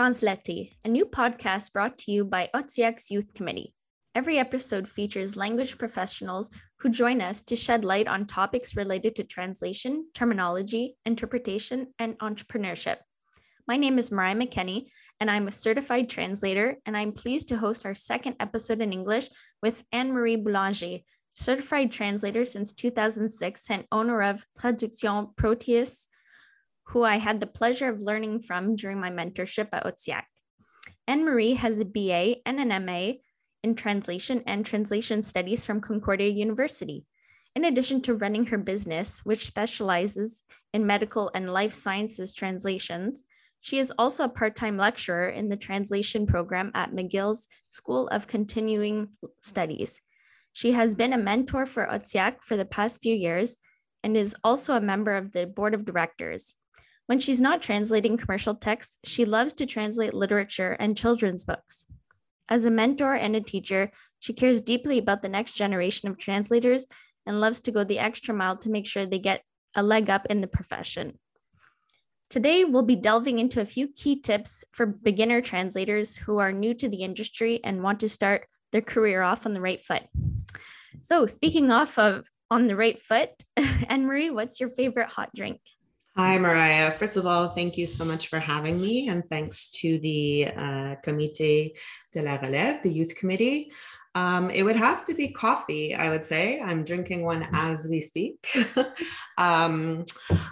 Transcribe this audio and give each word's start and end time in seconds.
to 0.00 0.04
Translate, 0.04 0.72
a 0.82 0.88
new 0.88 1.04
podcast 1.04 1.74
brought 1.74 1.98
to 1.98 2.10
you 2.10 2.24
by 2.24 2.48
OTTIAQ's 2.54 3.10
Youth 3.10 3.34
Committee. 3.34 3.74
Every 4.14 4.38
episode 4.38 4.88
features 4.88 5.36
language 5.36 5.76
professionals 5.76 6.50
who 6.78 6.88
join 6.88 7.20
us 7.20 7.42
to 7.42 7.54
shed 7.54 7.84
light 7.84 8.08
on 8.08 8.24
topics 8.24 8.74
related 8.74 9.14
to 9.16 9.24
translation, 9.24 10.06
terminology, 10.14 10.96
interpretation, 11.04 11.88
and 11.98 12.18
entrepreneurship. 12.18 12.96
My 13.68 13.76
name 13.76 13.98
is 13.98 14.10
Mariah 14.10 14.36
McKenney, 14.36 14.86
and 15.20 15.30
I'm 15.30 15.48
a 15.48 15.52
certified 15.52 16.08
translator, 16.08 16.78
and 16.86 16.96
I'm 16.96 17.12
pleased 17.12 17.48
to 17.48 17.58
host 17.58 17.84
our 17.84 17.94
second 17.94 18.36
episode 18.40 18.80
in 18.80 18.94
English 18.94 19.28
with 19.62 19.84
Anne 19.92 20.12
Marie 20.14 20.36
Boulanger, 20.36 21.00
certified 21.34 21.92
translator 21.92 22.46
since 22.46 22.72
2006 22.72 23.70
and 23.70 23.84
owner 23.92 24.22
of 24.22 24.46
Traduction 24.58 25.36
Proteus, 25.36 26.06
who 26.90 27.04
I 27.04 27.18
had 27.18 27.38
the 27.38 27.46
pleasure 27.46 27.88
of 27.88 28.00
learning 28.00 28.40
from 28.40 28.74
during 28.74 29.00
my 29.00 29.10
mentorship 29.10 29.68
at 29.72 29.84
OTTIAQ. 29.84 30.22
Anne 31.06 31.24
Marie 31.24 31.54
has 31.54 31.78
a 31.78 31.84
BA 31.84 32.36
and 32.44 32.58
an 32.58 32.84
MA 32.84 33.12
in 33.62 33.74
translation 33.76 34.42
and 34.46 34.66
translation 34.66 35.22
studies 35.22 35.64
from 35.64 35.80
Concordia 35.80 36.28
University. 36.28 37.06
In 37.54 37.64
addition 37.64 38.00
to 38.02 38.14
running 38.14 38.46
her 38.46 38.58
business, 38.58 39.24
which 39.24 39.46
specializes 39.46 40.42
in 40.72 40.86
medical 40.86 41.30
and 41.34 41.52
life 41.52 41.74
sciences 41.74 42.34
translations, 42.34 43.22
she 43.60 43.78
is 43.78 43.92
also 43.98 44.24
a 44.24 44.28
part 44.28 44.56
time 44.56 44.76
lecturer 44.76 45.28
in 45.28 45.48
the 45.48 45.56
translation 45.56 46.26
program 46.26 46.72
at 46.74 46.92
McGill's 46.92 47.46
School 47.68 48.08
of 48.08 48.26
Continuing 48.26 49.10
Studies. 49.42 50.00
She 50.52 50.72
has 50.72 50.96
been 50.96 51.12
a 51.12 51.18
mentor 51.18 51.66
for 51.66 51.86
OTTIAQ 51.86 52.42
for 52.42 52.56
the 52.56 52.64
past 52.64 53.00
few 53.00 53.14
years 53.14 53.58
and 54.02 54.16
is 54.16 54.34
also 54.42 54.74
a 54.74 54.80
member 54.80 55.14
of 55.14 55.30
the 55.32 55.46
board 55.46 55.74
of 55.74 55.84
directors. 55.84 56.54
When 57.10 57.18
she's 57.18 57.40
not 57.40 57.60
translating 57.60 58.16
commercial 58.16 58.54
texts, 58.54 58.96
she 59.02 59.24
loves 59.24 59.52
to 59.54 59.66
translate 59.66 60.14
literature 60.14 60.76
and 60.78 60.96
children's 60.96 61.42
books. 61.42 61.84
As 62.48 62.64
a 62.64 62.70
mentor 62.70 63.14
and 63.14 63.34
a 63.34 63.40
teacher, 63.40 63.90
she 64.20 64.32
cares 64.32 64.62
deeply 64.62 64.96
about 64.98 65.20
the 65.20 65.28
next 65.28 65.54
generation 65.54 66.08
of 66.08 66.18
translators 66.18 66.86
and 67.26 67.40
loves 67.40 67.60
to 67.62 67.72
go 67.72 67.82
the 67.82 67.98
extra 67.98 68.32
mile 68.32 68.58
to 68.58 68.70
make 68.70 68.86
sure 68.86 69.06
they 69.06 69.18
get 69.18 69.42
a 69.74 69.82
leg 69.82 70.08
up 70.08 70.24
in 70.26 70.40
the 70.40 70.46
profession. 70.46 71.18
Today, 72.28 72.62
we'll 72.62 72.84
be 72.84 72.94
delving 72.94 73.40
into 73.40 73.60
a 73.60 73.66
few 73.66 73.88
key 73.88 74.20
tips 74.20 74.62
for 74.70 74.86
beginner 74.86 75.40
translators 75.40 76.16
who 76.16 76.38
are 76.38 76.52
new 76.52 76.74
to 76.74 76.88
the 76.88 77.02
industry 77.02 77.58
and 77.64 77.82
want 77.82 77.98
to 77.98 78.08
start 78.08 78.46
their 78.70 78.82
career 78.82 79.20
off 79.20 79.46
on 79.46 79.52
the 79.52 79.60
right 79.60 79.82
foot. 79.82 80.04
So, 81.00 81.26
speaking 81.26 81.72
off 81.72 81.98
of 81.98 82.28
on 82.52 82.68
the 82.68 82.76
right 82.76 83.02
foot, 83.02 83.30
Anne 83.88 84.06
Marie, 84.06 84.30
what's 84.30 84.60
your 84.60 84.68
favorite 84.68 85.08
hot 85.08 85.30
drink? 85.34 85.60
Hi, 86.16 86.36
Mariah. 86.38 86.90
First 86.90 87.16
of 87.16 87.24
all, 87.24 87.50
thank 87.50 87.78
you 87.78 87.86
so 87.86 88.04
much 88.04 88.26
for 88.26 88.40
having 88.40 88.80
me, 88.80 89.08
and 89.08 89.24
thanks 89.28 89.70
to 89.80 89.96
the 90.00 90.48
uh, 90.56 90.96
Comité 91.06 91.70
de 92.12 92.20
la 92.20 92.36
Relève, 92.38 92.82
the 92.82 92.92
youth 92.92 93.14
committee. 93.14 93.70
Um, 94.16 94.50
it 94.50 94.64
would 94.64 94.74
have 94.74 95.04
to 95.04 95.14
be 95.14 95.28
coffee, 95.28 95.94
I 95.94 96.10
would 96.10 96.24
say. 96.24 96.60
I'm 96.60 96.82
drinking 96.82 97.24
one 97.24 97.46
as 97.52 97.86
we 97.88 98.00
speak. 98.00 98.44
um, 99.38 100.04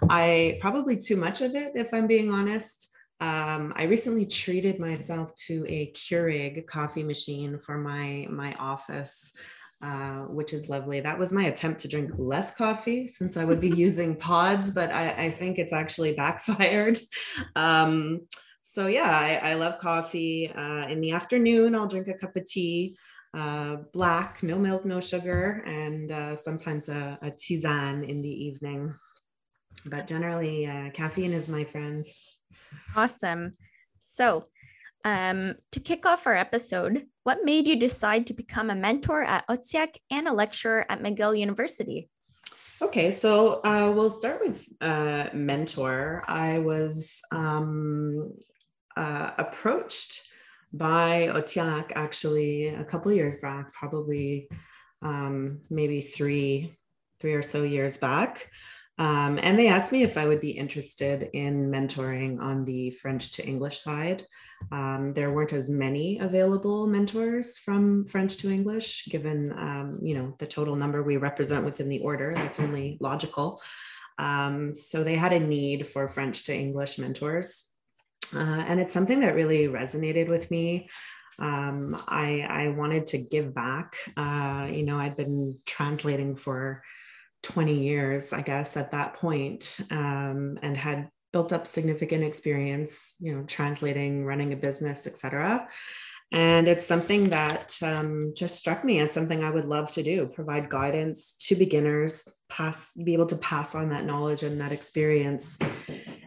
I 0.08 0.58
probably 0.60 0.96
too 0.96 1.16
much 1.16 1.40
of 1.40 1.56
it, 1.56 1.72
if 1.74 1.92
I'm 1.92 2.06
being 2.06 2.30
honest. 2.30 2.88
Um, 3.20 3.72
I 3.74 3.82
recently 3.82 4.26
treated 4.26 4.78
myself 4.78 5.34
to 5.48 5.66
a 5.66 5.90
Keurig 5.90 6.68
coffee 6.68 7.02
machine 7.02 7.58
for 7.58 7.78
my 7.78 8.28
my 8.30 8.54
office, 8.60 9.32
uh, 9.82 10.22
which 10.22 10.52
is 10.52 10.68
lovely. 10.68 11.00
That 11.00 11.18
was 11.18 11.32
my 11.32 11.44
attempt 11.44 11.80
to 11.82 11.88
drink 11.88 12.10
less 12.16 12.54
coffee 12.54 13.06
since 13.06 13.36
I 13.36 13.44
would 13.44 13.60
be 13.60 13.70
using 13.76 14.16
pods, 14.16 14.70
but 14.70 14.90
I, 14.90 15.26
I, 15.26 15.30
think 15.30 15.58
it's 15.58 15.72
actually 15.72 16.14
backfired. 16.14 16.98
Um, 17.54 18.22
so 18.60 18.86
yeah, 18.88 19.10
I, 19.10 19.52
I 19.52 19.54
love 19.54 19.78
coffee. 19.78 20.52
Uh, 20.52 20.88
in 20.88 21.00
the 21.00 21.12
afternoon, 21.12 21.74
I'll 21.74 21.86
drink 21.86 22.08
a 22.08 22.14
cup 22.14 22.36
of 22.36 22.44
tea 22.46 22.96
uh, 23.34 23.76
black, 23.92 24.42
no 24.42 24.58
milk, 24.58 24.84
no 24.84 25.00
sugar, 25.00 25.62
and 25.66 26.10
uh, 26.10 26.36
sometimes 26.36 26.88
a, 26.88 27.18
a, 27.22 27.30
tisane 27.30 28.08
in 28.08 28.22
the 28.22 28.28
evening. 28.46 28.94
But 29.90 30.06
generally, 30.06 30.66
uh, 30.66 30.90
caffeine 30.90 31.32
is 31.32 31.48
my 31.48 31.64
friend. 31.64 32.04
Awesome. 32.96 33.54
So, 33.98 34.44
um, 35.04 35.54
to 35.72 35.80
kick 35.80 36.06
off 36.06 36.26
our 36.26 36.36
episode, 36.36 37.06
what 37.24 37.44
made 37.44 37.66
you 37.66 37.76
decide 37.76 38.26
to 38.26 38.34
become 38.34 38.70
a 38.70 38.74
mentor 38.74 39.22
at 39.22 39.46
OTTIAQ 39.48 39.96
and 40.10 40.28
a 40.28 40.32
lecturer 40.32 40.84
at 40.88 41.02
McGill 41.02 41.38
University? 41.38 42.08
Okay, 42.80 43.10
so 43.10 43.60
uh, 43.64 43.90
we'll 43.94 44.10
start 44.10 44.40
with 44.40 44.66
uh, 44.80 45.26
mentor. 45.32 46.24
I 46.28 46.60
was 46.60 47.20
um, 47.32 48.32
uh, 48.96 49.32
approached 49.36 50.22
by 50.72 51.30
OTSIAC 51.32 51.92
actually 51.94 52.68
a 52.68 52.84
couple 52.84 53.10
years 53.12 53.36
back, 53.38 53.72
probably 53.72 54.48
um, 55.02 55.60
maybe 55.70 56.00
three, 56.00 56.76
three 57.20 57.34
or 57.34 57.42
so 57.42 57.62
years 57.62 57.96
back. 57.96 58.48
Um, 58.98 59.38
and 59.40 59.58
they 59.58 59.68
asked 59.68 59.92
me 59.92 60.02
if 60.02 60.16
I 60.16 60.26
would 60.26 60.40
be 60.40 60.50
interested 60.50 61.30
in 61.32 61.70
mentoring 61.70 62.40
on 62.40 62.64
the 62.64 62.90
French 62.90 63.32
to 63.32 63.46
English 63.46 63.80
side. 63.80 64.24
Um, 64.70 65.12
there 65.14 65.32
weren't 65.32 65.52
as 65.52 65.68
many 65.68 66.18
available 66.18 66.86
mentors 66.86 67.58
from 67.58 68.04
French 68.04 68.36
to 68.38 68.50
English, 68.50 69.06
given 69.06 69.52
um, 69.52 69.98
you 70.02 70.14
know 70.14 70.34
the 70.38 70.46
total 70.46 70.76
number 70.76 71.02
we 71.02 71.16
represent 71.16 71.64
within 71.64 71.88
the 71.88 72.00
order. 72.00 72.32
That's 72.34 72.60
only 72.60 72.98
logical. 73.00 73.60
Um, 74.18 74.74
so 74.74 75.04
they 75.04 75.16
had 75.16 75.32
a 75.32 75.40
need 75.40 75.86
for 75.86 76.08
French 76.08 76.44
to 76.44 76.54
English 76.54 76.98
mentors. 76.98 77.72
Uh, 78.34 78.40
and 78.68 78.80
it's 78.80 78.92
something 78.92 79.20
that 79.20 79.34
really 79.34 79.68
resonated 79.68 80.28
with 80.28 80.50
me. 80.50 80.88
Um, 81.38 81.96
I, 82.08 82.40
I 82.48 82.68
wanted 82.68 83.06
to 83.06 83.18
give 83.18 83.54
back. 83.54 83.96
Uh, 84.16 84.68
you 84.70 84.82
know, 84.82 84.98
I'd 84.98 85.16
been 85.16 85.58
translating 85.66 86.34
for 86.34 86.82
20 87.44 87.78
years, 87.78 88.32
I 88.32 88.42
guess, 88.42 88.76
at 88.76 88.90
that 88.90 89.14
point, 89.14 89.80
um, 89.90 90.58
and 90.62 90.76
had 90.76 91.08
built 91.32 91.52
up 91.52 91.66
significant 91.66 92.24
experience, 92.24 93.16
you 93.20 93.34
know, 93.34 93.44
translating, 93.44 94.24
running 94.24 94.52
a 94.52 94.56
business, 94.56 95.06
etc. 95.06 95.68
And 96.30 96.68
it's 96.68 96.86
something 96.86 97.30
that 97.30 97.78
um, 97.82 98.34
just 98.36 98.58
struck 98.58 98.84
me 98.84 99.00
as 99.00 99.12
something 99.12 99.42
I 99.42 99.50
would 99.50 99.64
love 99.64 99.90
to 99.92 100.02
do 100.02 100.26
provide 100.26 100.68
guidance 100.68 101.32
to 101.40 101.54
beginners, 101.54 102.28
pass, 102.50 102.94
be 102.94 103.14
able 103.14 103.26
to 103.26 103.36
pass 103.36 103.74
on 103.74 103.88
that 103.90 104.04
knowledge 104.04 104.42
and 104.42 104.60
that 104.60 104.72
experience 104.72 105.58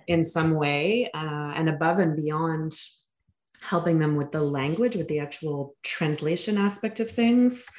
in 0.08 0.24
some 0.24 0.56
way 0.56 1.10
uh, 1.14 1.54
and 1.56 1.70
above 1.70 2.00
and 2.00 2.16
beyond 2.16 2.74
helping 3.62 4.00
them 4.00 4.16
with 4.16 4.32
the 4.32 4.42
language, 4.42 4.96
with 4.96 5.08
the 5.08 5.20
actual 5.20 5.76
translation 5.84 6.58
aspect 6.58 7.00
of 7.00 7.10
things. 7.10 7.70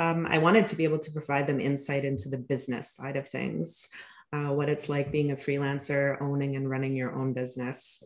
Um, 0.00 0.26
I 0.28 0.38
wanted 0.38 0.66
to 0.68 0.76
be 0.76 0.84
able 0.84 0.98
to 0.98 1.12
provide 1.12 1.46
them 1.46 1.60
insight 1.60 2.04
into 2.04 2.28
the 2.28 2.38
business 2.38 2.92
side 2.92 3.16
of 3.16 3.28
things, 3.28 3.88
uh, 4.32 4.52
what 4.52 4.68
it's 4.68 4.88
like 4.88 5.12
being 5.12 5.32
a 5.32 5.36
freelancer, 5.36 6.20
owning 6.20 6.56
and 6.56 6.68
running 6.68 6.96
your 6.96 7.14
own 7.14 7.32
business. 7.32 8.02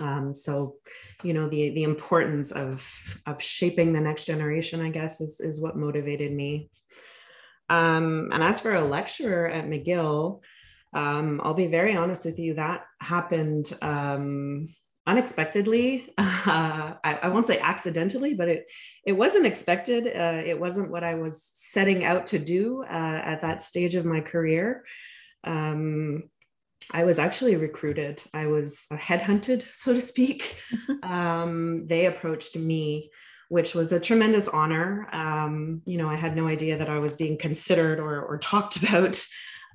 Um, 0.00 0.34
so, 0.34 0.76
you 1.24 1.32
know, 1.32 1.48
the 1.48 1.70
the 1.70 1.82
importance 1.82 2.52
of 2.52 2.86
of 3.26 3.42
shaping 3.42 3.92
the 3.92 4.00
next 4.00 4.24
generation, 4.24 4.80
I 4.80 4.90
guess, 4.90 5.20
is 5.20 5.40
is 5.40 5.60
what 5.60 5.76
motivated 5.76 6.32
me. 6.32 6.70
Um, 7.68 8.30
and 8.32 8.42
as 8.42 8.60
for 8.60 8.74
a 8.74 8.84
lecturer 8.84 9.48
at 9.48 9.66
McGill, 9.66 10.40
um, 10.92 11.40
I'll 11.44 11.54
be 11.54 11.68
very 11.68 11.94
honest 11.96 12.24
with 12.24 12.38
you, 12.38 12.54
that 12.54 12.84
happened 13.00 13.72
um, 13.80 14.68
unexpectedly. 15.06 16.12
Uh, 16.46 16.94
I, 17.04 17.14
I, 17.24 17.28
won't 17.28 17.46
say 17.46 17.58
accidentally, 17.58 18.32
but 18.32 18.48
it, 18.48 18.64
it 19.04 19.12
wasn't 19.12 19.44
expected. 19.44 20.06
Uh, 20.06 20.42
it 20.44 20.58
wasn't 20.58 20.90
what 20.90 21.04
I 21.04 21.14
was 21.14 21.50
setting 21.52 22.02
out 22.02 22.28
to 22.28 22.38
do 22.38 22.82
uh, 22.82 23.20
at 23.22 23.42
that 23.42 23.62
stage 23.62 23.94
of 23.94 24.06
my 24.06 24.22
career. 24.22 24.84
Um, 25.44 26.24
I 26.92 27.04
was 27.04 27.18
actually 27.18 27.56
recruited. 27.56 28.22
I 28.34 28.46
was 28.46 28.86
headhunted, 28.92 29.62
so 29.72 29.92
to 29.94 30.00
speak. 30.00 30.56
Um, 31.02 31.86
they 31.88 32.06
approached 32.06 32.56
me 32.56 33.10
which 33.50 33.74
was 33.74 33.90
a 33.90 33.98
tremendous 33.98 34.46
honor. 34.46 35.08
Um, 35.12 35.82
you 35.84 35.98
know, 35.98 36.08
I 36.08 36.14
had 36.14 36.36
no 36.36 36.46
idea 36.46 36.78
that 36.78 36.88
I 36.88 37.00
was 37.00 37.16
being 37.16 37.36
considered 37.36 37.98
or, 37.98 38.22
or 38.22 38.38
talked 38.38 38.76
about 38.82 39.22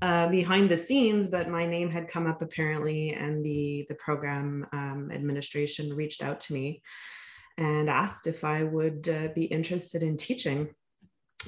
uh, 0.02 0.30
behind 0.30 0.72
the 0.72 0.78
scenes, 0.78 1.28
but 1.28 1.50
my 1.50 1.68
name 1.68 1.90
had 1.90 2.08
come 2.08 2.26
up 2.26 2.42
apparently, 2.42 3.12
and 3.12 3.46
the 3.46 3.86
the 3.90 3.96
program 3.96 4.66
um, 4.72 5.12
administration 5.12 5.94
reached 5.94 6.24
out 6.24 6.40
to 6.42 6.54
me 6.54 6.82
and 7.58 7.90
asked 7.90 8.28
if 8.28 8.44
I 8.44 8.64
would 8.64 9.08
uh, 9.10 9.28
be 9.36 9.46
interested 9.46 10.04
in 10.04 10.18
teaching 10.18 10.70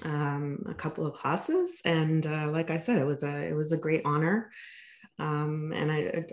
um, 0.04 0.64
a 0.70 0.74
couple 0.74 1.06
of 1.06 1.14
classes. 1.14 1.82
And 1.86 2.26
uh, 2.26 2.52
like 2.52 2.70
I 2.70 2.78
said, 2.78 3.00
it 3.00 3.06
was 3.06 3.24
a 3.24 3.48
it 3.48 3.56
was 3.56 3.72
a 3.72 3.78
great 3.78 4.02
honor, 4.06 4.52
um, 5.20 5.74
and 5.76 5.92
I, 5.92 6.26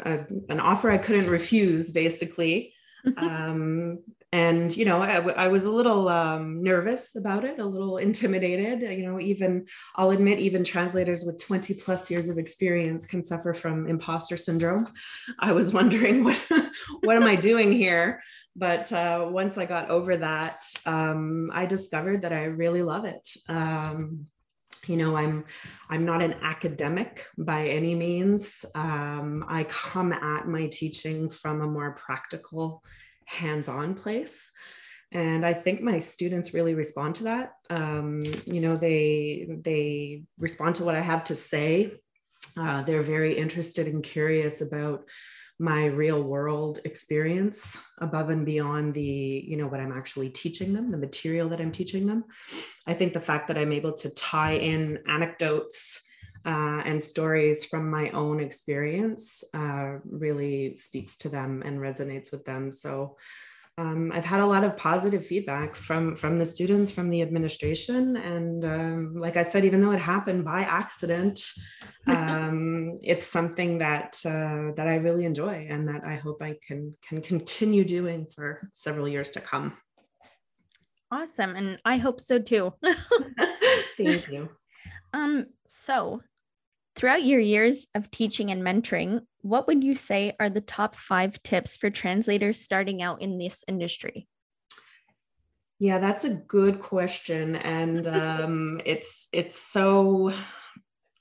an 0.48 0.60
offer 0.60 0.90
I 0.90 0.98
couldn't 0.98 1.28
refuse, 1.28 1.90
basically. 1.90 2.72
um, 3.18 3.98
and 4.34 4.76
you 4.76 4.84
know 4.84 5.00
I, 5.00 5.20
I 5.44 5.46
was 5.46 5.64
a 5.64 5.70
little 5.70 6.08
um, 6.08 6.60
nervous 6.60 7.14
about 7.14 7.44
it 7.44 7.60
a 7.60 7.64
little 7.64 7.98
intimidated 7.98 8.80
you 8.80 9.06
know 9.06 9.20
even 9.20 9.66
i'll 9.94 10.10
admit 10.10 10.40
even 10.40 10.64
translators 10.64 11.24
with 11.24 11.38
20 11.40 11.74
plus 11.74 12.10
years 12.10 12.28
of 12.28 12.36
experience 12.36 13.06
can 13.06 13.22
suffer 13.22 13.54
from 13.54 13.86
imposter 13.86 14.36
syndrome. 14.36 14.88
I 15.38 15.52
was 15.52 15.72
wondering 15.72 16.24
what 16.28 16.42
what 17.02 17.16
am 17.16 17.22
i 17.24 17.36
doing 17.36 17.70
here? 17.70 18.22
But 18.56 18.92
uh, 18.92 19.28
once 19.30 19.56
i 19.56 19.66
got 19.66 19.88
over 19.88 20.16
that 20.16 20.64
um, 20.84 21.50
i 21.52 21.64
discovered 21.64 22.22
that 22.22 22.32
i 22.32 22.44
really 22.44 22.82
love 22.82 23.04
it. 23.04 23.28
Um, 23.48 24.26
you 24.86 24.96
know 24.98 25.16
i'm 25.16 25.44
i'm 25.88 26.04
not 26.04 26.20
an 26.20 26.34
academic 26.42 27.26
by 27.38 27.68
any 27.68 27.94
means. 27.94 28.64
Um, 28.74 29.44
i 29.48 29.62
come 29.64 30.12
at 30.12 30.48
my 30.48 30.66
teaching 30.66 31.30
from 31.30 31.62
a 31.62 31.66
more 31.66 31.92
practical 31.94 32.82
hands-on 33.26 33.94
place. 33.94 34.50
And 35.12 35.46
i 35.46 35.52
think 35.52 35.80
my 35.80 36.00
students 36.00 36.54
really 36.54 36.74
respond 36.74 37.14
to 37.16 37.24
that. 37.24 37.52
Um, 37.70 38.22
you 38.46 38.60
know 38.60 38.76
they 38.76 39.46
they 39.62 40.24
respond 40.38 40.76
to 40.76 40.84
what 40.84 40.96
i 40.96 41.00
have 41.00 41.24
to 41.24 41.36
say. 41.36 42.00
Uh, 42.56 42.82
they're 42.82 43.02
very 43.02 43.34
interested 43.36 43.86
and 43.88 44.02
curious 44.02 44.60
about 44.60 45.04
my 45.58 45.86
real 45.86 46.22
world 46.22 46.80
experience 46.84 47.78
above 47.98 48.28
and 48.28 48.44
beyond 48.44 48.92
the 48.92 49.44
you 49.46 49.56
know 49.56 49.68
what 49.68 49.78
i'm 49.78 49.92
actually 49.92 50.28
teaching 50.28 50.72
them 50.72 50.90
the 50.90 50.96
material 50.96 51.48
that 51.48 51.60
i'm 51.60 51.72
teaching 51.72 52.06
them. 52.06 52.24
I 52.86 52.94
think 52.94 53.12
the 53.12 53.20
fact 53.20 53.48
that 53.48 53.58
i'm 53.58 53.72
able 53.72 53.92
to 53.92 54.10
tie 54.10 54.54
in 54.54 54.98
anecdotes 55.06 56.03
uh, 56.44 56.82
and 56.84 57.02
stories 57.02 57.64
from 57.64 57.90
my 57.90 58.10
own 58.10 58.40
experience 58.40 59.44
uh, 59.54 59.94
really 60.04 60.76
speaks 60.76 61.16
to 61.18 61.28
them 61.28 61.62
and 61.64 61.78
resonates 61.78 62.30
with 62.30 62.44
them. 62.44 62.72
So 62.72 63.16
um, 63.76 64.12
I've 64.12 64.24
had 64.24 64.40
a 64.40 64.46
lot 64.46 64.62
of 64.62 64.76
positive 64.76 65.26
feedback 65.26 65.74
from 65.74 66.14
from 66.14 66.38
the 66.38 66.46
students, 66.46 66.92
from 66.92 67.10
the 67.10 67.22
administration, 67.22 68.16
and 68.16 68.64
um, 68.64 69.14
like 69.16 69.36
I 69.36 69.42
said, 69.42 69.64
even 69.64 69.80
though 69.80 69.90
it 69.90 69.98
happened 69.98 70.44
by 70.44 70.60
accident, 70.60 71.40
um, 72.06 72.96
it's 73.02 73.26
something 73.26 73.78
that 73.78 74.20
uh, 74.24 74.74
that 74.76 74.86
I 74.86 74.96
really 74.96 75.24
enjoy 75.24 75.66
and 75.68 75.88
that 75.88 76.04
I 76.04 76.14
hope 76.14 76.40
I 76.40 76.56
can 76.64 76.94
can 77.06 77.20
continue 77.20 77.84
doing 77.84 78.26
for 78.32 78.70
several 78.74 79.08
years 79.08 79.32
to 79.32 79.40
come. 79.40 79.76
Awesome, 81.10 81.56
and 81.56 81.80
I 81.84 81.96
hope 81.96 82.20
so 82.20 82.38
too. 82.38 82.74
Thank 83.96 84.28
you. 84.28 84.50
Um, 85.12 85.46
so 85.66 86.22
Throughout 86.96 87.24
your 87.24 87.40
years 87.40 87.88
of 87.94 88.10
teaching 88.10 88.50
and 88.50 88.62
mentoring, 88.62 89.22
what 89.42 89.66
would 89.66 89.82
you 89.82 89.94
say 89.94 90.36
are 90.38 90.48
the 90.48 90.60
top 90.60 90.94
five 90.94 91.42
tips 91.42 91.76
for 91.76 91.90
translators 91.90 92.60
starting 92.60 93.02
out 93.02 93.20
in 93.20 93.38
this 93.38 93.64
industry? 93.66 94.28
Yeah, 95.80 95.98
that's 95.98 96.24
a 96.24 96.34
good 96.34 96.80
question, 96.80 97.56
and 97.56 98.06
um, 98.06 98.80
it's 98.84 99.28
it's 99.32 99.58
so 99.58 100.32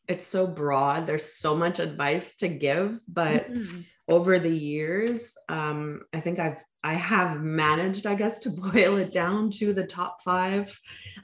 it's 0.08 0.28
so 0.28 0.46
broad. 0.46 1.08
There's 1.08 1.34
so 1.34 1.56
much 1.56 1.80
advice 1.80 2.36
to 2.38 2.48
give, 2.50 3.00
but 3.08 3.52
mm-hmm. 3.52 3.82
over 4.08 4.38
the 4.38 4.56
years, 4.56 5.34
um, 5.50 6.02
I 6.14 6.20
think 6.20 6.38
I've 6.38 6.58
I 6.84 6.96
have 6.96 7.42
managed, 7.42 8.06
I 8.06 8.16
guess, 8.16 8.40
to 8.40 8.50
boil 8.74 8.98
it 8.98 9.12
down 9.12 9.50
to 9.52 9.74
the 9.74 9.86
top 9.86 10.22
five 10.22 10.78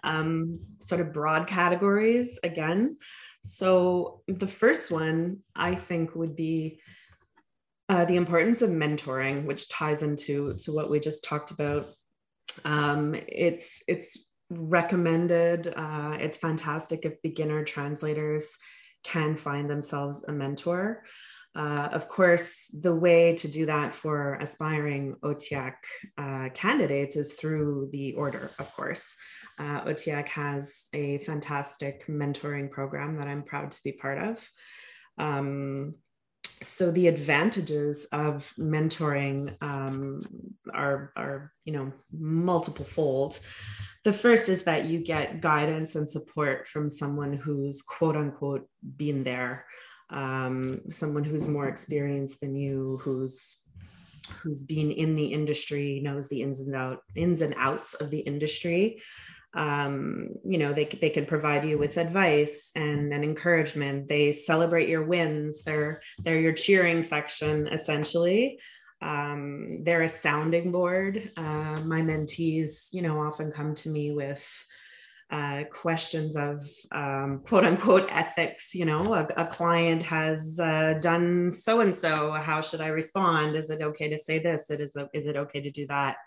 um, 0.04 0.60
sort 0.80 1.02
of 1.02 1.14
broad 1.14 1.48
categories 1.48 2.40
again. 2.44 2.98
So, 3.42 4.22
the 4.28 4.48
first 4.48 4.92
one 4.92 5.40
I 5.56 5.76
think 5.76 6.16
would 6.16 6.36
be 6.36 6.80
uh, 7.88 8.06
the 8.06 8.18
importance 8.18 8.62
of 8.62 8.70
mentoring, 8.70 9.46
which 9.46 9.70
ties 9.70 10.04
into 10.04 10.54
to 10.56 10.72
what 10.72 10.90
we 10.90 11.00
just 11.00 11.24
talked 11.24 11.52
about. 11.52 11.88
Um, 12.66 13.16
it's 13.28 13.82
it's 13.88 14.30
recommended. 14.50 15.74
Uh, 15.76 16.18
it's 16.20 16.38
fantastic 16.38 17.06
if 17.06 17.22
beginner 17.22 17.64
translators 17.64 18.56
can 19.04 19.36
find 19.36 19.70
themselves 19.70 20.24
a 20.28 20.32
mentor. 20.32 21.04
Uh, 21.56 21.90
of 21.92 22.08
course, 22.08 22.68
the 22.68 22.94
way 22.94 23.36
to 23.36 23.48
do 23.48 23.66
that 23.66 23.94
for 23.94 24.36
aspiring 24.36 25.16
OTTIAQ 25.24 25.74
uh, 26.18 26.50
candidates 26.54 27.16
is 27.16 27.34
through 27.34 27.90
the 27.92 28.14
order, 28.14 28.52
of 28.60 28.72
course. 28.76 29.16
Uh, 29.58 29.82
OTTIAQ 29.82 30.28
has 30.28 30.86
a 30.94 31.18
fantastic 31.20 32.06
mentoring 32.08 32.70
program 32.70 33.16
that 33.18 33.28
I'm 33.28 33.44
proud 33.44 33.72
to 33.72 33.80
be 33.84 33.92
part 33.92 34.20
of. 34.20 34.50
Um, 35.18 35.96
so 36.62 36.92
the 36.92 37.08
advantages 37.08 38.06
of 38.12 38.54
mentoring 38.60 39.56
um, 39.62 40.22
are, 40.74 41.12
are, 41.16 41.52
you 41.66 41.74
know, 41.74 41.92
multiple 42.12 42.86
fold. 42.86 43.40
The 44.06 44.14
first 44.14 44.50
is 44.50 44.64
that 44.64 44.86
you 44.86 45.00
get 45.00 45.42
guidance 45.42 45.96
and 45.96 46.10
support 46.10 46.68
from 46.68 46.90
someone 46.90 47.34
who's 47.34 47.82
quote 47.82 48.16
unquote 48.16 48.70
been 48.98 49.24
there 49.24 49.66
um, 50.10 50.82
someone 50.90 51.24
who's 51.24 51.48
more 51.48 51.68
experienced 51.68 52.42
than 52.42 52.56
you, 52.56 53.00
who's 53.02 53.64
who's 54.44 54.64
been 54.64 54.92
in 54.92 55.16
the 55.16 55.26
industry, 55.26 56.00
knows 56.04 56.30
the 56.30 56.42
ins 56.42 56.62
and 56.62 56.76
out 56.76 57.04
ins 57.16 57.42
and 57.42 57.54
outs 57.58 57.94
of 57.96 58.10
the 58.10 58.20
industry. 58.20 59.02
Um, 59.54 60.30
you 60.46 60.58
know, 60.60 60.74
they 60.74 60.86
they 60.86 61.10
can 61.10 61.26
provide 61.26 61.66
you 61.68 61.78
with 61.78 61.98
advice 61.98 62.72
and, 62.76 63.12
and 63.12 63.24
encouragement. 63.24 64.08
They 64.08 64.32
celebrate 64.32 64.90
your 64.90 65.04
wins. 65.04 65.64
They're 65.64 66.02
they're 66.20 66.40
your 66.40 66.54
cheering 66.54 67.04
section 67.04 67.68
essentially. 67.68 68.60
Um, 69.02 69.84
they're 69.84 70.04
a 70.04 70.10
sounding 70.10 70.72
board. 70.72 71.32
Uh, 71.38 71.80
my 71.86 72.02
mentees, 72.02 72.90
you 72.92 73.02
know, 73.02 73.22
often 73.22 73.52
come 73.52 73.74
to 73.76 73.90
me 73.90 74.12
with 74.12 74.66
uh, 75.32 75.64
questions 75.72 76.36
of 76.36 76.66
um, 76.92 77.42
quote 77.46 77.64
unquote 77.64 78.08
ethics. 78.12 78.74
You 78.74 78.86
know, 78.86 79.14
a, 79.14 79.28
a 79.38 79.46
client 79.46 80.02
has 80.04 80.60
uh, 80.60 80.96
done 81.02 81.52
so 81.52 81.82
and 81.82 81.96
so. 81.96 82.32
How 82.32 82.62
should 82.62 82.82
I 82.82 82.88
respond? 82.88 83.56
Is 83.56 83.70
it 83.70 83.82
okay 83.82 84.10
to 84.10 84.18
say 84.18 84.40
this? 84.40 84.70
It 84.70 84.82
is. 84.82 84.98
Is 85.14 85.26
it 85.26 85.36
okay 85.36 85.62
to 85.62 85.72
do 85.72 85.86
that? 85.88 86.18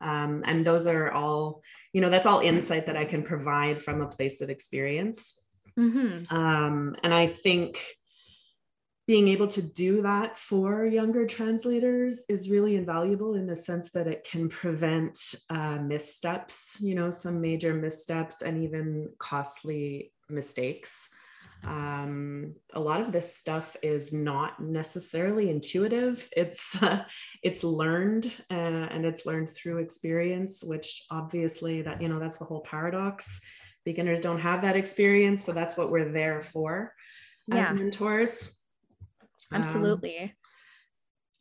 Um, 0.00 0.42
and 0.46 0.66
those 0.66 0.86
are 0.86 1.10
all. 1.10 1.62
You 1.92 2.00
know, 2.02 2.10
that's 2.10 2.26
all 2.26 2.40
insight 2.40 2.86
that 2.86 2.96
I 2.96 3.04
can 3.04 3.22
provide 3.22 3.80
from 3.80 4.02
a 4.02 4.08
place 4.08 4.40
of 4.40 4.50
experience. 4.50 5.42
Mm-hmm. 5.78 6.34
Um, 6.34 6.96
and 7.02 7.12
I 7.12 7.26
think 7.26 7.80
being 9.06 9.28
able 9.28 9.46
to 9.46 9.62
do 9.62 10.02
that 10.02 10.36
for 10.36 10.84
younger 10.84 11.26
translators 11.26 12.24
is 12.28 12.50
really 12.50 12.74
invaluable 12.74 13.34
in 13.34 13.46
the 13.46 13.54
sense 13.54 13.90
that 13.92 14.08
it 14.08 14.26
can 14.28 14.48
prevent 14.48 15.36
uh, 15.48 15.76
missteps, 15.76 16.76
you 16.80 16.94
know, 16.94 17.12
some 17.12 17.40
major 17.40 17.72
missteps 17.72 18.42
and 18.42 18.64
even 18.64 19.08
costly 19.18 20.12
mistakes. 20.28 21.08
Um, 21.64 22.54
a 22.74 22.80
lot 22.80 23.00
of 23.00 23.12
this 23.12 23.36
stuff 23.36 23.76
is 23.80 24.12
not 24.12 24.60
necessarily 24.60 25.50
intuitive. 25.50 26.28
It's 26.36 26.80
uh, 26.82 27.04
it's 27.44 27.62
learned 27.62 28.32
uh, 28.50 28.54
and 28.90 29.06
it's 29.06 29.24
learned 29.24 29.50
through 29.50 29.78
experience, 29.78 30.64
which 30.64 31.04
obviously 31.12 31.82
that 31.82 32.02
you 32.02 32.08
know 32.08 32.18
that's 32.18 32.38
the 32.38 32.44
whole 32.44 32.62
paradox. 32.62 33.40
Beginners 33.84 34.18
don't 34.18 34.40
have 34.40 34.62
that 34.62 34.74
experience, 34.74 35.44
so 35.44 35.52
that's 35.52 35.76
what 35.76 35.92
we're 35.92 36.10
there 36.10 36.40
for 36.40 36.92
as 37.52 37.70
mentors. 37.70 38.55
Um, 39.52 39.60
Absolutely. 39.60 40.18
Um, 40.18 40.30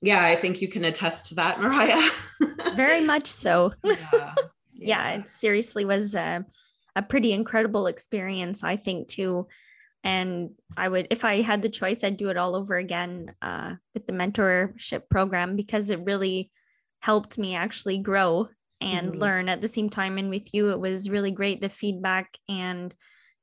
yeah, 0.02 0.24
I 0.26 0.36
think 0.36 0.62
you 0.62 0.68
can 0.68 0.86
attest 0.86 1.28
to 1.28 1.36
that, 1.36 1.60
Mariah. 1.62 2.10
Very 2.76 3.02
much 3.02 3.28
so. 3.28 3.74
yeah, 3.84 3.96
yeah. 4.14 4.34
yeah, 4.74 5.10
it 5.12 5.28
seriously 5.28 5.86
was 5.86 6.16
a, 6.16 6.46
a 6.96 7.02
pretty 7.02 7.32
incredible 7.32 7.88
experience, 7.88 8.64
I 8.64 8.76
think, 8.76 9.08
too. 9.08 9.48
And 10.04 10.52
I 10.78 10.88
would, 10.88 11.08
if 11.10 11.26
I 11.26 11.42
had 11.42 11.62
the 11.62 11.70
choice, 11.70 12.04
I'd 12.04 12.18
do 12.18 12.30
it 12.30 12.38
all 12.38 12.56
over 12.56 12.76
again 12.76 13.34
uh, 13.42 13.74
with 13.96 14.06
the 14.06 14.14
mentorship 14.14 15.10
program 15.10 15.56
because 15.56 15.90
it 15.90 16.04
really 16.04 16.52
helped 17.00 17.40
me 17.40 17.56
actually 17.56 17.98
grow 17.98 18.50
and 18.82 19.12
mm-hmm. 19.12 19.20
learn 19.20 19.50
at 19.50 19.62
the 19.62 19.68
same 19.68 19.90
time. 19.90 20.20
And 20.20 20.30
with 20.30 20.54
you, 20.54 20.70
it 20.70 20.80
was 20.80 21.10
really 21.10 21.32
great 21.32 21.60
the 21.60 21.70
feedback 21.70 22.38
and 22.48 22.94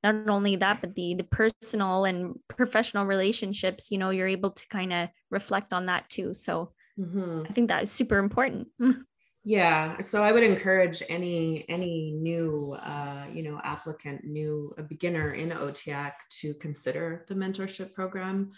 not 0.03 0.29
only 0.29 0.57
that 0.57 0.81
but 0.81 0.95
the 0.95 1.15
the 1.15 1.25
personal 1.25 2.05
and 2.05 2.39
professional 2.49 3.07
relationships 3.07 3.91
you 3.91 3.99
know 3.99 4.11
you're 4.11 4.29
able 4.29 4.51
to 4.51 4.67
kind 4.69 4.93
of 4.93 5.09
reflect 5.31 5.73
on 5.73 5.87
that 5.87 6.09
too. 6.09 6.35
So 6.35 6.73
mm-hmm. 6.99 7.43
i 7.49 7.53
think 7.53 7.69
that 7.69 7.83
is 7.83 7.91
super 7.91 8.19
important. 8.19 8.69
Yeah 9.45 10.01
so 10.03 10.23
i 10.23 10.31
would 10.31 10.45
encourage 10.45 11.03
any 11.09 11.65
any 11.69 12.13
new 12.13 12.77
uh, 12.81 13.25
you 13.35 13.43
know 13.43 13.61
applicant 13.65 14.25
new 14.25 14.73
a 14.79 14.85
beginner 14.85 15.35
in 15.35 15.51
OTTIAQ 15.51 16.13
to 16.43 16.55
consider 16.55 17.25
the 17.29 17.35
mentorship 17.35 17.93
program. 17.93 18.53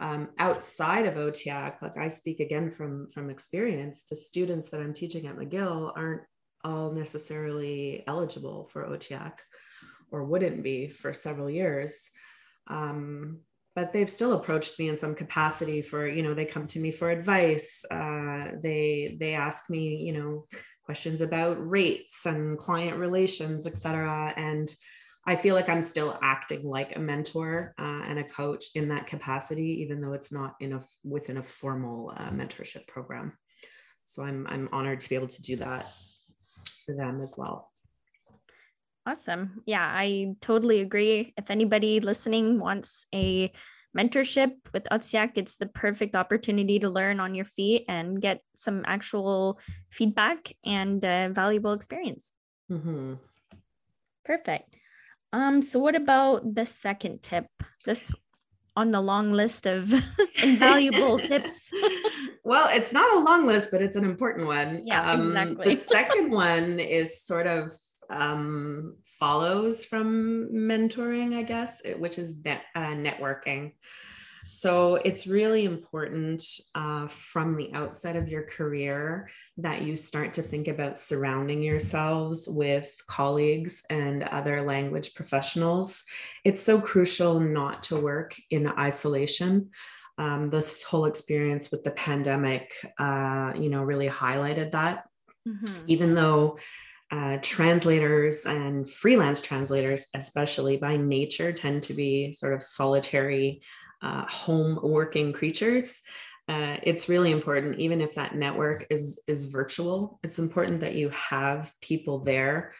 Um, 0.00 0.28
outside 0.38 1.06
of 1.06 1.14
OTTIAQ 1.14 1.82
like 1.82 1.98
i 1.98 2.06
speak 2.06 2.38
again 2.38 2.70
from 2.70 3.08
from 3.08 3.30
experience 3.30 4.04
the 4.08 4.14
students 4.14 4.68
that 4.68 4.80
i'm 4.80 4.94
teaching 4.94 5.26
at 5.26 5.36
mcgill 5.36 5.92
aren't 5.96 6.22
all 6.64 6.92
necessarily 6.92 8.04
eligible 8.06 8.64
for 8.66 8.84
OTTIAQ 8.84 9.32
or 10.10 10.24
wouldn't 10.24 10.62
be 10.62 10.88
for 10.88 11.12
several 11.12 11.50
years. 11.50 12.10
Um, 12.66 13.40
but 13.78 13.92
they've 13.92 14.10
still 14.10 14.32
approached 14.32 14.76
me 14.80 14.88
in 14.88 14.96
some 14.96 15.14
capacity 15.14 15.82
for 15.82 16.08
you 16.08 16.20
know 16.20 16.34
they 16.34 16.44
come 16.44 16.66
to 16.66 16.80
me 16.80 16.90
for 16.90 17.10
advice 17.10 17.84
uh, 17.92 18.46
they 18.60 19.16
they 19.20 19.34
ask 19.34 19.70
me 19.70 19.94
you 19.96 20.12
know 20.12 20.46
questions 20.82 21.20
about 21.20 21.56
rates 21.64 22.26
and 22.26 22.58
client 22.58 22.96
relations 22.98 23.68
et 23.68 23.76
cetera. 23.76 24.34
and 24.36 24.74
i 25.26 25.36
feel 25.36 25.54
like 25.54 25.68
i'm 25.68 25.80
still 25.80 26.18
acting 26.22 26.64
like 26.64 26.96
a 26.96 26.98
mentor 26.98 27.72
uh, 27.78 28.02
and 28.08 28.18
a 28.18 28.24
coach 28.24 28.64
in 28.74 28.88
that 28.88 29.06
capacity 29.06 29.80
even 29.82 30.00
though 30.00 30.12
it's 30.12 30.32
not 30.32 30.56
in 30.58 30.72
a 30.72 30.80
within 31.04 31.38
a 31.38 31.42
formal 31.42 32.12
uh, 32.16 32.30
mentorship 32.30 32.84
program 32.88 33.32
so 34.04 34.24
i'm 34.24 34.44
i'm 34.48 34.68
honored 34.72 34.98
to 34.98 35.08
be 35.08 35.14
able 35.14 35.28
to 35.28 35.42
do 35.42 35.54
that 35.54 35.86
for 36.84 36.96
them 36.96 37.20
as 37.20 37.36
well 37.38 37.70
Awesome. 39.08 39.62
Yeah, 39.64 39.80
I 39.90 40.34
totally 40.42 40.80
agree. 40.80 41.32
If 41.38 41.50
anybody 41.50 42.00
listening 42.00 42.58
wants 42.58 43.06
a 43.14 43.50
mentorship 43.96 44.52
with 44.74 44.84
OTTIAQ, 44.92 45.30
it's 45.36 45.56
the 45.56 45.64
perfect 45.64 46.14
opportunity 46.14 46.78
to 46.80 46.90
learn 46.90 47.18
on 47.18 47.34
your 47.34 47.46
feet 47.46 47.86
and 47.88 48.20
get 48.20 48.42
some 48.54 48.84
actual 48.86 49.60
feedback 49.88 50.52
and 50.62 51.02
uh, 51.02 51.30
valuable 51.30 51.72
experience. 51.72 52.30
Mm-hmm. 52.70 53.14
Perfect. 54.26 54.76
Um, 55.32 55.62
so 55.62 55.78
what 55.78 55.96
about 55.96 56.54
the 56.54 56.66
second 56.66 57.22
tip? 57.22 57.46
This 57.86 58.12
on 58.76 58.90
the 58.90 59.00
long 59.00 59.32
list 59.32 59.66
of 59.66 59.90
invaluable 60.42 61.18
tips. 61.30 61.72
well, 62.44 62.68
it's 62.70 62.92
not 62.92 63.10
a 63.16 63.24
long 63.24 63.46
list, 63.46 63.70
but 63.70 63.80
it's 63.80 63.96
an 63.96 64.04
important 64.04 64.46
one. 64.46 64.82
Yeah, 64.84 65.12
um, 65.12 65.34
exactly. 65.34 65.74
the 65.74 65.80
second 65.80 66.30
one 66.30 66.78
is 66.78 67.22
sort 67.22 67.46
of 67.46 67.72
um, 68.10 68.96
follows 69.02 69.84
from 69.84 70.48
mentoring, 70.52 71.34
I 71.34 71.42
guess, 71.42 71.82
which 71.98 72.18
is 72.18 72.44
net, 72.44 72.62
uh, 72.74 72.94
networking. 72.94 73.72
So 74.44 74.94
it's 74.94 75.26
really 75.26 75.66
important 75.66 76.42
uh, 76.74 77.06
from 77.08 77.56
the 77.56 77.70
outset 77.74 78.16
of 78.16 78.28
your 78.28 78.44
career 78.44 79.28
that 79.58 79.82
you 79.82 79.94
start 79.94 80.32
to 80.34 80.42
think 80.42 80.68
about 80.68 80.98
surrounding 80.98 81.60
yourselves 81.60 82.48
with 82.48 82.90
colleagues 83.06 83.82
and 83.90 84.22
other 84.22 84.62
language 84.62 85.14
professionals. 85.14 86.04
It's 86.44 86.62
so 86.62 86.80
crucial 86.80 87.40
not 87.40 87.82
to 87.84 88.00
work 88.00 88.36
in 88.48 88.68
isolation. 88.68 89.68
Um, 90.16 90.48
this 90.48 90.82
whole 90.82 91.04
experience 91.04 91.70
with 91.70 91.84
the 91.84 91.90
pandemic, 91.90 92.72
uh, 92.98 93.52
you 93.54 93.68
know, 93.68 93.82
really 93.82 94.08
highlighted 94.08 94.72
that. 94.72 95.04
Mm-hmm. 95.46 95.82
Even 95.88 96.14
though 96.14 96.58
uh, 97.10 97.38
translators 97.40 98.44
and 98.44 98.88
freelance 98.88 99.40
translators, 99.40 100.06
especially 100.14 100.76
by 100.76 100.96
nature, 100.96 101.52
tend 101.52 101.82
to 101.84 101.94
be 101.94 102.32
sort 102.32 102.52
of 102.52 102.62
solitary, 102.62 103.62
uh, 104.02 104.26
home 104.26 104.78
working 104.82 105.32
creatures. 105.32 106.02
Uh, 106.48 106.76
it's 106.82 107.08
really 107.08 107.30
important, 107.30 107.78
even 107.78 108.00
if 108.00 108.14
that 108.14 108.34
network 108.34 108.86
is 108.90 109.20
is 109.26 109.46
virtual. 109.46 110.18
It's 110.22 110.38
important 110.38 110.80
that 110.80 110.94
you 110.94 111.10
have 111.10 111.72
people 111.80 112.20
there 112.20 112.72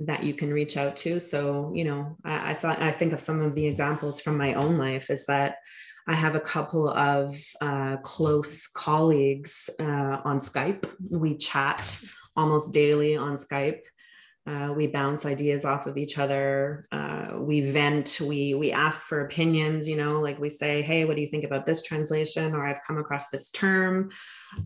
that 0.00 0.24
you 0.24 0.34
can 0.34 0.52
reach 0.52 0.76
out 0.76 0.96
to. 0.96 1.20
So, 1.20 1.70
you 1.74 1.84
know, 1.84 2.16
I, 2.24 2.50
I 2.50 2.54
thought 2.54 2.82
I 2.82 2.90
think 2.90 3.12
of 3.12 3.20
some 3.20 3.40
of 3.40 3.54
the 3.54 3.66
examples 3.66 4.20
from 4.20 4.36
my 4.36 4.54
own 4.54 4.76
life 4.76 5.08
is 5.10 5.26
that 5.26 5.56
I 6.06 6.14
have 6.14 6.34
a 6.34 6.40
couple 6.40 6.88
of 6.88 7.34
uh, 7.62 7.96
close 7.98 8.66
colleagues 8.66 9.70
uh, 9.80 10.20
on 10.24 10.38
Skype. 10.38 10.90
We 11.10 11.36
chat 11.38 11.98
almost 12.36 12.72
daily 12.72 13.16
on 13.16 13.34
Skype. 13.34 13.80
Uh, 14.46 14.74
we 14.76 14.86
bounce 14.86 15.24
ideas 15.24 15.64
off 15.64 15.86
of 15.86 15.96
each 15.96 16.18
other. 16.18 16.86
Uh, 16.92 17.28
we 17.38 17.62
vent. 17.62 18.20
We 18.20 18.52
we 18.52 18.72
ask 18.72 19.00
for 19.00 19.24
opinions. 19.24 19.88
You 19.88 19.96
know, 19.96 20.20
like 20.20 20.38
we 20.38 20.50
say, 20.50 20.82
"Hey, 20.82 21.06
what 21.06 21.16
do 21.16 21.22
you 21.22 21.28
think 21.28 21.44
about 21.44 21.64
this 21.64 21.80
translation?" 21.80 22.54
Or 22.54 22.66
"I've 22.66 22.84
come 22.86 22.98
across 22.98 23.30
this 23.30 23.48
term. 23.48 24.10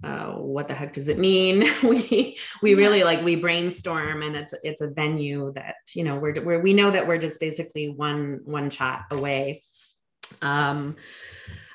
Uh, 0.02 0.32
what 0.32 0.66
the 0.66 0.74
heck 0.74 0.94
does 0.94 1.06
it 1.06 1.20
mean?" 1.20 1.64
we 1.84 2.36
we 2.60 2.74
really 2.74 3.04
like 3.04 3.22
we 3.22 3.36
brainstorm, 3.36 4.22
and 4.22 4.34
it's 4.34 4.52
it's 4.64 4.80
a 4.80 4.88
venue 4.88 5.52
that 5.54 5.76
you 5.94 6.02
know 6.02 6.16
we're, 6.16 6.42
we're 6.42 6.60
we 6.60 6.72
know 6.72 6.90
that 6.90 7.06
we're 7.06 7.18
just 7.18 7.38
basically 7.38 7.88
one 7.88 8.40
one 8.46 8.70
chat 8.70 9.04
away. 9.12 9.62
Um, 10.42 10.96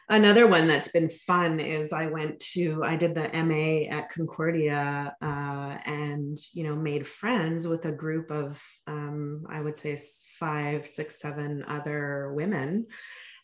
another 0.10 0.48
one 0.48 0.67
that's 0.67 0.89
been 0.89 1.10
fun 1.10 1.60
is 1.60 1.93
I 1.93 2.07
went 2.07 2.39
to 2.53 2.83
I 2.83 2.95
did 2.95 3.15
the 3.15 3.29
MA 3.43 3.95
at 3.95 4.10
Concordia 4.10 5.15
uh, 5.22 5.77
and 5.86 6.38
you 6.53 6.63
know 6.63 6.75
made 6.75 7.07
friends 7.07 7.67
with 7.67 7.86
a 7.86 7.91
group 7.91 8.31
of 8.31 8.62
um, 8.88 9.45
I 9.50 9.62
would 9.62 9.75
say 9.75 9.98
five, 10.39 10.88
six, 10.88 11.19
seven 11.19 11.63
other 11.67 12.33
women. 12.33 12.88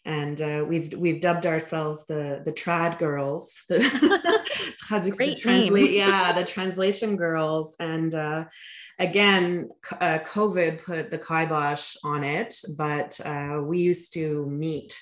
And 0.06 0.42
uh, 0.42 0.66
we've 0.68 0.94
we've 0.94 1.22
dubbed 1.22 1.46
ourselves 1.46 2.06
the 2.06 2.42
the 2.44 2.54
trad 2.54 3.00
girls, 3.00 3.63
the, 3.68 5.13
Great 5.16 5.36
the 5.36 5.42
translate, 5.42 5.92
yeah, 6.04 6.32
the 6.32 6.46
translation 6.46 7.18
girls. 7.18 7.75
And 7.80 8.16
uh, 8.16 8.46
again, 8.98 9.70
uh, 10.00 10.20
COVID 10.20 10.84
put 10.84 11.12
the 11.12 11.18
kibosh 11.18 11.96
on 12.04 12.24
it, 12.24 12.56
but 12.78 13.20
uh, 13.25 13.60
we 13.62 13.80
used 13.80 14.13
to 14.13 14.46
meet 14.48 14.98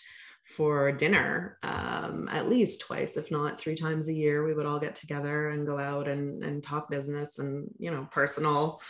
for 0.48 0.94
dinner 0.94 1.58
um, 1.62 2.30
at 2.32 2.48
least 2.48 2.80
twice 2.80 3.18
if 3.18 3.30
not 3.32 3.60
three 3.60 3.76
times 3.76 4.08
a 4.08 4.14
year 4.14 4.46
we 4.46 4.54
would 4.54 4.66
all 4.66 4.80
get 4.80 4.96
together 4.96 5.50
and 5.50 5.68
go 5.68 5.78
out 5.78 6.08
and, 6.08 6.42
and 6.42 6.64
talk 6.64 6.90
business 6.90 7.40
and 7.40 7.70
you 7.78 7.92
know 7.92 8.08
personal. 8.12 8.82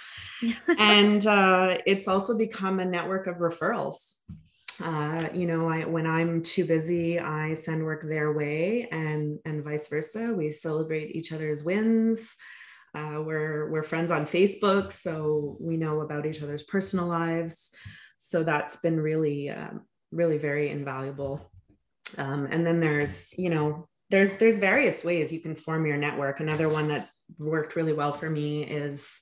And 0.78 1.26
uh, 1.26 1.80
it's 1.86 2.08
also 2.08 2.38
become 2.38 2.80
a 2.80 2.86
network 2.86 3.26
of 3.28 3.38
referrals. 3.38 4.14
Uh, 4.84 5.28
you 5.34 5.48
know 5.48 5.68
I, 5.68 5.86
when 5.86 6.06
i'm 6.06 6.44
too 6.44 6.64
busy 6.64 7.20
i 7.20 7.56
send 7.56 7.84
work 7.84 8.08
their 8.08 8.32
way 8.34 8.88
and 8.92 9.40
and 9.44 9.64
vice 9.64 9.88
versa. 9.88 10.34
We 10.38 10.52
celebrate 10.52 11.16
each 11.16 11.32
other's 11.34 11.64
wins. 11.64 12.36
Uh, 12.94 13.24
we're 13.26 13.72
we're 13.72 13.82
friends 13.82 14.12
on 14.12 14.28
facebook 14.28 14.92
so 14.92 15.58
we 15.60 15.78
know 15.78 16.02
about 16.02 16.28
each 16.28 16.44
other's 16.44 16.64
personal 16.64 17.08
lives. 17.08 17.72
So 18.18 18.44
that's 18.44 18.76
been 18.78 19.00
really 19.00 19.50
um, 19.50 19.82
really 20.12 20.38
very 20.38 20.70
invaluable. 20.70 21.52
Um, 22.18 22.48
and 22.50 22.66
then 22.66 22.80
there's, 22.80 23.38
you 23.38 23.50
know, 23.50 23.88
there's 24.10 24.38
there's 24.38 24.58
various 24.58 25.04
ways 25.04 25.34
you 25.34 25.42
can 25.42 25.56
form 25.56 25.86
your 25.86 25.98
network. 25.98 26.40
Another 26.40 26.70
one 26.70 26.88
that's 26.88 27.12
worked 27.38 27.76
really 27.76 27.94
well 27.94 28.14
for 28.14 28.30
me 28.30 28.64
is 28.64 29.20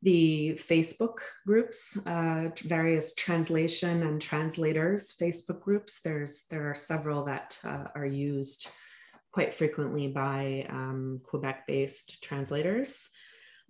the 0.00 0.52
Facebook 0.54 1.18
groups, 1.46 1.96
uh, 2.06 2.48
various 2.62 3.14
translation 3.14 4.02
and 4.02 4.20
translators 4.20 5.14
Facebook 5.20 5.60
groups. 5.60 6.00
There's 6.02 6.44
there 6.50 6.70
are 6.70 6.74
several 6.74 7.24
that 7.24 7.58
uh, 7.64 7.84
are 7.94 8.06
used 8.06 8.68
quite 9.32 9.54
frequently 9.54 10.08
by 10.08 10.66
um, 10.70 11.20
Quebec-based 11.24 12.22
translators. 12.22 13.08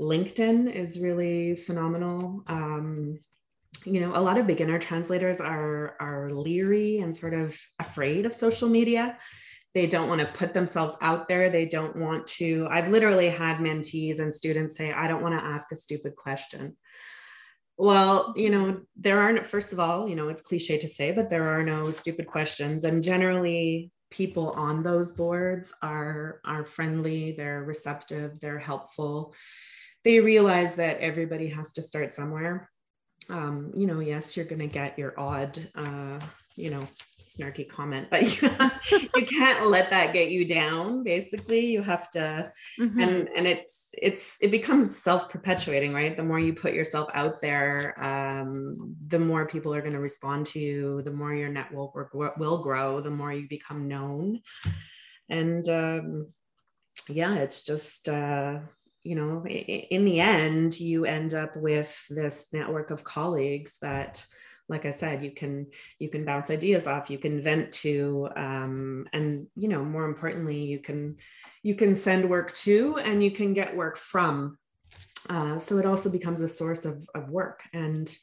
LinkedIn 0.00 0.72
is 0.72 1.00
really 1.00 1.56
phenomenal. 1.56 2.42
Um, 2.48 3.20
you 3.84 4.00
know 4.00 4.16
a 4.16 4.20
lot 4.20 4.38
of 4.38 4.46
beginner 4.46 4.78
translators 4.78 5.40
are 5.40 5.96
are 6.00 6.30
leery 6.30 6.98
and 6.98 7.14
sort 7.14 7.34
of 7.34 7.58
afraid 7.78 8.26
of 8.26 8.34
social 8.34 8.68
media. 8.68 9.18
They 9.74 9.86
don't 9.86 10.08
want 10.08 10.20
to 10.20 10.36
put 10.38 10.54
themselves 10.54 10.96
out 11.00 11.26
there. 11.26 11.50
They 11.50 11.66
don't 11.66 11.96
want 11.96 12.26
to 12.38 12.66
i've 12.70 12.90
literally 12.90 13.28
had 13.28 13.58
mentees 13.58 14.18
and 14.20 14.34
students 14.34 14.76
say 14.76 14.92
i 14.92 15.08
don't 15.08 15.22
want 15.22 15.38
to 15.38 15.44
ask 15.44 15.70
a 15.72 15.76
stupid 15.76 16.16
question. 16.16 16.76
Well 17.76 18.34
you 18.36 18.50
know 18.50 18.82
there 18.96 19.20
aren't 19.20 19.46
first 19.46 19.72
of 19.72 19.80
all 19.80 20.08
you 20.08 20.16
know 20.16 20.28
it's 20.28 20.42
cliche 20.42 20.78
to 20.78 20.88
say 20.88 21.12
but 21.12 21.28
there 21.28 21.44
are 21.44 21.62
no 21.62 21.90
stupid 21.90 22.26
questions. 22.26 22.84
And 22.84 23.02
generally 23.02 23.90
people 24.10 24.50
on 24.50 24.82
those 24.82 25.12
boards 25.12 25.74
are 25.82 26.40
are 26.44 26.64
friendly 26.64 27.32
they're 27.32 27.64
receptive 27.64 28.40
they're 28.40 28.58
helpful. 28.58 29.34
They 30.04 30.20
realize 30.20 30.74
that 30.74 31.00
everybody 31.00 31.48
has 31.48 31.72
to 31.74 31.82
start 31.82 32.12
somewhere 32.12 32.70
um, 33.28 33.72
you 33.74 33.86
know, 33.86 34.00
yes, 34.00 34.36
you're 34.36 34.46
going 34.46 34.60
to 34.60 34.66
get 34.66 34.98
your 34.98 35.18
odd, 35.18 35.58
uh, 35.74 36.20
you 36.56 36.70
know, 36.70 36.86
snarky 37.20 37.68
comment, 37.68 38.08
but 38.10 38.22
you, 38.42 38.50
you 39.14 39.26
can't 39.26 39.68
let 39.68 39.90
that 39.90 40.12
get 40.12 40.30
you 40.30 40.46
down. 40.46 41.02
Basically, 41.02 41.66
you 41.66 41.82
have 41.82 42.10
to, 42.10 42.52
mm-hmm. 42.78 43.00
and 43.00 43.28
and 43.36 43.46
it's 43.46 43.94
it's 44.00 44.38
it 44.40 44.50
becomes 44.50 44.96
self 44.96 45.28
perpetuating, 45.28 45.92
right? 45.92 46.16
The 46.16 46.22
more 46.22 46.38
you 46.38 46.54
put 46.54 46.74
yourself 46.74 47.08
out 47.14 47.40
there, 47.40 47.94
um, 48.02 48.94
the 49.08 49.18
more 49.18 49.46
people 49.46 49.74
are 49.74 49.80
going 49.80 49.94
to 49.94 50.00
respond 50.00 50.46
to 50.46 50.60
you. 50.60 51.02
The 51.02 51.12
more 51.12 51.34
your 51.34 51.48
network 51.48 52.14
will 52.14 52.62
grow. 52.62 53.00
The 53.00 53.10
more 53.10 53.32
you 53.32 53.48
become 53.48 53.88
known, 53.88 54.40
and 55.28 55.68
um, 55.68 56.28
yeah, 57.08 57.34
it's 57.36 57.64
just. 57.64 58.08
Uh, 58.08 58.60
you 59.04 59.14
know, 59.14 59.46
in 59.46 60.04
the 60.06 60.18
end, 60.18 60.80
you 60.80 61.04
end 61.04 61.34
up 61.34 61.56
with 61.56 62.04
this 62.08 62.52
network 62.52 62.90
of 62.90 63.04
colleagues 63.04 63.76
that, 63.82 64.24
like 64.66 64.86
I 64.86 64.92
said, 64.92 65.22
you 65.22 65.30
can 65.30 65.66
you 65.98 66.08
can 66.08 66.24
bounce 66.24 66.50
ideas 66.50 66.86
off, 66.86 67.10
you 67.10 67.18
can 67.18 67.42
vent 67.42 67.70
to, 67.84 68.30
um, 68.34 69.06
and 69.12 69.46
you 69.54 69.68
know, 69.68 69.84
more 69.84 70.06
importantly, 70.06 70.64
you 70.64 70.78
can 70.78 71.16
you 71.62 71.74
can 71.74 71.94
send 71.94 72.28
work 72.28 72.54
to, 72.54 72.96
and 72.96 73.22
you 73.22 73.30
can 73.30 73.52
get 73.52 73.76
work 73.76 73.98
from. 73.98 74.58
Uh, 75.28 75.58
so 75.58 75.78
it 75.78 75.86
also 75.86 76.08
becomes 76.10 76.40
a 76.40 76.48
source 76.48 76.84
of 76.84 77.06
of 77.14 77.28
work 77.28 77.62
and. 77.72 78.16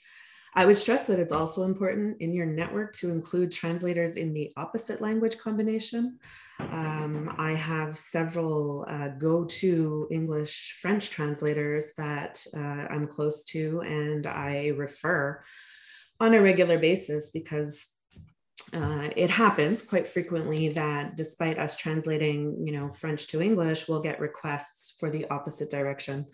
I 0.54 0.66
would 0.66 0.76
stress 0.76 1.08
that 1.08 1.20
it's 1.20 1.32
also 1.32 1.64
important 1.64 2.22
in 2.22 2.34
your 2.34 2.46
network 2.46 2.94
to 2.98 3.10
include 3.10 3.52
translators 3.52 4.18
in 4.18 4.34
the 4.34 4.52
opposite 4.58 5.02
language 5.02 5.38
combination. 5.38 6.20
Um, 6.60 7.34
I 7.38 7.54
have 7.54 7.98
several 7.98 8.86
uh, 8.90 9.10
go 9.18 9.46
to 9.46 10.08
English 10.12 10.78
French 10.82 11.10
translators 11.10 11.94
that 11.98 12.46
uh, 12.56 12.60
I'm 12.60 13.08
close 13.08 13.44
to 13.46 13.82
and 13.82 14.28
I 14.28 14.68
refer 14.76 15.42
on 16.20 16.34
a 16.34 16.42
regular 16.42 16.78
basis 16.78 17.32
because 17.32 17.88
uh, 18.74 19.10
it 19.16 19.30
happens 19.30 19.82
quite 19.82 20.08
frequently 20.08 20.70
that 20.70 21.18
despite 21.18 21.58
us 21.58 21.76
translating 21.76 22.56
you 22.66 22.72
know 22.72 22.90
french 22.92 23.28
to 23.28 23.42
english 23.42 23.88
we'll 23.88 24.00
get 24.00 24.20
requests 24.20 24.96
for 25.00 25.10
the 25.10 25.28
opposite 25.30 25.70
direction 25.70 26.26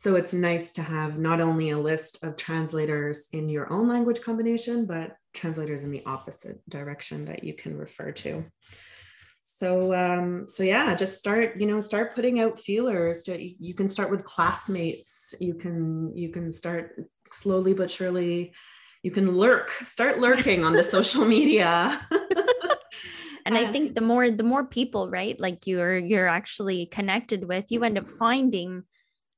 so 0.00 0.14
it's 0.14 0.32
nice 0.32 0.72
to 0.72 0.82
have 0.82 1.18
not 1.18 1.42
only 1.42 1.68
a 1.68 1.78
list 1.78 2.24
of 2.24 2.34
translators 2.34 3.28
in 3.34 3.50
your 3.50 3.70
own 3.70 3.86
language 3.86 4.22
combination 4.22 4.86
but 4.86 5.14
translators 5.34 5.82
in 5.82 5.90
the 5.90 6.02
opposite 6.06 6.58
direction 6.70 7.26
that 7.26 7.44
you 7.44 7.52
can 7.52 7.76
refer 7.76 8.10
to. 8.10 8.42
So 9.42 9.94
um, 9.94 10.46
so 10.48 10.62
yeah 10.62 10.94
just 10.94 11.18
start 11.18 11.60
you 11.60 11.66
know 11.66 11.80
start 11.80 12.14
putting 12.14 12.40
out 12.40 12.58
feelers. 12.58 13.24
To, 13.24 13.38
you 13.38 13.74
can 13.74 13.90
start 13.90 14.10
with 14.10 14.24
classmates. 14.24 15.34
You 15.38 15.52
can 15.52 16.16
you 16.16 16.30
can 16.30 16.50
start 16.50 16.98
slowly 17.30 17.74
but 17.74 17.90
surely 17.90 18.54
you 19.02 19.10
can 19.10 19.30
lurk 19.36 19.70
start 19.84 20.18
lurking 20.18 20.64
on 20.64 20.72
the 20.72 20.82
social 20.96 21.26
media. 21.26 22.00
And 23.46 23.56
i 23.56 23.64
think 23.64 23.94
the 23.94 24.00
more 24.00 24.30
the 24.30 24.44
more 24.44 24.64
people 24.64 25.10
right 25.10 25.40
like 25.40 25.66
you're 25.66 25.98
you're 25.98 26.28
actually 26.28 26.86
connected 26.86 27.48
with 27.48 27.64
you 27.70 27.82
end 27.82 27.98
up 27.98 28.06
finding 28.06 28.84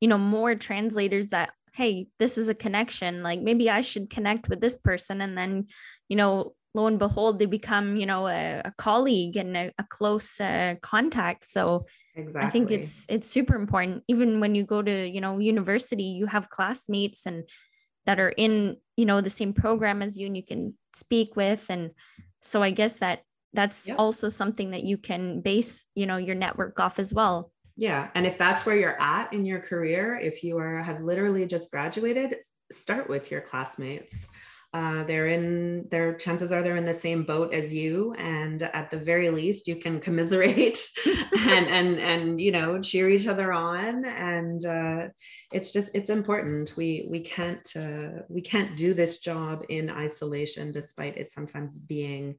you 0.03 0.09
know 0.09 0.19
more 0.19 0.57
translators 0.57 1.29
that 1.29 1.51
hey 1.75 2.09
this 2.19 2.37
is 2.37 2.49
a 2.49 2.55
connection 2.55 3.23
like 3.23 3.41
maybe 3.41 3.71
i 3.71 3.81
should 3.81 4.11
connect 4.11 4.49
with 4.49 4.61
this 4.61 4.77
person. 4.79 5.23
And 5.23 5.39
then 5.39 5.69
you 6.09 6.17
know 6.17 6.55
lo 6.75 6.87
and 6.87 6.99
behold 6.99 7.39
they 7.39 7.47
become 7.47 7.97
you 7.97 8.07
know 8.07 8.27
a, 8.27 8.63
a 8.65 8.73
colleague 8.77 9.37
and 9.37 9.57
a, 9.57 9.73
a 9.79 9.85
close 9.85 10.41
uh, 10.41 10.75
contact. 10.83 11.45
So 11.45 11.87
exactly. 12.17 12.47
i 12.47 12.51
think 12.51 12.71
it's 12.73 13.07
it's 13.09 13.29
super 13.29 13.55
important. 13.55 14.03
Even 14.09 14.41
when 14.41 14.57
you 14.57 14.65
go 14.65 14.83
to 14.83 15.09
you 15.09 15.21
know 15.21 15.39
university 15.39 16.09
you 16.19 16.27
have 16.27 16.51
classmates 16.51 17.25
and 17.25 17.45
that 18.05 18.19
are 18.19 18.35
in 18.37 18.77
you 18.97 19.07
know 19.07 19.21
the 19.21 19.31
same 19.31 19.53
program 19.53 20.03
as 20.03 20.19
you 20.19 20.27
and 20.27 20.37
you 20.37 20.45
can 20.45 20.75
speak 20.95 21.37
with. 21.37 21.65
And 21.71 21.93
so 22.41 22.61
i 22.61 22.73
guess 22.73 22.99
that 22.99 23.21
that's 23.55 23.87
yep. 23.87 23.99
also 24.01 24.29
something 24.29 24.73
that 24.73 24.83
you 24.83 24.99
can 24.99 25.43
base 25.43 25.85
you 25.95 26.07
know 26.07 26.17
your 26.17 26.35
network 26.35 26.81
off 26.81 26.99
as 26.99 27.15
well 27.15 27.52
yeah 27.77 28.09
and 28.15 28.27
if 28.27 28.37
that's 28.39 28.67
where 28.67 28.77
you're 28.77 29.01
at 29.01 29.33
in 29.33 29.45
your 29.45 29.61
career 29.61 30.19
if 30.21 30.43
you 30.43 30.59
are 30.59 30.83
have 30.83 31.01
literally 31.01 31.47
just 31.47 31.71
graduated 31.71 32.37
start 32.73 33.09
with 33.09 33.31
your 33.31 33.41
classmates. 33.41 34.29
Uh, 34.75 35.05
they're 35.05 35.29
in 35.29 35.87
their 35.91 36.15
chances 36.15 36.51
are 36.51 36.63
they're 36.63 36.79
in 36.79 36.85
the 36.85 36.95
same 36.95 37.25
boat 37.25 37.53
as 37.53 37.75
you 37.75 38.15
and 38.17 38.63
at 38.63 38.91
the 38.91 38.97
very 38.97 39.29
least 39.29 39.69
you 39.69 39.77
can 39.77 40.01
commiserate 40.01 40.81
and 41.41 41.67
and 41.67 41.99
and 41.99 42.41
you 42.41 42.51
know 42.51 42.81
cheer 42.81 43.11
each 43.11 43.27
other 43.27 43.53
on 43.53 44.03
and 44.07 44.65
uh, 44.65 45.09
it's 45.53 45.75
just 45.75 45.91
it's 45.93 46.09
important. 46.09 46.73
We 46.75 47.07
we 47.11 47.21
can't 47.21 47.71
uh, 47.77 48.23
we 48.31 48.41
can't 48.41 48.75
do 48.75 48.95
this 48.95 49.19
job 49.19 49.63
in 49.69 49.91
isolation 49.91 50.73
despite 50.73 51.19
it 51.19 51.31
sometimes 51.31 51.79
being 51.79 52.37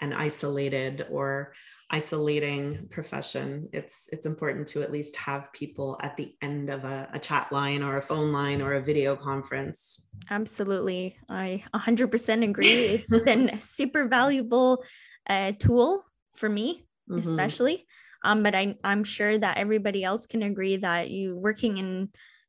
an 0.00 0.14
isolated 0.14 1.06
or 1.10 1.52
isolating 1.90 2.88
profession 2.90 3.68
it's 3.72 4.08
it's 4.10 4.26
important 4.26 4.66
to 4.66 4.82
at 4.82 4.90
least 4.90 5.16
have 5.16 5.52
people 5.52 5.98
at 6.02 6.16
the 6.16 6.34
end 6.40 6.70
of 6.70 6.84
a, 6.84 7.08
a 7.12 7.18
chat 7.18 7.50
line 7.52 7.82
or 7.82 7.98
a 7.98 8.02
phone 8.02 8.32
line 8.32 8.62
or 8.62 8.74
a 8.74 8.80
video 8.80 9.14
conference. 9.14 10.08
Absolutely. 10.30 11.16
I 11.28 11.62
100% 11.74 12.48
agree. 12.48 12.72
It's 12.72 13.20
been 13.20 13.50
a 13.50 13.60
super 13.60 14.08
valuable 14.08 14.82
uh, 15.28 15.52
tool 15.58 16.02
for 16.34 16.48
me 16.48 16.84
mm-hmm. 17.08 17.20
especially. 17.20 17.86
Um, 18.24 18.42
but 18.42 18.54
I, 18.54 18.76
i'm 18.82 19.04
sure 19.04 19.36
that 19.36 19.58
everybody 19.58 20.02
else 20.02 20.26
can 20.26 20.42
agree 20.42 20.78
that 20.78 21.10
you 21.10 21.36
working 21.36 21.76
in 21.76 22.08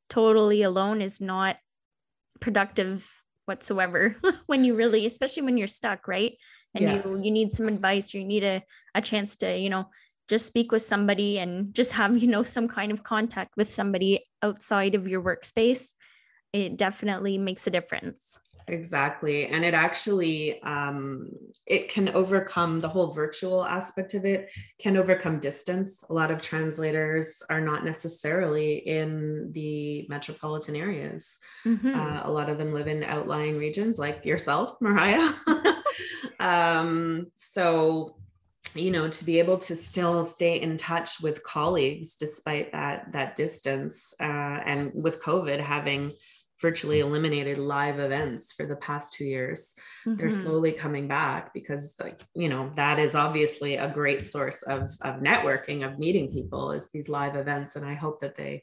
totally 0.10 0.62
alone 0.62 1.02
is 1.02 1.20
not 1.20 1.58
productive 2.40 3.06
whatsoever 3.44 4.16
when 4.46 4.64
you 4.64 4.76
really 4.76 5.06
especially 5.06 5.44
when 5.44 5.58
you're 5.58 5.68
stuck 5.68 6.08
right 6.08 6.38
and 6.76 6.84
yeah. 6.84 7.02
you 7.06 7.20
you 7.24 7.32
need 7.32 7.52
some 7.52 7.68
advice 7.68 8.14
or 8.14 8.20
you 8.20 8.26
need 8.26 8.44
a, 8.44 8.64
a 8.94 9.02
chance 9.02 9.36
to 9.38 9.58
you 9.58 9.70
know 9.70 9.90
just 10.28 10.48
speak 10.48 10.72
with 10.72 10.82
somebody 10.82 11.40
and 11.40 11.74
just 11.74 11.92
have 11.92 12.18
you 12.18 12.28
know 12.28 12.44
some 12.44 12.68
kind 12.68 12.92
of 12.92 13.04
contact 13.04 13.56
with 13.58 13.70
somebody 13.70 14.26
outside 14.44 14.96
of 14.96 15.08
your 15.08 15.22
workspace 15.22 15.94
it 16.56 16.78
definitely 16.78 17.38
makes 17.38 17.68
a 17.68 17.70
difference. 17.70 18.38
Exactly. 18.68 19.46
And 19.46 19.64
it 19.64 19.74
actually 19.74 20.62
um, 20.64 21.30
it 21.68 21.90
can 21.90 22.10
overcome 22.10 22.80
the 22.80 22.88
whole 22.88 23.12
virtual 23.12 23.64
aspect 23.66 24.14
of 24.14 24.26
it 24.26 24.50
can 24.80 24.98
overcome 24.98 25.40
distance. 25.40 26.04
A 26.10 26.14
lot 26.14 26.32
of 26.32 26.42
translators 26.42 27.44
are 27.50 27.62
not 27.62 27.84
necessarily 27.84 28.78
in 28.78 29.52
the 29.52 30.08
metropolitan 30.10 30.76
areas. 30.76 31.38
Mm-hmm. 31.66 32.00
uh, 32.00 32.22
a 32.24 32.32
lot 32.32 32.50
of 32.50 32.58
them 32.58 32.74
live 32.74 32.88
in 32.88 33.04
outlying 33.04 33.58
regions 33.58 33.98
like 33.98 34.24
yourself 34.24 34.78
mariah 34.80 35.34
um, 36.46 37.32
so 37.36 38.16
you 38.76 38.92
know 38.92 39.08
to 39.08 39.26
be 39.26 39.40
able 39.40 39.58
to 39.58 39.76
still 39.76 40.24
stay 40.24 40.62
in 40.62 40.78
touch 40.78 41.22
with 41.22 41.44
colleagues 41.44 42.16
despite 42.16 42.72
that 42.72 43.12
that 43.12 43.36
distance 43.36 44.14
uh, 44.20 44.24
and 44.24 44.92
with 44.94 45.22
covid 45.22 45.60
having 45.60 46.12
virtually 46.62 47.00
eliminated 47.00 47.58
live 47.58 48.00
events 48.00 48.54
for 48.54 48.66
the 48.66 48.76
past 48.76 49.14
two 49.14 49.26
years 49.26 49.76
mm-hmm. 50.06 50.16
they're 50.18 50.30
slowly 50.30 50.72
coming 50.72 51.08
back 51.08 51.54
because 51.54 51.96
like 52.02 52.22
you 52.34 52.50
know 52.50 52.70
that 52.76 53.00
is 53.00 53.16
obviously 53.16 53.76
a 53.76 53.88
great 53.88 54.24
source 54.24 54.62
of 54.64 54.92
of 55.02 55.16
networking 55.22 55.86
of 55.86 55.98
meeting 55.98 56.32
people 56.32 56.72
is 56.72 56.92
these 56.92 57.10
live 57.10 57.36
events 57.36 57.76
and 57.76 57.86
i 57.86 57.94
hope 57.94 58.20
that 58.20 58.36
they 58.36 58.62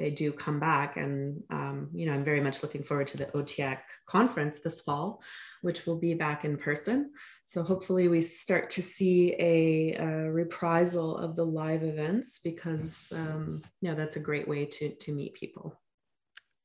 they 0.00 0.10
do 0.10 0.32
come 0.32 0.58
back 0.58 0.96
and 0.96 1.42
um, 1.50 1.88
you 1.92 2.06
know 2.06 2.12
i'm 2.12 2.24
very 2.24 2.40
much 2.40 2.62
looking 2.62 2.82
forward 2.82 3.06
to 3.06 3.16
the 3.16 3.26
OTTIAQ 3.26 3.78
conference 4.06 4.58
this 4.58 4.80
fall 4.80 5.20
which 5.62 5.86
will 5.86 5.96
be 5.96 6.14
back 6.14 6.44
in 6.44 6.56
person. 6.56 7.10
So 7.44 7.62
hopefully 7.62 8.08
we 8.08 8.20
start 8.20 8.70
to 8.70 8.82
see 8.82 9.34
a, 9.38 9.94
a 9.96 10.30
reprisal 10.30 11.16
of 11.16 11.36
the 11.36 11.44
live 11.44 11.82
events 11.82 12.40
because 12.42 13.12
um, 13.14 13.62
know 13.82 13.94
that's 13.94 14.16
a 14.16 14.20
great 14.20 14.48
way 14.48 14.66
to 14.66 14.94
to 14.94 15.12
meet 15.12 15.34
people. 15.34 15.78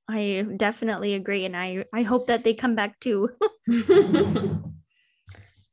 I 0.08 0.46
definitely 0.56 1.16
agree, 1.16 1.46
and 1.46 1.58
I 1.58 1.86
I 1.94 2.04
hope 2.04 2.28
that 2.28 2.44
they 2.44 2.54
come 2.54 2.76
back 2.76 3.00
too. 3.00 3.30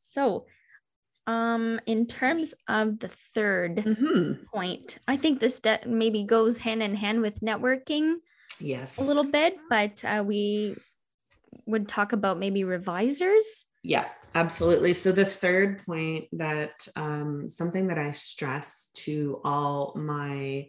so, 0.00 0.46
um, 1.26 1.80
in 1.86 2.06
terms 2.06 2.54
of 2.68 2.98
the 2.98 3.10
3rd 3.36 3.84
mm-hmm. 3.84 4.44
point, 4.52 4.98
I 5.06 5.16
think 5.16 5.40
this 5.40 5.60
de- 5.60 5.80
maybe 5.86 6.24
goes 6.24 6.58
hand 6.58 6.82
in 6.82 6.94
hand 6.94 7.20
with 7.20 7.40
networking. 7.40 8.16
Yes, 8.60 8.98
a 8.98 9.02
little 9.04 9.24
bit, 9.24 9.56
but 9.68 10.04
uh, 10.04 10.22
we 10.26 10.76
would 11.66 11.88
talk 11.88 12.12
about 12.12 12.38
maybe 12.38 12.64
revisers? 12.64 13.66
Yeah, 13.82 14.06
absolutely. 14.34 14.94
So 14.94 15.12
the 15.12 15.24
third 15.24 15.84
point 15.84 16.26
that 16.32 16.86
um, 16.96 17.48
something 17.48 17.88
that 17.88 17.98
I 17.98 18.12
stress 18.12 18.90
to 18.94 19.40
all 19.44 19.92
my 19.96 20.68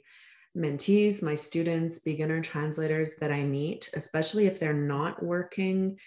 mentees, 0.58 1.22
my 1.22 1.36
students, 1.36 2.00
beginner 2.00 2.42
translators 2.42 3.16
that 3.20 3.32
I 3.32 3.44
meet, 3.44 3.89
especially 3.96 4.48
if 4.48 4.60
they're 4.60 4.74
not 4.74 5.24
working 5.24 5.98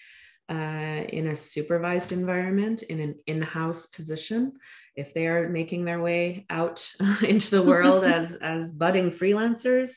uh, 0.49 1.03
in 1.09 1.29
a 1.29 1.37
supervised 1.37 2.13
environment, 2.13 2.83
in 2.83 3.01
an 3.01 3.15
in 3.27 3.43
house 3.43 3.87
position, 3.87 4.53
if 4.95 5.13
they 5.13 5.27
are 5.27 5.49
making 5.49 5.85
their 5.85 6.01
way 6.01 6.47
out 6.51 6.89
into 7.27 7.51
the 7.51 7.63
world 7.63 8.05
as, 8.19 8.37
as 8.37 8.73
budding 8.73 9.11
freelancers, 9.11 9.91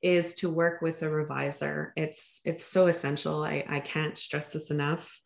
is 0.00 0.34
to 0.36 0.48
work 0.48 0.80
with 0.80 1.02
a 1.02 1.10
reviser. 1.10 1.92
It's 1.96 2.40
it's 2.44 2.64
so 2.64 2.86
essential. 2.86 3.42
I, 3.42 3.64
I 3.68 3.80
can't 3.80 4.16
stress 4.16 4.52
this 4.52 4.70
enough. 4.70 5.20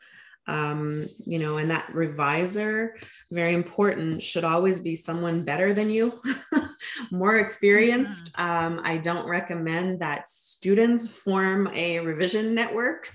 Um, 0.49 1.07
you 1.25 1.39
know, 1.39 1.59
and 1.59 1.71
that 1.71 1.89
reviser, 1.93 2.95
very 3.31 3.53
important, 3.53 4.23
should 4.23 4.43
always 4.43 4.81
be 4.81 4.97
someone 4.97 5.45
better 5.45 5.73
than 5.73 5.89
you, 5.89 6.21
more 7.13 7.37
experienced. 7.37 8.37
Um, 8.41 8.81
I 8.83 8.97
don't 8.97 9.29
recommend 9.29 10.01
that 10.01 10.29
students 10.29 11.07
form 11.07 11.69
a 11.73 12.01
revision 12.01 12.57
network. 12.57 13.09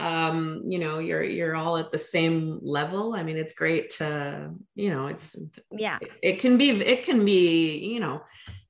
Um, 0.00 0.62
you 0.64 0.78
know, 0.78 0.98
you're 0.98 1.22
you're 1.22 1.54
all 1.54 1.76
at 1.76 1.90
the 1.90 1.98
same 1.98 2.58
level. 2.62 3.14
I 3.14 3.22
mean, 3.22 3.36
it's 3.36 3.52
great 3.52 3.90
to, 3.98 4.50
you 4.74 4.88
know, 4.88 5.08
it's 5.08 5.36
yeah, 5.70 5.98
it, 6.00 6.10
it 6.22 6.38
can 6.38 6.56
be 6.56 6.70
it 6.70 7.04
can 7.04 7.22
be, 7.24 7.76
you 7.78 8.00
know, 8.00 8.22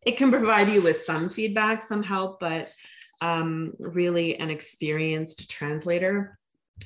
it 0.03 0.16
can 0.16 0.31
provide 0.31 0.69
you 0.69 0.83
with 0.83 0.97
some 0.97 1.29
feedback, 1.29 1.83
some 1.83 2.03
help, 2.03 2.40
but 2.40 2.73
um, 3.21 3.75
really 3.79 4.38
an 4.38 4.51
experienced 4.51 5.51
translator 5.51 6.38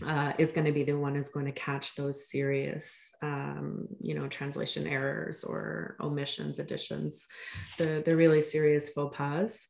uh, 0.04 0.32
is 0.38 0.52
going 0.52 0.64
to 0.66 0.72
be 0.72 0.82
the 0.82 0.98
one 0.98 1.14
who's 1.14 1.30
going 1.30 1.46
to 1.46 1.52
catch 1.52 1.94
those 1.94 2.28
serious, 2.28 3.14
um, 3.22 3.86
you 4.02 4.14
know, 4.14 4.28
translation 4.28 4.86
errors 4.86 5.44
or 5.44 5.96
omissions, 6.00 6.58
additions, 6.58 7.26
the 7.78 8.02
the 8.04 8.14
really 8.14 8.40
serious 8.40 8.90
faux 8.90 9.16
pas. 9.16 9.68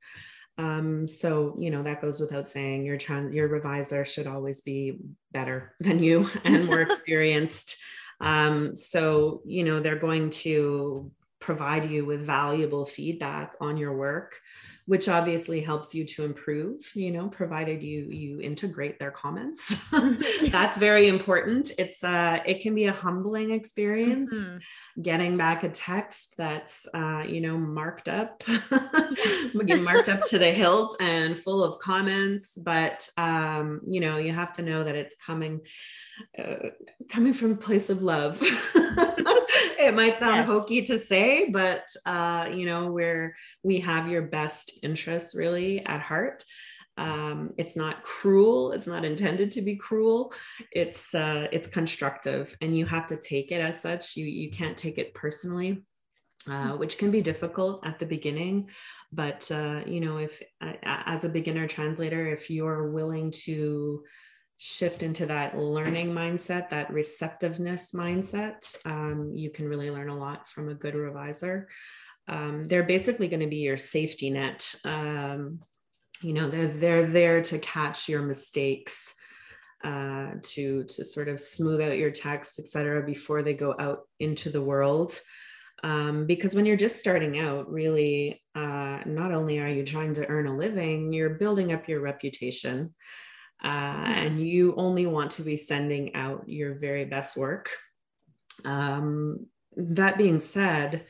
Um, 0.56 1.08
so 1.08 1.56
you 1.58 1.70
know 1.70 1.82
that 1.82 2.00
goes 2.00 2.20
without 2.20 2.46
saying. 2.46 2.84
Your 2.84 2.96
trans 2.96 3.34
your 3.34 3.48
revisor 3.48 4.06
should 4.06 4.26
always 4.26 4.60
be 4.60 4.98
better 5.32 5.74
than 5.80 6.02
you 6.02 6.30
and 6.44 6.66
more 6.66 6.80
experienced. 6.88 7.76
Um, 8.20 8.76
so 8.76 9.42
you 9.44 9.64
know 9.64 9.80
they're 9.80 9.98
going 9.98 10.30
to 10.30 11.10
provide 11.44 11.90
you 11.90 12.06
with 12.06 12.22
valuable 12.22 12.86
feedback 12.86 13.52
on 13.60 13.76
your 13.76 13.94
work 13.94 14.40
which 14.86 15.08
obviously 15.08 15.60
helps 15.60 15.94
you 15.94 16.04
to 16.04 16.24
improve 16.24 16.90
you 16.94 17.10
know 17.10 17.28
provided 17.28 17.82
you 17.82 18.06
you 18.10 18.40
integrate 18.40 18.98
their 18.98 19.10
comments. 19.10 19.90
That's 20.50 20.76
very 20.76 21.08
important. 21.08 21.72
It's 21.78 22.04
uh 22.04 22.40
it 22.44 22.60
can 22.60 22.74
be 22.74 22.84
a 22.84 22.92
humbling 22.92 23.50
experience 23.50 24.34
mm-hmm. 24.34 25.02
getting 25.02 25.36
back 25.36 25.64
a 25.64 25.70
text 25.70 26.36
that's 26.36 26.86
uh 26.94 27.24
you 27.26 27.40
know 27.40 27.56
marked 27.56 28.08
up 28.08 28.42
marked 29.54 30.08
up 30.08 30.24
to 30.24 30.38
the 30.38 30.52
hilt 30.52 30.96
and 31.00 31.38
full 31.38 31.64
of 31.64 31.78
comments 31.78 32.58
but 32.58 33.08
um 33.16 33.80
you 33.86 34.00
know 34.00 34.18
you 34.18 34.32
have 34.32 34.52
to 34.52 34.62
know 34.62 34.84
that 34.84 34.94
it's 34.94 35.14
coming 35.16 35.60
uh, 36.38 36.70
coming 37.08 37.34
from 37.34 37.52
a 37.52 37.56
place 37.56 37.90
of 37.90 38.02
love 38.02 38.40
it 39.78 39.94
might 39.94 40.18
sound 40.18 40.36
yes. 40.36 40.46
hokey 40.46 40.82
to 40.82 40.98
say, 40.98 41.50
but 41.50 41.86
uh, 42.06 42.48
you 42.52 42.66
know, 42.66 42.90
where 42.90 43.36
we 43.62 43.80
have 43.80 44.08
your 44.08 44.22
best 44.22 44.80
interests 44.82 45.34
really 45.34 45.84
at 45.84 46.00
heart. 46.00 46.44
Um, 46.96 47.52
it's 47.58 47.76
not 47.76 48.04
cruel. 48.04 48.72
It's 48.72 48.86
not 48.86 49.04
intended 49.04 49.50
to 49.52 49.62
be 49.62 49.76
cruel. 49.76 50.32
It's 50.70 51.14
uh, 51.14 51.48
it's 51.52 51.68
constructive, 51.68 52.56
and 52.60 52.76
you 52.76 52.86
have 52.86 53.06
to 53.08 53.16
take 53.16 53.50
it 53.50 53.60
as 53.60 53.80
such. 53.80 54.16
You 54.16 54.26
you 54.26 54.50
can't 54.50 54.76
take 54.76 54.98
it 54.98 55.14
personally, 55.14 55.84
uh, 56.48 56.72
hmm. 56.72 56.78
which 56.78 56.98
can 56.98 57.10
be 57.10 57.20
difficult 57.20 57.84
at 57.84 57.98
the 57.98 58.06
beginning. 58.06 58.70
But 59.12 59.50
uh, 59.50 59.80
you 59.86 60.00
know, 60.00 60.18
if 60.18 60.40
as 60.84 61.24
a 61.24 61.28
beginner 61.28 61.66
translator, 61.66 62.28
if 62.28 62.48
you're 62.48 62.90
willing 62.90 63.32
to 63.44 64.04
shift 64.58 65.02
into 65.02 65.26
that 65.26 65.58
learning 65.58 66.12
mindset, 66.12 66.68
that 66.70 66.92
receptiveness 66.92 67.92
mindset, 67.92 68.74
um, 68.86 69.32
you 69.34 69.50
can 69.50 69.68
really 69.68 69.90
learn 69.90 70.08
a 70.08 70.16
lot 70.16 70.48
from 70.48 70.68
a 70.68 70.74
good 70.74 70.94
revisor. 70.94 71.66
Um, 72.28 72.64
they're 72.64 72.84
basically 72.84 73.28
going 73.28 73.40
to 73.40 73.46
be 73.46 73.58
your 73.58 73.76
safety 73.76 74.30
net. 74.30 74.74
Um, 74.84 75.60
you 76.22 76.32
know, 76.32 76.48
they're 76.48 76.68
they're 76.68 77.06
there 77.06 77.42
to 77.42 77.58
catch 77.58 78.08
your 78.08 78.22
mistakes, 78.22 79.14
uh, 79.82 80.30
to 80.42 80.84
to 80.84 81.04
sort 81.04 81.28
of 81.28 81.40
smooth 81.40 81.82
out 81.82 81.98
your 81.98 82.10
text, 82.10 82.58
etc., 82.58 83.04
before 83.04 83.42
they 83.42 83.54
go 83.54 83.74
out 83.78 84.02
into 84.20 84.48
the 84.48 84.62
world. 84.62 85.20
Um, 85.82 86.24
because 86.24 86.54
when 86.54 86.64
you're 86.64 86.78
just 86.78 86.98
starting 86.98 87.38
out, 87.38 87.70
really, 87.70 88.40
uh, 88.54 89.00
not 89.04 89.32
only 89.32 89.58
are 89.58 89.68
you 89.68 89.84
trying 89.84 90.14
to 90.14 90.26
earn 90.28 90.46
a 90.46 90.56
living, 90.56 91.12
you're 91.12 91.34
building 91.34 91.74
up 91.74 91.88
your 91.88 92.00
reputation 92.00 92.94
uh, 93.62 94.04
and 94.06 94.40
you 94.40 94.74
only 94.76 95.06
want 95.06 95.32
to 95.32 95.42
be 95.42 95.56
sending 95.56 96.14
out 96.14 96.48
your 96.48 96.74
very 96.74 97.04
best 97.04 97.36
work. 97.36 97.70
Um, 98.64 99.46
that 99.76 100.18
being 100.18 100.40
said, 100.40 101.06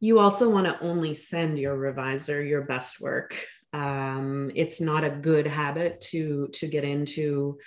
you 0.00 0.18
also 0.18 0.48
want 0.48 0.66
to 0.66 0.86
only 0.86 1.14
send 1.14 1.58
your 1.58 1.76
revisor 1.76 2.46
your 2.46 2.62
best 2.62 3.00
work. 3.00 3.36
Um, 3.72 4.50
it's 4.54 4.80
not 4.80 5.04
a 5.04 5.10
good 5.10 5.46
habit 5.46 6.00
to 6.12 6.48
to 6.54 6.66
get 6.66 6.84
into 6.84 7.58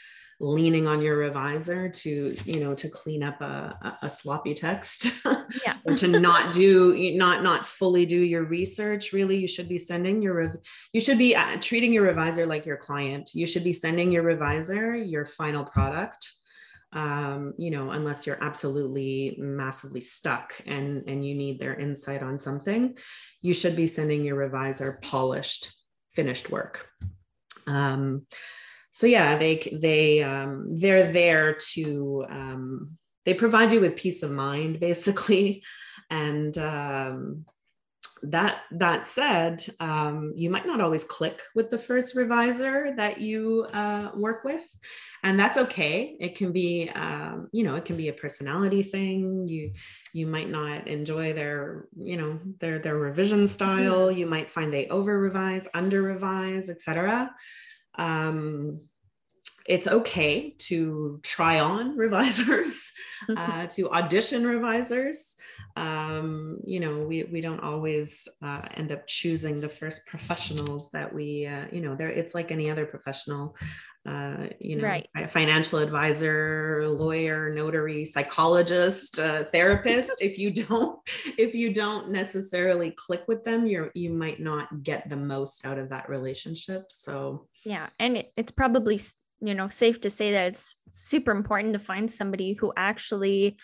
leaning 0.44 0.88
on 0.88 1.02
your 1.02 1.18
revisor 1.18 1.90
to 2.02 2.36
you 2.44 2.60
know 2.60 2.76
to 2.76 2.90
clean 2.90 3.24
up 3.24 3.40
a, 3.40 3.98
a 4.02 4.10
sloppy 4.10 4.54
text 4.54 5.10
yeah. 5.66 5.78
or 5.86 5.96
to 5.96 6.06
not 6.06 6.54
do 6.54 7.14
not 7.16 7.42
not 7.42 7.66
fully 7.66 8.06
do 8.06 8.20
your 8.20 8.44
research 8.44 9.14
really 9.14 9.38
you 9.38 9.48
should 9.48 9.70
be 9.70 9.78
sending 9.78 10.22
your 10.22 10.62
you 10.92 11.00
should 11.00 11.18
be 11.18 11.34
uh, 11.34 11.56
treating 11.62 11.94
your 11.94 12.14
revisor 12.14 12.46
like 12.46 12.66
your 12.66 12.76
client 12.76 13.30
you 13.34 13.46
should 13.46 13.64
be 13.64 13.72
sending 13.72 14.12
your 14.12 14.24
revisor 14.24 15.10
your 15.10 15.26
final 15.26 15.64
product 15.64 16.30
um, 16.92 17.54
you 17.58 17.72
know 17.72 17.92
unless 17.92 18.28
you're 18.28 18.44
absolutely 18.44 19.38
massively 19.40 20.02
stuck 20.02 20.54
and 20.66 21.08
and 21.08 21.26
you 21.26 21.36
need 21.36 21.58
their 21.58 21.80
insight 21.80 22.22
on 22.22 22.38
something 22.38 22.98
you 23.42 23.54
should 23.54 23.78
be 23.78 23.88
sending 23.88 24.26
your 24.26 24.36
revisor 24.36 25.02
polished 25.02 25.74
finished 26.14 26.52
work 26.52 26.90
um, 27.66 28.26
so 28.94 29.08
yeah 29.08 29.36
they 29.38 29.58
they 29.74 30.22
um, 30.22 30.80
they're 30.80 31.12
there 31.12 31.58
to 31.74 32.26
um, 32.30 32.98
they 33.26 33.34
provide 33.34 33.72
you 33.72 33.82
with 33.82 33.96
peace 33.96 34.24
of 34.24 34.32
mind 34.32 34.80
basically. 34.88 35.64
And 36.10 36.56
um, 36.58 37.46
that 38.24 38.60
that 38.72 39.06
said 39.06 39.66
um, 39.82 40.32
you 40.36 40.50
might 40.50 40.66
not 40.66 40.80
always 40.80 41.04
click 41.04 41.42
with 41.56 41.70
the 41.70 41.78
first 41.78 42.16
revisor 42.16 42.96
that 42.96 43.20
you 43.20 43.68
uh, 43.74 44.12
work 44.16 44.44
with. 44.46 44.66
And 45.24 45.38
that's 45.40 45.58
okay. 45.58 46.16
It 46.20 46.36
can 46.36 46.52
be 46.52 46.90
um, 46.94 47.50
you 47.52 47.64
know 47.64 47.76
it 47.76 47.86
can 47.86 47.98
be 47.98 48.10
a 48.10 48.14
personality 48.14 48.84
thing. 48.84 49.48
You 49.48 49.74
you 50.14 50.28
might 50.28 50.50
not 50.50 50.88
enjoy 50.88 51.34
their 51.34 51.88
you 51.98 52.16
know 52.16 52.40
their 52.60 52.80
their 52.80 52.98
revision 52.98 53.48
style. 53.48 54.12
You 54.12 54.28
might 54.28 54.52
find 54.52 54.72
they 54.72 54.88
over 54.88 55.20
revise 55.20 55.68
under 55.74 56.02
revise 56.02 56.70
etc 56.70 57.34
um, 57.96 58.80
it's 59.66 59.88
okay 59.88 60.52
to 60.58 61.20
try 61.24 61.60
on 61.60 61.98
revisers, 61.98 62.92
uh, 63.36 63.68
to 63.68 63.90
audition 63.92 64.44
revisers. 64.46 65.36
Um, 65.76 66.60
you 66.66 66.80
know, 66.80 67.00
we, 67.00 67.24
we 67.24 67.42
don't 67.42 67.62
always 67.62 68.28
uh, 68.42 68.62
end 68.76 68.92
up 68.92 69.08
choosing 69.08 69.60
the 69.60 69.70
first 69.70 70.06
professionals 70.06 70.92
that 70.92 71.14
we, 71.14 71.48
uh, 71.48 71.66
you 71.72 71.82
know, 71.82 71.96
there 71.96 72.10
it's 72.10 72.36
like 72.36 72.52
any 72.52 72.70
other 72.70 72.86
professional, 72.86 73.56
uh, 74.06 74.48
you 74.60 74.76
know, 74.76 74.84
right. 74.84 75.10
financial 75.30 75.80
advisor, 75.80 76.88
lawyer, 76.88 77.56
notary, 77.56 78.06
psychologist, 78.06 79.18
uh, 79.18 79.46
therapist. 79.46 80.22
if 80.22 80.38
you 80.38 80.52
don't, 80.52 81.00
if 81.40 81.56
you 81.56 81.74
don't 81.74 82.12
necessarily 82.12 82.92
click 82.92 83.24
with 83.28 83.44
them, 83.44 83.66
you're 83.66 83.92
you 83.96 84.12
might 84.12 84.40
not 84.40 84.84
get 84.84 85.10
the 85.10 85.16
most 85.16 85.66
out 85.66 85.80
of 85.80 85.90
that 85.90 86.08
relationship. 86.10 86.92
So 86.92 87.48
yeah, 87.66 87.88
and 87.98 88.18
it, 88.18 88.34
it's 88.36 88.52
probably 88.52 89.00
you 89.44 89.54
know 89.54 89.68
safe 89.68 90.00
to 90.02 90.10
say 90.10 90.32
that 90.32 90.48
it's 90.48 90.78
super 90.90 91.32
important 91.32 91.74
to 91.74 91.80
find 91.80 92.10
somebody 92.10 92.54
who 92.54 92.72
actually 92.78 93.58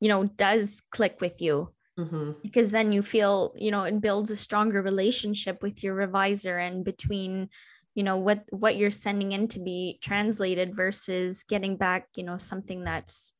you 0.00 0.08
know 0.08 0.24
does 0.24 0.82
click 0.90 1.18
with 1.20 1.40
you 1.40 1.68
mm-hmm. 1.98 2.32
because 2.42 2.70
then 2.70 2.92
you 2.92 3.02
feel 3.02 3.52
you 3.56 3.70
know 3.70 3.82
it 3.82 4.00
builds 4.00 4.30
a 4.30 4.36
stronger 4.36 4.80
relationship 4.80 5.62
with 5.62 5.84
your 5.84 5.94
revisor 5.94 6.66
and 6.66 6.84
between 6.84 7.48
you 7.94 8.02
know 8.02 8.16
what 8.16 8.44
what 8.50 8.76
you're 8.76 8.90
sending 8.90 9.32
in 9.32 9.46
to 9.48 9.60
be 9.60 9.98
translated 10.02 10.74
versus 10.74 11.44
getting 11.44 11.76
back 11.76 12.08
you 12.16 12.24
know 12.24 12.38
something 12.38 12.82
that's 12.82 13.34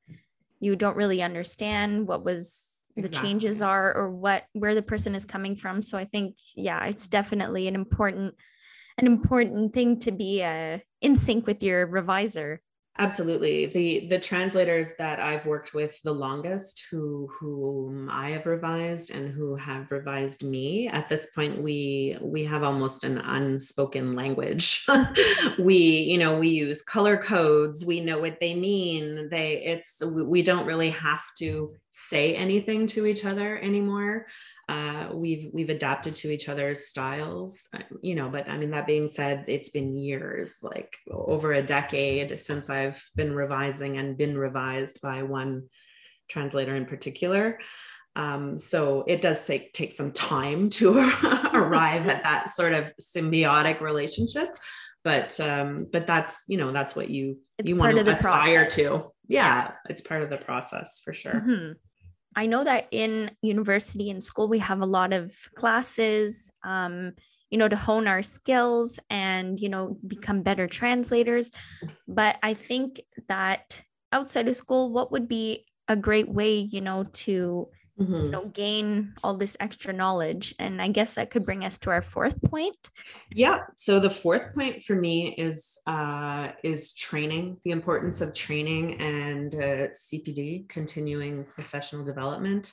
you 0.61 0.77
don't 0.77 0.97
really 0.97 1.23
understand 1.23 2.07
what 2.07 2.23
was 2.23 2.69
exactly. 2.97 3.03
the 3.03 3.23
changes 3.23 3.63
are 3.63 3.97
or 3.97 4.11
what 4.11 4.45
where 4.53 4.75
the 4.75 4.83
person 4.83 5.15
is 5.15 5.25
coming 5.25 5.57
from 5.57 5.81
so 5.81 5.97
i 5.97 6.05
think 6.05 6.37
yeah 6.55 6.85
it's 6.85 7.09
definitely 7.09 7.67
an 7.67 7.75
important 7.75 8.35
an 8.99 9.07
important 9.07 9.73
thing 9.73 9.99
to 10.01 10.13
be 10.13 10.43
uh, 10.43 10.79
in 11.01 11.17
sync 11.17 11.47
with 11.47 11.63
your 11.63 11.87
revisor. 11.87 12.59
Absolutely. 12.99 13.67
The 13.67 14.07
the 14.09 14.19
translators 14.19 14.91
that 14.99 15.19
i've 15.19 15.47
worked 15.47 15.73
with 15.73 15.99
the 16.03 16.13
longest 16.13 16.85
who 16.91 17.27
whom 17.41 18.11
i 18.11 18.31
have 18.31 18.45
revised 18.45 19.11
and 19.11 19.33
who 19.33 19.57
have 19.57 19.91
revised 19.91 20.45
me 20.45 20.89
at 20.89 21.09
this 21.09 21.29
point 21.35 21.63
we 21.63 22.19
we 22.21 22.45
have 22.45 22.63
almost 22.63 23.05
an 23.05 23.19
unspoken 23.19 24.15
language. 24.15 24.87
We 25.59 25.77
you 25.77 26.19
know 26.19 26.39
we 26.39 26.49
use 26.49 26.83
color 26.83 27.17
codes. 27.17 27.85
We 27.85 28.01
know 28.01 28.19
what 28.19 28.41
they 28.41 28.55
mean. 28.55 29.29
They 29.31 29.63
it's 29.65 30.03
we 30.05 30.43
don't 30.43 30.67
really 30.67 30.91
have 30.91 31.25
to 31.39 31.75
say 31.93 32.35
anything 32.35 32.87
to 32.89 33.07
each 33.07 33.25
other 33.25 33.59
anymore. 33.59 34.27
Uh, 34.69 35.11
we've 35.13 35.51
we've 35.53 35.71
adapted 35.71 36.15
to 36.15 36.31
each 36.31 36.49
other's 36.49 36.87
styles 36.87 37.69
uh, 37.75 37.81
you 38.01 38.15
know 38.15 38.29
but 38.31 38.49
i 38.49 38.57
mean 38.57 38.71
that 38.71 38.87
being 38.87 39.09
said 39.09 39.45
it's 39.49 39.71
been 39.71 39.97
years 39.97 40.59
like 40.63 40.97
over 41.11 41.53
a 41.53 41.61
decade 41.61 42.39
since 42.39 42.71
i've 42.71 43.05
been 43.17 43.35
revising 43.35 43.99
and 43.99 44.17
been 44.17 44.39
revised 44.39 45.01
by 45.03 45.25
one 45.25 45.65
translator 46.33 46.75
in 46.75 46.87
particular. 46.87 47.59
Um, 48.15 48.59
so 48.59 49.05
it 49.07 49.23
does 49.23 49.47
take 49.47 49.73
take 49.73 49.93
some 49.93 50.13
time 50.13 50.69
to 50.71 50.99
arrive 51.55 52.09
at 52.09 52.23
that 52.25 52.51
sort 52.51 52.75
of 52.75 52.93
symbiotic 53.01 53.81
relationship 53.81 54.49
but 55.05 55.39
um, 55.41 55.87
but 55.93 56.07
that's 56.07 56.45
you 56.49 56.57
know 56.57 56.73
that's 56.73 56.95
what 56.95 57.11
you 57.11 57.39
it's 57.59 57.71
you 57.71 57.77
want 57.77 57.97
to 57.97 58.11
aspire 58.11 58.65
process. 58.65 58.75
to 58.77 59.05
yeah, 59.29 59.73
it's 59.89 60.01
part 60.01 60.23
of 60.23 60.31
the 60.31 60.39
process 60.39 61.01
for 61.05 61.13
sure 61.13 61.33
mm-hmm. 61.33 61.73
I 62.35 62.47
know 62.47 62.65
that 62.65 62.89
in 62.91 63.31
university 63.43 64.11
and 64.11 64.23
school, 64.23 64.49
we 64.49 64.59
have 64.61 64.81
a 64.81 64.87
lot 64.87 65.13
of 65.13 65.35
classes, 65.55 66.51
um, 66.65 67.13
you 67.51 67.59
know, 67.59 67.69
to 67.69 67.77
hone 67.77 68.07
our 68.07 68.23
skills 68.23 68.99
and, 69.11 69.59
you 69.59 69.69
know, 69.69 69.99
become 70.07 70.43
better 70.43 70.67
translators. 70.67 71.51
But 72.09 72.37
I 72.43 72.55
think 72.55 73.03
that 73.29 73.83
outside 74.13 74.49
of 74.49 74.57
school, 74.57 74.93
what 74.93 75.13
would 75.13 75.29
be 75.29 75.67
a 75.89 75.97
great 75.97 76.29
way, 76.29 76.57
you 76.59 76.81
know, 76.81 77.05
to 77.13 77.69
mm-hmm. 77.99 78.25
you 78.25 78.31
know 78.31 78.47
gain 78.47 79.15
all 79.23 79.35
this 79.35 79.57
extra 79.61 79.93
knowledge 79.93 80.55
and 80.59 80.81
i 80.81 80.89
guess 80.89 81.15
that 81.15 81.31
could 81.31 81.45
bring 81.45 81.65
us 81.65 81.79
to 81.79 81.91
our 81.91 82.03
fourth 82.03 82.41
point 82.43 82.91
yeah 83.31 83.61
so 83.77 84.01
the 84.01 84.11
fourth 84.11 84.55
point 84.55 84.83
for 84.83 84.95
me 84.95 85.35
is 85.39 85.79
uh, 85.87 86.49
is 86.63 86.95
training 86.95 87.57
the 87.65 87.71
importance 87.71 88.21
of 88.21 88.35
training 88.35 89.01
and 89.01 89.55
uh, 89.55 89.89
cpd 89.93 90.69
continuing 90.69 91.45
professional 91.45 92.05
development 92.05 92.73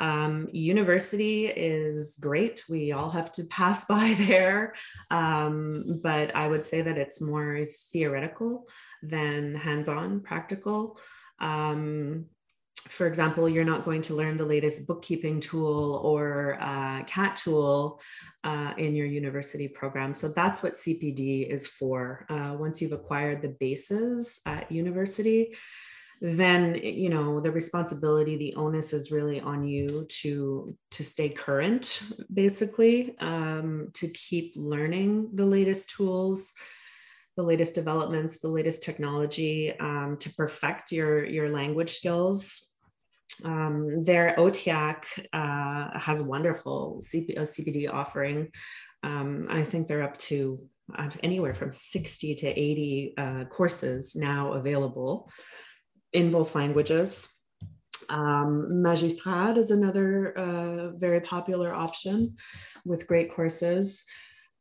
um, 0.00 0.48
university 0.52 1.46
is 1.46 2.16
great. 2.18 2.64
We 2.68 2.92
all 2.92 3.10
have 3.10 3.30
to 3.32 3.44
pass 3.44 3.84
by 3.88 4.14
there. 4.18 4.74
Um, 5.10 6.00
but 6.02 6.34
I 6.34 6.48
would 6.48 6.64
say 6.64 6.80
that 6.80 6.98
it's 6.98 7.20
more 7.20 7.66
theoretical 7.92 8.66
than 9.02 9.54
hands 9.54 9.88
on, 9.88 10.20
practical. 10.20 10.98
Um, 11.38 12.26
for 12.88 13.06
example, 13.06 13.48
you're 13.48 13.64
not 13.64 13.84
going 13.84 14.02
to 14.02 14.14
learn 14.14 14.36
the 14.36 14.44
latest 14.44 14.86
bookkeeping 14.86 15.40
tool 15.40 16.00
or 16.02 16.56
uh, 16.60 17.02
CAT 17.04 17.36
tool 17.36 18.00
uh, 18.42 18.72
in 18.78 18.94
your 18.94 19.06
university 19.06 19.68
program. 19.68 20.14
So 20.14 20.28
that's 20.28 20.62
what 20.62 20.72
CPD 20.72 21.48
is 21.48 21.66
for. 21.66 22.26
Uh, 22.30 22.56
once 22.58 22.80
you've 22.80 22.92
acquired 22.92 23.42
the 23.42 23.56
bases 23.60 24.40
at 24.46 24.72
university, 24.72 25.54
then 26.22 26.74
you 26.74 27.08
know 27.08 27.40
the 27.40 27.50
responsibility 27.50 28.36
the 28.36 28.54
onus 28.54 28.92
is 28.92 29.10
really 29.10 29.40
on 29.40 29.66
you 29.66 30.04
to 30.08 30.76
to 30.90 31.02
stay 31.02 31.30
current 31.30 32.02
basically 32.32 33.16
um, 33.20 33.88
to 33.94 34.06
keep 34.08 34.52
learning 34.54 35.30
the 35.32 35.46
latest 35.46 35.88
tools 35.88 36.52
the 37.38 37.42
latest 37.42 37.74
developments 37.74 38.38
the 38.40 38.48
latest 38.48 38.82
technology 38.82 39.72
um, 39.80 40.18
to 40.20 40.28
perfect 40.34 40.92
your 40.92 41.24
your 41.24 41.48
language 41.48 41.94
skills 41.94 42.69
um, 43.44 44.04
their 44.04 44.34
OTTIAQ 44.36 45.04
uh, 45.32 45.98
has 45.98 46.20
a 46.20 46.24
wonderful 46.24 47.00
CP, 47.02 47.36
a 47.36 47.42
CPD 47.42 47.92
offering. 47.92 48.48
Um, 49.02 49.46
I 49.50 49.62
think 49.62 49.86
they're 49.86 50.02
up 50.02 50.18
to 50.18 50.60
uh, 50.96 51.10
anywhere 51.22 51.54
from 51.54 51.72
60 51.72 52.34
to 52.36 52.46
80 52.46 53.14
uh, 53.16 53.44
courses 53.44 54.16
now 54.16 54.52
available 54.52 55.30
in 56.12 56.30
both 56.30 56.54
languages. 56.54 57.28
Um, 58.08 58.82
Magistrad 58.82 59.56
is 59.56 59.70
another 59.70 60.36
uh, 60.36 60.90
very 60.96 61.20
popular 61.20 61.72
option 61.72 62.36
with 62.84 63.06
great 63.06 63.32
courses. 63.32 64.04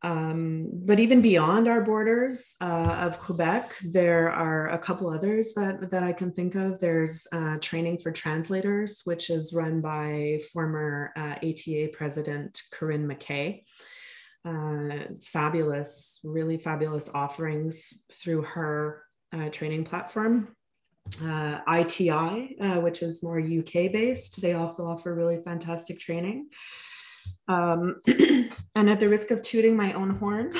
Um, 0.02 0.70
but 0.72 1.00
even 1.00 1.22
beyond 1.22 1.68
our 1.68 1.82
borders 1.82 2.56
uh, 2.62 2.66
of 3.02 3.20
Quebec, 3.20 3.76
there 3.84 4.32
are 4.32 4.70
a 4.70 4.78
couple 4.78 5.10
others 5.10 5.54
that, 5.56 5.92
that 5.92 6.04
I 6.04 6.14
can 6.14 6.32
think 6.32 6.56
of. 6.56 6.80
There's 6.80 7.28
uh, 7.34 7.58
training 7.60 7.98
for 8.00 8.12
translators, 8.12 9.02
which 9.04 9.30
is 9.30 9.54
run 9.54 9.82
by 9.82 10.40
former 10.54 11.12
uh, 11.18 11.36
ATA 11.44 11.90
president 11.92 12.62
Corinne 12.72 13.08
McKay. 13.08 13.64
Uh, 14.46 15.14
fabulous, 15.22 16.22
really 16.24 16.58
fabulous 16.58 17.10
offerings 17.14 18.06
through 18.10 18.44
her 18.44 19.04
uh, 19.34 19.50
training 19.50 19.84
platform. 19.84 20.56
Uh, 21.24 21.60
ITI, 21.68 22.56
which 22.82 23.02
is 23.02 23.24
more 23.24 23.40
UK 23.40 23.92
based, 23.92 24.42
they 24.42 24.54
also 24.54 24.86
offer 24.86 25.14
really 25.14 25.42
fantastic 25.44 26.00
training. 26.00 26.48
Um, 27.48 27.96
and 28.76 28.89
at 28.89 29.00
the 29.00 29.10
risk 29.10 29.32
of 29.32 29.42
tooting 29.42 29.76
my 29.76 29.94
own 29.94 30.12
horn, 30.12 30.54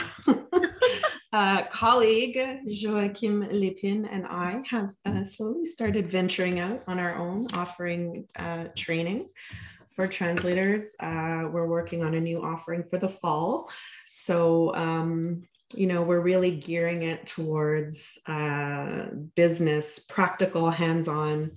uh, 1.34 1.64
colleague 1.64 2.40
Joachim 2.66 3.48
Lipin 3.50 4.08
and 4.12 4.26
I 4.26 4.62
have 4.70 4.92
uh, 5.06 5.24
slowly 5.24 5.66
started 5.66 6.10
venturing 6.10 6.60
out 6.60 6.82
on 6.88 7.00
our 7.00 7.16
own, 7.16 7.48
offering 7.54 8.26
uh, 8.36 8.66
training 8.76 9.28
for 9.96 10.08
translators. 10.08 10.96
Uh, 11.00 11.44
we're 11.52 11.68
working 11.68 12.04
on 12.04 12.14
a 12.14 12.20
new 12.20 12.42
offering 12.42 12.84
for 12.84 12.98
the 12.98 13.10
fall. 13.10 13.70
So, 14.08 14.74
um, 14.76 15.44
you 15.76 15.86
know, 15.86 16.02
we're 16.02 16.22
really 16.22 16.56
gearing 16.56 17.04
it 17.04 17.28
towards 17.28 18.20
uh, 18.26 19.08
business, 19.36 20.00
practical, 20.00 20.72
hands 20.72 21.08
on 21.08 21.52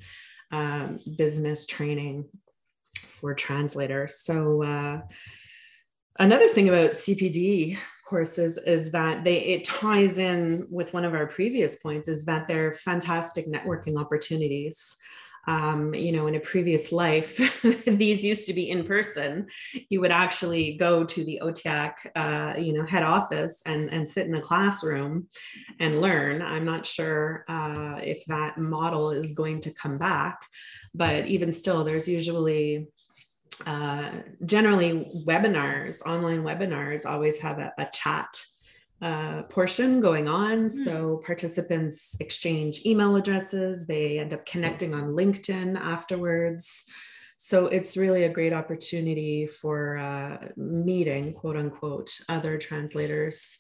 um, 0.51 0.99
business 1.17 1.67
training 1.67 2.29
for 2.97 3.35
translators. 3.35 4.21
So 4.21 4.63
uh, 4.63 5.01
another 6.19 6.49
thing 6.49 6.69
about 6.69 6.93
CPD 6.93 7.79
courses 8.07 8.59
is 8.59 8.93
that 8.93 9.25
they 9.25 9.39
it 9.39 9.65
ties 9.65 10.19
in 10.19 10.67
with 10.71 10.93
one 10.93 11.05
of 11.05 11.15
our 11.15 11.27
previous 11.27 11.77
points 11.77 12.09
is 12.09 12.27
that 12.27 12.47
they're 12.47 12.73
fantastic 12.73 13.47
networking 13.47 13.99
opportunities. 13.99 14.97
Um, 15.47 15.93
you 15.93 16.13
know, 16.13 16.29
in 16.29 16.37
a 16.37 16.41
previous 16.41 16.93
life, 16.93 17.37
these 17.87 18.25
used 18.25 18.47
to 18.47 18.55
be 18.55 18.71
in 18.71 18.85
person. 18.85 19.49
You 19.89 20.01
would 20.01 20.13
actually 20.13 20.77
go 20.77 21.03
to 21.05 21.25
the 21.25 21.41
OTTIAQ, 21.43 21.93
uh, 22.15 22.61
you 22.61 22.73
know, 22.73 22.87
head 22.87 23.03
office 23.03 23.61
and, 23.67 23.91
and 23.91 24.09
sit 24.09 24.29
in 24.29 24.37
a 24.37 24.41
classroom 24.41 25.27
and 25.81 26.01
learn. 26.01 26.43
I'm 26.43 26.65
not 26.65 26.87
sure 26.87 27.45
uh, 27.49 27.99
if 28.01 28.25
that 28.27 28.57
model 28.57 29.11
is 29.11 29.33
going 29.33 29.63
to 29.63 29.75
come 29.75 29.99
back, 29.99 30.47
but 30.95 31.27
even 31.27 31.51
still, 31.51 31.83
there's 31.83 32.07
usually 32.07 32.87
uh, 33.67 34.11
generally 34.45 35.07
webinars, 35.27 36.03
online 36.03 36.43
webinars 36.43 37.07
always 37.07 37.39
have 37.39 37.59
a, 37.59 37.73
a 37.79 37.87
chat 37.93 38.29
uh, 39.03 39.43
portion 39.43 40.01
going 40.01 40.29
on. 40.29 40.71
So 40.71 41.21
participants 41.27 42.17
exchange 42.21 42.87
email 42.87 43.17
addresses, 43.17 43.85
they 43.85 44.21
end 44.21 44.33
up 44.33 44.47
connecting 44.47 44.95
on 44.95 45.15
LinkedIn 45.15 45.77
afterwards. 45.77 46.85
So 47.37 47.67
it's 47.67 47.97
really 47.97 48.23
a 48.23 48.29
great 48.29 48.53
opportunity 48.53 49.49
for 49.49 49.99
uh, 49.99 50.49
meeting, 50.57 51.33
quote 51.33 51.57
unquote, 51.57 52.11
other 52.29 52.57
translators. 52.59 53.59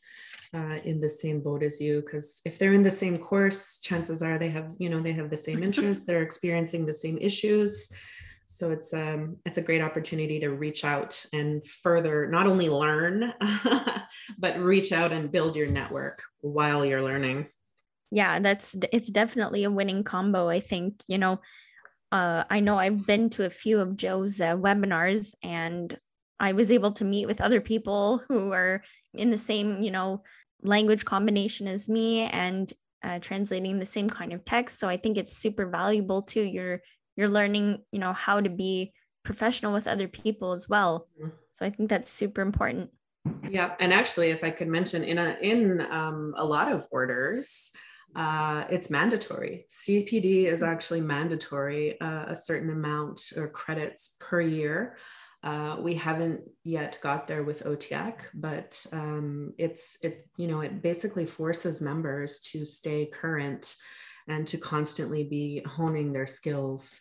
Uh, 0.54 0.76
in 0.84 1.00
the 1.00 1.08
same 1.08 1.40
boat 1.40 1.62
as 1.62 1.80
you 1.80 2.02
because 2.02 2.42
if 2.44 2.58
they're 2.58 2.74
in 2.74 2.82
the 2.82 2.90
same 2.90 3.16
course 3.16 3.78
chances 3.78 4.22
are 4.22 4.38
they 4.38 4.50
have 4.50 4.70
you 4.78 4.90
know 4.90 5.00
they 5.00 5.14
have 5.14 5.30
the 5.30 5.36
same 5.36 5.62
interests 5.68 6.04
they're 6.04 6.20
experiencing 6.20 6.84
the 6.84 6.92
same 6.92 7.16
issues 7.16 7.90
so 8.46 8.70
it's 8.70 8.92
um 8.92 9.36
it's 9.46 9.58
a 9.58 9.62
great 9.62 9.82
opportunity 9.82 10.38
to 10.40 10.50
reach 10.50 10.84
out 10.84 11.24
and 11.32 11.66
further 11.66 12.28
not 12.28 12.46
only 12.46 12.68
learn 12.68 13.32
but 14.38 14.58
reach 14.58 14.92
out 14.92 15.12
and 15.12 15.32
build 15.32 15.56
your 15.56 15.66
network 15.68 16.22
while 16.40 16.84
you're 16.84 17.02
learning. 17.02 17.46
Yeah 18.10 18.40
that's 18.40 18.76
it's 18.92 19.08
definitely 19.08 19.64
a 19.64 19.70
winning 19.70 20.04
combo 20.04 20.48
i 20.48 20.60
think 20.60 21.00
you 21.06 21.16
know 21.16 21.40
uh, 22.12 22.44
i 22.50 22.60
know 22.60 22.78
i've 22.78 23.06
been 23.06 23.30
to 23.30 23.46
a 23.46 23.50
few 23.50 23.80
of 23.80 23.96
joe's 23.96 24.38
uh, 24.38 24.54
webinars 24.54 25.34
and 25.42 25.98
i 26.38 26.52
was 26.52 26.70
able 26.70 26.92
to 26.92 27.06
meet 27.06 27.24
with 27.24 27.40
other 27.40 27.62
people 27.62 28.22
who 28.28 28.52
are 28.52 28.82
in 29.14 29.30
the 29.30 29.38
same 29.38 29.82
you 29.82 29.90
know 29.90 30.22
language 30.62 31.06
combination 31.06 31.66
as 31.66 31.88
me 31.88 32.20
and 32.20 32.72
uh, 33.02 33.18
translating 33.18 33.78
the 33.80 33.86
same 33.86 34.08
kind 34.08 34.32
of 34.32 34.44
text. 34.44 34.78
So 34.78 34.88
i 34.88 34.96
think 34.98 35.16
it's 35.16 35.36
super 35.36 35.66
valuable 35.66 36.22
to 36.22 36.42
you're 36.42 36.82
you're 37.16 37.28
learning 37.28 37.78
you 37.92 37.98
know 37.98 38.12
how 38.12 38.40
to 38.40 38.50
be 38.50 38.92
professional 39.22 39.72
with 39.72 39.86
other 39.86 40.08
people 40.08 40.52
as 40.52 40.68
well. 40.68 41.08
Mm-hmm. 41.20 41.30
so 41.52 41.66
i 41.66 41.70
think 41.70 41.88
that's 41.88 42.10
super 42.10 42.42
important. 42.42 42.90
Yeah 43.48 43.74
and 43.78 43.92
actually 43.92 44.30
if 44.30 44.42
i 44.42 44.50
could 44.50 44.68
mention 44.68 45.04
in 45.04 45.18
a 45.18 45.36
in 45.40 45.80
um, 45.90 46.34
a 46.36 46.44
lot 46.44 46.72
of 46.72 46.86
orders 46.90 47.70
uh, 48.14 48.64
it's 48.70 48.90
mandatory. 48.90 49.64
Cpd 49.70 50.44
is 50.44 50.62
actually 50.62 51.00
mandatory 51.00 52.00
uh, 52.00 52.26
a 52.28 52.34
certain 52.34 52.70
amount 52.70 53.32
or 53.36 53.48
credits 53.48 54.16
per 54.20 54.40
year. 54.40 54.96
Uh, 55.42 55.76
we 55.80 55.94
haven't 55.94 56.40
yet 56.62 56.98
got 57.02 57.26
there 57.26 57.42
with 57.42 57.64
OTTIAQ, 57.64 58.14
but 58.34 58.86
um, 58.92 59.54
it's 59.58 59.98
it 60.02 60.28
you 60.36 60.46
know 60.46 60.60
it 60.60 60.82
basically 60.82 61.26
forces 61.26 61.80
members 61.80 62.40
to 62.40 62.64
stay 62.64 63.06
current 63.06 63.74
and 64.32 64.46
to 64.48 64.58
constantly 64.58 65.24
be 65.24 65.62
honing 65.66 66.12
their 66.12 66.26
skills, 66.26 67.00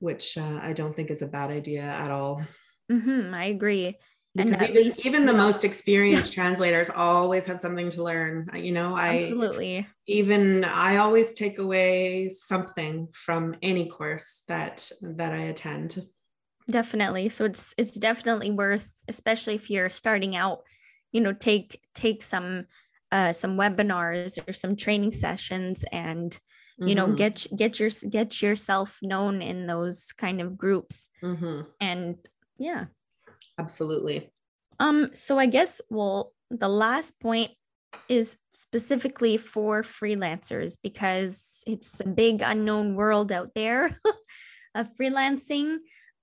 which 0.00 0.38
uh, 0.38 0.60
I 0.62 0.72
don't 0.72 0.94
think 0.94 1.10
is 1.10 1.22
a 1.22 1.26
bad 1.26 1.50
idea 1.50 1.82
at 1.82 2.10
all. 2.10 2.42
Mm-hmm, 2.90 3.34
I 3.34 3.46
agree. 3.46 3.96
Because 4.34 4.60
and 4.60 4.70
even, 4.70 4.82
least, 4.84 5.06
even 5.06 5.26
the 5.26 5.32
most 5.32 5.64
experienced 5.64 6.32
translators 6.38 6.90
always 6.90 7.46
have 7.46 7.58
something 7.58 7.90
to 7.90 8.02
learn. 8.02 8.48
You 8.54 8.72
know, 8.72 8.94
I 8.94 9.14
absolutely 9.14 9.86
even 10.06 10.64
I 10.64 10.96
always 10.96 11.34
take 11.34 11.58
away 11.58 12.28
something 12.28 13.08
from 13.12 13.56
any 13.62 13.88
course 13.88 14.42
that 14.48 14.90
that 15.02 15.32
I 15.32 15.44
attend. 15.44 16.06
Definitely. 16.70 17.30
So 17.30 17.46
it's 17.46 17.74
it's 17.78 17.98
definitely 17.98 18.50
worth, 18.50 19.02
especially 19.08 19.54
if 19.54 19.70
you're 19.70 19.88
starting 19.88 20.36
out, 20.36 20.60
you 21.12 21.20
know, 21.20 21.32
take 21.32 21.80
take 21.94 22.22
some 22.22 22.66
uh, 23.10 23.32
some 23.32 23.56
webinars 23.56 24.38
or 24.46 24.52
some 24.52 24.76
training 24.76 25.12
sessions 25.12 25.84
and 25.92 26.38
you 26.80 26.94
know 26.94 27.06
mm-hmm. 27.06 27.16
get 27.16 27.46
get 27.56 27.80
your 27.80 27.90
get 28.08 28.40
yourself 28.40 28.98
known 29.02 29.42
in 29.42 29.66
those 29.66 30.12
kind 30.12 30.40
of 30.40 30.56
groups 30.56 31.10
mm-hmm. 31.22 31.62
and 31.80 32.16
yeah 32.58 32.84
absolutely 33.58 34.30
um 34.78 35.10
so 35.12 35.38
i 35.38 35.46
guess 35.46 35.80
well 35.90 36.32
the 36.50 36.68
last 36.68 37.20
point 37.20 37.50
is 38.08 38.36
specifically 38.54 39.36
for 39.36 39.82
freelancers 39.82 40.78
because 40.82 41.62
it's 41.66 42.00
a 42.00 42.06
big 42.06 42.42
unknown 42.42 42.94
world 42.94 43.32
out 43.32 43.50
there 43.54 43.98
of 44.74 44.88
freelancing 45.00 45.78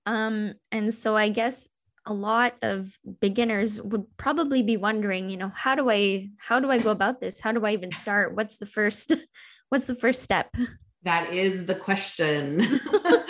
Um, 0.06 0.54
and 0.70 0.94
so 0.94 1.16
I 1.16 1.28
guess 1.30 1.68
a 2.06 2.14
lot 2.14 2.54
of 2.62 2.96
beginners 3.20 3.82
would 3.82 4.06
probably 4.16 4.62
be 4.62 4.76
wondering, 4.76 5.28
you 5.28 5.36
know, 5.36 5.50
how 5.52 5.74
do 5.74 5.90
I 5.90 6.30
how 6.38 6.60
do 6.60 6.70
I 6.70 6.78
go 6.78 6.92
about 6.92 7.20
this? 7.20 7.40
How 7.40 7.50
do 7.50 7.66
I 7.66 7.72
even 7.72 7.90
start? 7.90 8.34
What's 8.36 8.58
the 8.58 8.66
first 8.66 9.12
what's 9.68 9.86
the 9.86 9.94
first 9.94 10.22
step? 10.22 10.54
That 11.02 11.32
is 11.32 11.66
the 11.66 11.74
question. 11.74 12.80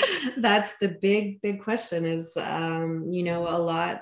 That's 0.36 0.76
the 0.78 0.88
big 0.88 1.40
big 1.40 1.62
question 1.62 2.04
is 2.04 2.36
um, 2.36 3.08
you 3.10 3.22
know, 3.22 3.48
a 3.48 3.58
lot 3.58 4.00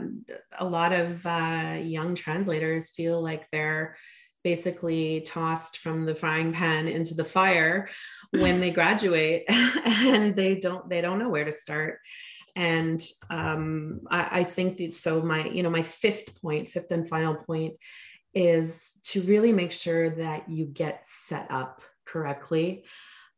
a 0.58 0.64
lot 0.64 0.92
of 0.92 1.24
uh, 1.26 1.78
young 1.82 2.14
translators 2.14 2.90
feel 2.90 3.22
like 3.22 3.50
they're 3.50 3.96
basically 4.42 5.22
tossed 5.22 5.78
from 5.78 6.04
the 6.04 6.14
frying 6.14 6.52
pan 6.52 6.86
into 6.86 7.14
the 7.14 7.24
fire 7.24 7.88
when 8.30 8.60
they 8.60 8.70
graduate 8.70 9.44
and 9.48 10.36
they 10.36 10.60
don't 10.60 10.88
they 10.88 11.00
don't 11.00 11.18
know 11.18 11.30
where 11.30 11.46
to 11.46 11.52
start 11.52 11.98
and 12.54 13.02
um, 13.30 14.00
I, 14.10 14.40
I 14.40 14.44
think 14.44 14.76
that 14.76 14.92
so 14.92 15.22
my 15.22 15.46
you 15.48 15.62
know 15.62 15.70
my 15.70 15.82
fifth 15.82 16.40
point 16.40 16.70
fifth 16.70 16.90
and 16.90 17.08
final 17.08 17.34
point 17.34 17.74
is 18.34 18.94
to 19.04 19.22
really 19.22 19.52
make 19.52 19.72
sure 19.72 20.10
that 20.10 20.48
you 20.50 20.66
get 20.66 21.06
set 21.06 21.46
up 21.50 21.80
correctly 22.06 22.84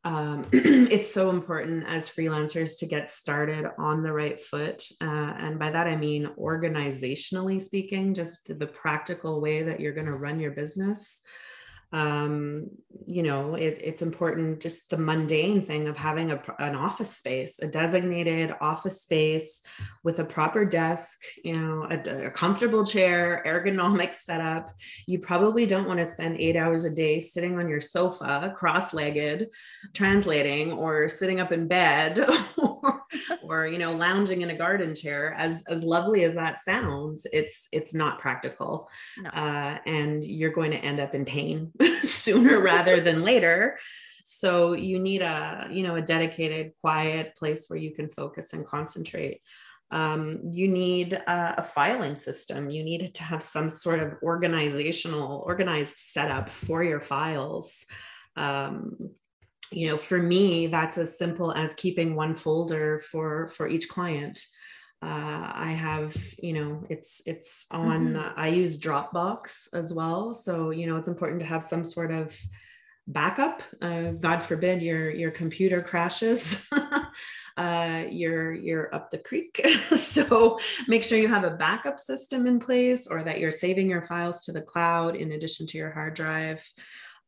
um, 0.07 0.47
it's 0.53 1.13
so 1.13 1.31
important 1.31 1.85
as 1.89 2.09
freelancers 2.09 2.79
to 2.79 2.87
get 2.87 3.11
started 3.11 3.67
on 3.77 4.05
the 4.05 4.13
right 4.13 4.41
foot. 4.41 4.81
Uh, 5.03 5.35
and 5.37 5.59
by 5.59 5.69
that, 5.73 5.89
I 5.89 5.97
mean 5.97 6.31
organizationally 6.39 7.61
speaking, 7.61 8.15
just 8.15 8.57
the 8.57 8.69
practical 8.69 9.41
way 9.41 9.65
that 9.65 9.81
you're 9.81 9.93
going 9.93 10.07
to 10.07 10.13
run 10.13 10.39
your 10.39 10.53
business 10.53 11.23
um, 11.93 12.69
you 13.07 13.23
know 13.23 13.55
it, 13.55 13.79
it's 13.83 14.03
important 14.03 14.61
just 14.61 14.91
the 14.91 14.97
mundane 14.97 15.65
thing 15.65 15.87
of 15.87 15.97
having 15.97 16.33
a, 16.33 16.43
an 16.59 16.75
office 16.75 17.17
space 17.17 17.59
a 17.61 17.67
designated 17.67 18.53
office 18.61 19.03
space 19.03 19.63
with 20.03 20.19
a 20.19 20.25
proper 20.25 20.65
desk 20.65 21.21
you 21.45 21.57
know 21.57 21.87
a, 21.91 22.27
a 22.27 22.31
comfortable 22.31 22.85
chair 22.85 23.43
ergonomic 23.47 24.15
setup. 24.15 24.73
You 25.07 25.19
probably 25.19 25.67
don't 25.67 25.87
want 25.87 26.01
to 26.01 26.07
spend 26.07 26.39
eight 26.39 26.57
hours 26.57 26.85
a 26.85 26.91
day 26.91 27.21
sitting 27.21 27.59
on 27.59 27.69
your 27.69 27.81
sofa 27.81 28.53
cross-legged 28.57 29.49
translating 29.95 30.73
or 30.73 31.09
sitting 31.09 31.41
up 31.41 31.53
in 31.53 31.69
bed 31.69 32.21
or, 33.43 33.67
you 33.67 33.79
know 33.79 33.93
lounging 33.93 34.43
in 34.43 34.51
a 34.51 34.57
garden 34.57 34.95
chair 34.95 35.35
as 35.35 35.65
as 35.69 35.83
lovely 35.83 36.25
as 36.25 36.35
that 36.35 36.59
sounds 36.59 37.27
it's 37.33 37.69
it's 37.73 37.95
not 37.95 38.19
practical. 38.21 38.89
No. 39.19 39.31
uh, 39.31 39.79
and 39.87 40.25
you're 40.25 40.53
going 40.53 40.71
to 40.71 40.79
end 40.79 41.01
up 41.01 41.15
in 41.15 41.25
pain 41.25 41.73
sooner 42.03 42.61
rather 42.61 43.01
than 43.07 43.23
later. 43.23 43.79
So 44.25 44.73
you 44.73 44.99
need 44.99 45.23
a 45.23 45.69
you 45.71 45.83
know 45.83 45.97
a 45.97 46.03
dedicated 46.03 46.73
quiet 46.81 47.35
place 47.37 47.67
where 47.69 47.79
you 47.79 47.93
can 47.93 48.09
focus 48.09 48.53
and 48.53 48.67
concentrate. 48.67 49.41
Um, 49.91 50.41
you 50.51 50.67
need 50.67 51.13
a, 51.13 51.55
a, 51.59 51.63
filing 51.63 52.17
system. 52.17 52.71
You 52.71 52.83
need 52.83 53.15
to 53.15 53.23
have 53.23 53.41
some 53.41 53.71
sort 53.71 54.01
of 54.01 54.15
organizational 54.21 55.45
organized 55.47 55.99
setup 55.99 56.51
for 56.51 56.83
your 56.83 56.99
files. 56.99 57.87
Um, 58.35 59.13
you 59.73 59.89
know 59.89 59.99
for 59.99 60.19
me 60.19 60.67
that's 60.67 60.99
as 60.99 61.19
simple 61.19 61.53
as 61.53 61.75
keeping 61.75 62.15
one 62.15 62.35
folder 62.35 62.99
for 63.01 63.49
for 63.49 63.69
each 63.69 63.89
client. 63.89 64.41
Uh, 65.03 65.53
i 65.55 65.77
have 65.79 66.17
you 66.43 66.55
know 66.55 66.83
it's 66.89 67.21
it's 67.27 67.67
on 67.71 68.15
mm-hmm. 68.15 68.17
uh, 68.17 68.33
i 68.37 68.49
use 68.49 68.79
dropbox 68.79 69.69
as 69.75 69.93
well. 69.93 70.35
So 70.35 70.71
you 70.71 70.87
know 70.87 70.97
it's 70.97 71.09
important 71.09 71.41
to 71.41 71.47
have 71.47 71.63
some 71.63 71.85
sort 71.85 72.11
of 72.11 72.39
backup. 73.07 73.63
Uh, 73.81 74.13
god 74.13 74.43
forbid 74.43 74.83
your 74.83 75.11
your 75.11 75.31
computer 75.31 75.83
crashes 75.83 76.67
uh, 77.57 78.05
you're 78.11 78.53
you're 78.53 78.95
up 78.95 79.11
the 79.11 79.19
creek. 79.19 79.65
So 79.97 80.59
make 80.89 81.05
sure 81.05 81.19
you 81.19 81.29
have 81.29 81.45
a 81.45 81.57
backup 81.57 82.01
system 82.01 82.47
in 82.47 82.59
place 82.59 83.07
or 83.07 83.23
that 83.23 83.39
you're 83.39 83.53
saving 83.53 83.89
your 83.89 84.03
files 84.03 84.43
to 84.45 84.53
the 84.53 84.63
cloud 84.63 85.15
in 85.15 85.33
addition 85.33 85.67
to 85.69 85.79
your 85.79 85.91
hard 85.91 86.15
drive 86.15 86.67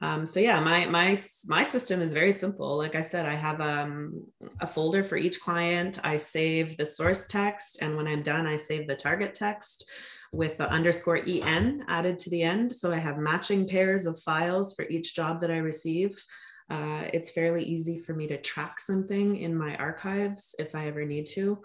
um, 0.01 0.27
so 0.27 0.39
yeah, 0.39 0.61
my 0.61 0.87
my 0.87 1.17
my 1.47 1.65
system 1.65 2.01
is 2.01 2.13
very 2.13 2.33
simple. 2.33 2.77
Like 2.77 2.95
I 2.95 3.03
said, 3.03 3.27
I 3.27 3.35
have 3.35 3.61
um, 3.61 4.25
a 4.61 4.67
folder 4.67 5.03
for 5.03 5.17
each 5.17 5.41
client. 5.41 5.99
I 6.05 6.19
save 6.19 6.77
the 6.77 6.87
source 6.87 7.27
text, 7.27 7.83
and 7.83 7.97
when 7.97 8.07
I'm 8.07 8.23
done, 8.23 8.47
I 8.47 8.57
save 8.57 8.87
the 8.87 8.95
target 8.95 9.35
text 9.35 9.85
with 10.33 10.57
the 10.59 10.69
underscore 10.69 11.23
en 11.27 11.85
added 11.89 12.19
to 12.21 12.31
the 12.31 12.43
end. 12.43 12.75
So 12.75 12.93
I 12.93 12.99
have 12.99 13.19
matching 13.19 13.67
pairs 13.67 14.07
of 14.07 14.21
files 14.21 14.75
for 14.75 14.85
each 14.89 15.17
job 15.17 15.41
that 15.41 15.51
I 15.51 15.59
receive. 15.59 16.23
Uh, 16.71 17.05
it's 17.13 17.31
fairly 17.31 17.65
easy 17.65 17.99
for 17.99 18.13
me 18.13 18.27
to 18.27 18.37
track 18.37 18.79
something 18.79 19.39
in 19.39 19.57
my 19.57 19.75
archives 19.77 20.55
if 20.59 20.75
I 20.75 20.87
ever 20.87 21.05
need 21.05 21.27
to. 21.27 21.63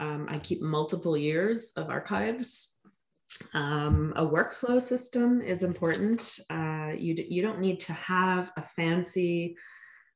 Um, 0.00 0.26
I 0.28 0.38
keep 0.38 0.60
multiple 0.60 1.16
years 1.16 1.72
of 1.76 1.90
archives 1.90 2.71
um, 3.54 4.12
a 4.16 4.26
workflow 4.26 4.80
system 4.80 5.40
is 5.40 5.62
important. 5.62 6.38
Uh, 6.50 6.92
you, 6.96 7.14
you 7.28 7.42
don't 7.42 7.60
need 7.60 7.80
to 7.80 7.92
have 7.92 8.50
a 8.56 8.62
fancy, 8.62 9.56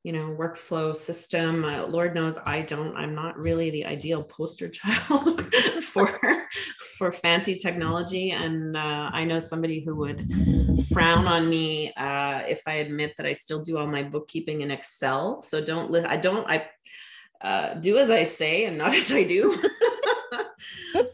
you 0.02 0.12
know, 0.12 0.36
workflow 0.38 0.96
system. 0.96 1.64
Uh, 1.64 1.86
Lord 1.86 2.14
knows 2.14 2.38
I 2.46 2.62
don't. 2.62 2.96
I'm 2.96 3.14
not 3.14 3.36
really 3.38 3.70
the 3.70 3.86
ideal 3.86 4.22
poster 4.22 4.68
child 4.80 5.52
for 5.82 6.46
for 6.98 7.12
fancy 7.12 7.56
technology, 7.56 8.30
and 8.30 8.76
uh, 8.76 9.10
I 9.12 9.24
know 9.24 9.38
somebody 9.38 9.84
who 9.84 9.94
would 9.96 10.32
frown 10.92 11.26
on 11.26 11.48
me 11.48 11.92
uh, 11.94 12.42
if 12.48 12.62
I 12.66 12.74
admit 12.74 13.14
that 13.16 13.26
I 13.26 13.32
still 13.32 13.60
do 13.60 13.78
all 13.78 13.86
my 13.86 14.02
bookkeeping 14.02 14.62
in 14.62 14.70
Excel. 14.70 15.42
So 15.42 15.64
don't. 15.64 15.90
Li- 15.90 16.04
I 16.04 16.16
don't. 16.16 16.48
I 16.48 16.68
uh, 17.40 17.74
do 17.74 17.98
as 17.98 18.10
I 18.10 18.24
say 18.24 18.64
and 18.64 18.78
not 18.78 18.94
as 18.94 19.12
I 19.12 19.24
do 19.24 19.62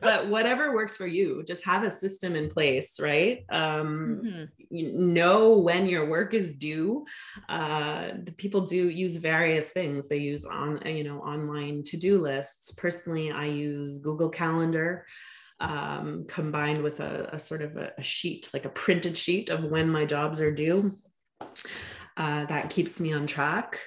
but 0.02 0.28
whatever 0.28 0.74
works 0.74 0.96
for 0.96 1.06
you, 1.06 1.44
just 1.46 1.64
have 1.64 1.84
a 1.84 1.90
system 1.90 2.34
in 2.36 2.50
place, 2.50 2.98
right? 3.00 3.44
Um, 3.50 4.20
mm-hmm. 4.24 4.44
you 4.70 4.92
know 4.92 5.58
when 5.58 5.86
your 5.86 6.06
work 6.08 6.34
is 6.34 6.54
due. 6.54 7.04
Uh, 7.48 8.08
the 8.22 8.32
people 8.32 8.62
do 8.62 8.88
use 8.88 9.16
various 9.16 9.70
things. 9.70 10.08
They 10.08 10.18
use 10.18 10.44
on 10.44 10.80
you 10.84 11.04
know 11.04 11.20
online 11.20 11.84
to 11.84 11.96
do 11.96 12.20
lists. 12.20 12.72
Personally, 12.72 13.30
I 13.30 13.46
use 13.46 14.00
Google 14.00 14.28
Calendar. 14.28 15.06
Um, 15.60 16.24
combined 16.26 16.82
with 16.82 16.98
a, 16.98 17.30
a 17.32 17.38
sort 17.38 17.62
of 17.62 17.76
a, 17.76 17.92
a, 17.96 18.02
sheet, 18.02 18.48
like 18.52 18.64
a 18.64 18.68
printed 18.68 19.16
sheet 19.16 19.48
of 19.48 19.62
when 19.62 19.88
my 19.88 20.04
jobs 20.04 20.40
are 20.40 20.50
due. 20.50 20.90
Uh, 22.16 22.44
that 22.46 22.68
keeps 22.68 23.00
me 23.00 23.12
on 23.12 23.28
track. 23.28 23.78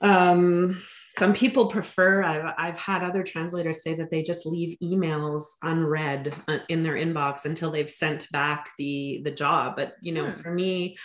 Um, 0.00 0.80
some 1.18 1.34
people 1.34 1.66
prefer 1.66 2.22
I've, 2.22 2.54
I've 2.56 2.78
had 2.78 3.02
other 3.02 3.22
translators 3.22 3.82
say 3.82 3.94
that 3.94 4.10
they 4.10 4.22
just 4.22 4.46
leave 4.46 4.76
emails 4.82 5.42
unread 5.62 6.34
uh, 6.46 6.58
in 6.68 6.82
their 6.82 6.94
inbox 6.94 7.44
until 7.44 7.70
they've 7.70 7.90
sent 7.90 8.30
back 8.30 8.70
the 8.78 9.20
the 9.24 9.30
job. 9.30 9.74
But 9.76 9.94
you 10.00 10.12
know 10.12 10.30
hmm. 10.30 10.40
for 10.40 10.52
me 10.52 10.96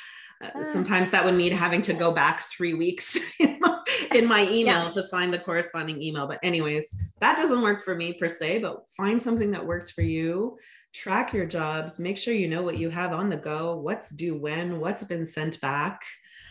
uh, 0.43 0.59
uh, 0.59 0.63
sometimes 0.63 1.09
that 1.09 1.25
would 1.25 1.33
mean 1.33 1.51
having 1.51 1.81
to 1.83 1.93
go 1.93 2.11
back 2.11 2.41
three 2.41 2.73
weeks 2.73 3.17
in 3.39 4.27
my 4.27 4.43
email 4.51 4.85
yeah. 4.85 4.91
to 4.91 5.07
find 5.07 5.33
the 5.33 5.39
corresponding 5.39 6.01
email. 6.01 6.27
But 6.27 6.39
anyways 6.43 6.95
that 7.19 7.37
doesn't 7.37 7.61
work 7.61 7.81
for 7.81 7.95
me 7.95 8.13
per 8.13 8.27
se 8.27 8.59
but 8.59 8.83
find 8.95 9.21
something 9.21 9.51
that 9.51 9.65
works 9.65 9.91
for 9.91 10.01
you. 10.01 10.57
Track 10.93 11.33
your 11.33 11.47
jobs. 11.47 11.97
Make 11.97 12.19
sure 12.19 12.35
you 12.35 12.47
know 12.47 12.61
what 12.61 12.77
you 12.77 12.91
have 12.91 13.13
on 13.13 13.29
the 13.29 13.37
go. 13.37 13.77
What's 13.77 14.11
due 14.11 14.35
when. 14.35 14.79
What's 14.79 15.03
been 15.03 15.25
sent 15.25 15.59
back. 15.59 16.01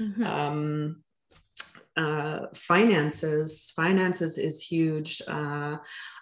Mm-hmm. 0.01 0.25
um, 0.25 1.03
uh, 1.97 2.47
finances. 2.55 3.73
Finances 3.75 4.39
is 4.39 4.63
huge. 4.63 5.21
Uh, 5.29 5.77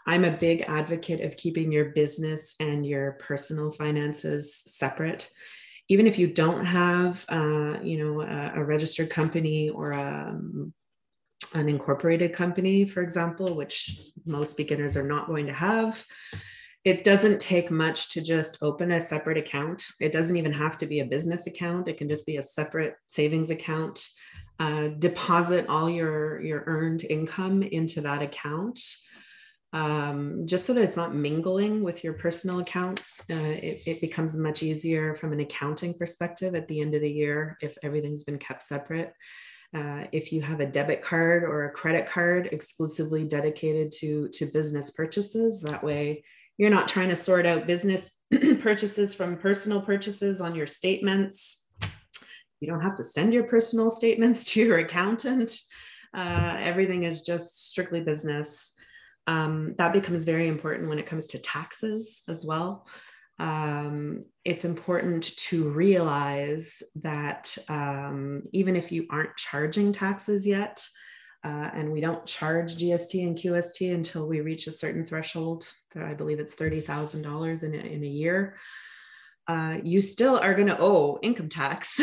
i'm 0.07 0.25
a 0.25 0.37
big 0.37 0.63
advocate 0.63 1.21
of 1.21 1.37
keeping 1.37 1.71
your 1.71 1.91
business 1.91 2.55
and 2.59 2.85
your 2.85 3.13
personal 3.13 3.71
finances 3.73 4.63
separate. 4.67 5.31
Even 5.89 6.07
if 6.07 6.19
you 6.19 6.29
don't 6.29 6.65
have 6.65 7.25
uh, 7.29 7.79
you 7.83 7.99
know 8.03 8.21
a, 8.23 8.53
a, 8.57 8.65
registered 8.65 9.11
company 9.11 9.71
or 9.71 9.93
a, 9.93 10.29
um, 10.31 10.73
an 11.55 11.69
incorporated 11.69 12.33
company 12.33 12.85
for 12.85 13.03
example 13.03 13.55
which 13.55 13.91
most 14.25 14.57
beginners 14.57 14.97
are 14.97 15.07
not 15.07 15.27
going 15.27 15.47
to 15.47 15.53
have 15.53 16.05
it 16.85 17.05
doesn't 17.05 17.41
take 17.41 17.71
much 17.71 18.11
to 18.11 18.23
just 18.23 18.63
open 18.63 18.93
a 18.93 19.01
separate 19.01 19.37
account. 19.37 19.83
It 20.01 20.13
doesn't 20.13 20.37
even 20.37 20.53
have 20.53 20.79
to 20.79 20.87
be 20.87 21.01
a 21.01 21.05
business 21.05 21.47
account. 21.47 21.89
It 21.89 21.99
can 21.99 22.09
just 22.09 22.27
be 22.27 22.39
a 22.39 22.43
separate 22.43 22.95
savings 23.07 23.51
account 23.51 24.03
uh, 24.61 24.89
deposit 24.99 25.67
all 25.69 25.91
your 25.91 26.41
your 26.43 26.63
earned 26.67 27.03
income 27.05 27.63
into 27.63 28.01
that 28.03 28.23
account 28.23 28.79
um, 29.73 30.47
just 30.47 30.67
so 30.67 30.75
that 30.75 30.83
it's 30.83 30.97
not 30.97 31.15
mingling 31.15 31.83
with 31.83 32.03
your 32.03 32.13
personal 32.15 32.59
accounts. 32.59 33.23
Uh, 33.31 33.35
it, 33.35 33.83
it, 33.87 34.01
becomes 34.01 34.37
much 34.37 34.65
easier 34.65 35.15
from 35.15 35.33
an 35.33 35.41
accounting 35.41 35.95
perspective 35.95 36.57
at 36.57 36.67
the 36.67 36.81
end 36.81 36.95
of 36.95 37.01
the 37.01 37.11
year 37.11 37.57
if 37.61 37.79
everything's 37.83 38.25
been 38.25 38.39
kept 38.39 38.65
separate. 38.65 39.15
Uh, 39.73 40.05
if 40.11 40.33
you 40.33 40.43
have 40.43 40.59
a 40.59 40.67
debit 40.67 41.03
card 41.03 41.45
or 41.45 41.67
a 41.67 41.71
credit 41.71 42.09
card 42.09 42.49
exclusively 42.51 43.25
dedicated 43.25 43.93
to 43.93 44.29
to 44.31 44.47
business 44.47 44.91
purchases 44.91 45.63
that 45.63 45.85
way 45.85 46.25
you're 46.59 46.69
not 46.69 46.89
trying 46.89 47.09
to 47.09 47.15
sort 47.15 47.47
out 47.47 47.69
business 47.69 48.19
purchases 48.61 49.15
from 49.15 49.39
personal 49.39 49.81
purchases 49.81 50.41
on 50.41 50.57
your 50.57 50.67
statements 50.67 51.69
you 52.61 52.69
don't 52.69 52.83
have 52.83 52.95
to 52.97 53.05
send 53.05 53.33
your 53.33 53.45
personal 53.45 53.91
statements 53.91 54.45
to 54.53 54.61
your 54.61 54.79
accountant. 54.79 55.59
Uh, 56.15 56.57
everything 56.59 57.05
is 57.05 57.23
just 57.23 57.71
strictly 57.71 58.01
business. 58.01 58.75
Um, 59.27 59.75
that 59.79 59.93
becomes 59.93 60.25
very 60.25 60.49
important 60.49 60.89
when 60.89 60.99
it 60.99 61.07
comes 61.07 61.29
to 61.29 61.39
taxes 61.39 62.23
as 62.29 62.45
well. 62.45 62.87
Um, 63.39 64.27
it's 64.45 64.65
important 64.65 65.37
to 65.37 65.71
realize 65.71 66.83
that 66.97 67.57
um, 67.69 68.43
even 68.53 68.77
if 68.77 68.93
you 68.93 69.07
aren't 69.11 69.37
charging 69.37 69.93
taxes 69.93 70.47
yet, 70.47 70.85
uh, 71.43 71.71
and 71.73 71.91
we 71.91 72.03
don't 72.03 72.27
charge 72.27 72.77
GST 72.77 73.27
and 73.27 73.37
QST 73.37 73.95
until 73.95 74.29
we 74.29 74.43
reach 74.43 74.67
a 74.67 74.73
certain 74.73 75.07
threshold. 75.07 75.67
I 75.97 76.13
believe 76.13 76.39
it's 76.39 76.55
$30,000 76.55 77.63
in, 77.63 77.75
in 77.75 78.05
a 78.05 78.07
year. 78.07 78.57
Uh, 79.51 79.79
you 79.83 80.01
still 80.01 80.39
are 80.39 80.55
going 80.55 80.69
to 80.69 80.79
owe 80.79 81.19
income 81.23 81.49
tax. 81.49 82.01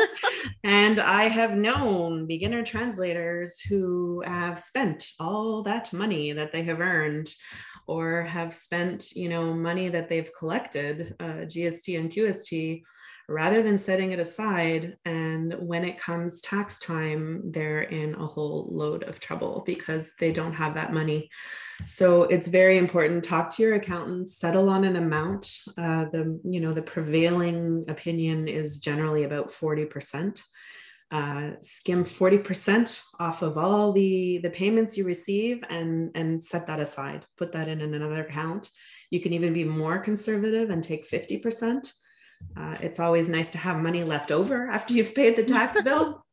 and 0.64 0.98
I 0.98 1.24
have 1.24 1.54
known 1.54 2.26
beginner 2.26 2.64
translators 2.64 3.60
who 3.60 4.22
have 4.24 4.58
spent 4.58 5.04
all 5.20 5.62
that 5.64 5.92
money 5.92 6.32
that 6.32 6.52
they 6.52 6.62
have 6.62 6.80
earned 6.80 7.28
or 7.86 8.22
have 8.22 8.54
spent, 8.54 9.12
you 9.12 9.28
know, 9.28 9.52
money 9.52 9.90
that 9.90 10.08
they've 10.08 10.30
collected, 10.38 11.14
uh, 11.20 11.44
GST 11.52 12.00
and 12.00 12.10
QST, 12.10 12.82
rather 13.30 13.62
than 13.62 13.78
setting 13.78 14.10
it 14.10 14.18
aside. 14.18 14.96
And 15.04 15.54
when 15.54 15.84
it 15.84 15.98
comes 15.98 16.40
tax 16.40 16.80
time, 16.80 17.52
they're 17.52 17.82
in 17.82 18.14
a 18.16 18.26
whole 18.26 18.68
load 18.70 19.04
of 19.04 19.20
trouble 19.20 19.62
because 19.64 20.12
they 20.18 20.32
don't 20.32 20.52
have 20.52 20.74
that 20.74 20.92
money. 20.92 21.30
So 21.86 22.24
it's 22.24 22.48
very 22.48 22.76
important. 22.76 23.22
Talk 23.22 23.54
to 23.54 23.62
your 23.62 23.76
accountant, 23.76 24.30
settle 24.30 24.68
on 24.68 24.84
an 24.84 24.96
amount. 24.96 25.56
Uh, 25.78 26.06
the 26.06 26.40
you 26.44 26.60
know 26.60 26.72
the 26.72 26.82
prevailing 26.82 27.84
opinion 27.88 28.48
is 28.48 28.80
generally 28.80 29.22
about 29.24 29.50
40%. 29.50 30.42
Uh, 31.12 31.52
skim 31.60 32.04
40% 32.04 33.02
off 33.18 33.42
of 33.42 33.58
all 33.58 33.92
the 33.92 34.38
the 34.42 34.50
payments 34.50 34.96
you 34.96 35.04
receive 35.04 35.60
and 35.68 36.10
and 36.14 36.40
set 36.40 36.68
that 36.68 36.78
aside 36.78 37.26
put 37.36 37.50
that 37.50 37.66
in 37.66 37.80
another 37.80 38.24
account 38.24 38.70
you 39.10 39.18
can 39.18 39.32
even 39.32 39.52
be 39.52 39.64
more 39.64 39.98
conservative 39.98 40.70
and 40.70 40.84
take 40.84 41.10
50% 41.10 41.90
uh, 42.56 42.76
it's 42.80 43.00
always 43.00 43.28
nice 43.28 43.50
to 43.52 43.58
have 43.58 43.76
money 43.76 44.04
left 44.04 44.30
over 44.30 44.68
after 44.68 44.94
you've 44.94 45.14
paid 45.14 45.36
the 45.36 45.44
tax 45.44 45.80
bill. 45.84 46.24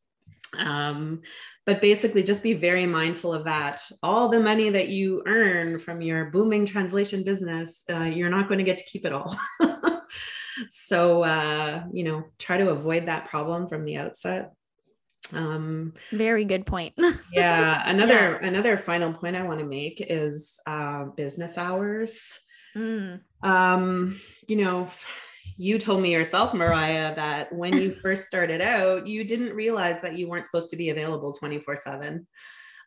Um, 0.57 1.21
but 1.65 1.81
basically, 1.81 2.23
just 2.23 2.43
be 2.43 2.53
very 2.53 2.85
mindful 2.85 3.33
of 3.33 3.43
that. 3.43 3.81
All 4.01 4.29
the 4.29 4.39
money 4.39 4.69
that 4.69 4.87
you 4.87 5.21
earn 5.25 5.79
from 5.79 6.01
your 6.01 6.31
booming 6.31 6.65
translation 6.65 7.23
business, 7.23 7.83
uh, 7.89 8.03
you're 8.03 8.29
not 8.29 8.47
going 8.47 8.59
to 8.59 8.63
get 8.63 8.77
to 8.77 8.85
keep 8.85 9.05
it 9.05 9.11
all. 9.11 9.35
so, 10.69 11.23
uh, 11.23 11.83
you 11.91 12.05
know, 12.05 12.23
try 12.39 12.57
to 12.57 12.69
avoid 12.69 13.07
that 13.07 13.27
problem 13.27 13.67
from 13.67 13.83
the 13.83 13.97
outset. 13.97 14.53
Um, 15.33 15.93
very 16.11 16.45
good 16.45 16.65
point. 16.65 16.93
yeah. 17.33 17.83
Another 17.85 18.39
yeah. 18.41 18.47
another 18.47 18.77
final 18.77 19.11
point 19.11 19.35
I 19.35 19.43
want 19.43 19.59
to 19.59 19.65
make 19.65 19.99
is 19.99 20.59
uh, 20.65 21.05
business 21.17 21.57
hours. 21.57 22.39
Mm. 22.77 23.21
Um, 23.43 24.19
you 24.47 24.55
know 24.55 24.89
you 25.55 25.79
told 25.79 26.01
me 26.01 26.11
yourself, 26.11 26.53
Mariah, 26.53 27.15
that 27.15 27.53
when 27.53 27.73
you 27.77 27.91
first 28.03 28.25
started 28.25 28.61
out, 28.61 29.07
you 29.07 29.23
didn't 29.23 29.53
realize 29.53 30.01
that 30.01 30.17
you 30.17 30.27
weren't 30.27 30.45
supposed 30.45 30.69
to 30.71 30.75
be 30.75 30.89
available 30.89 31.31
24 31.33 31.75
7. 31.75 32.27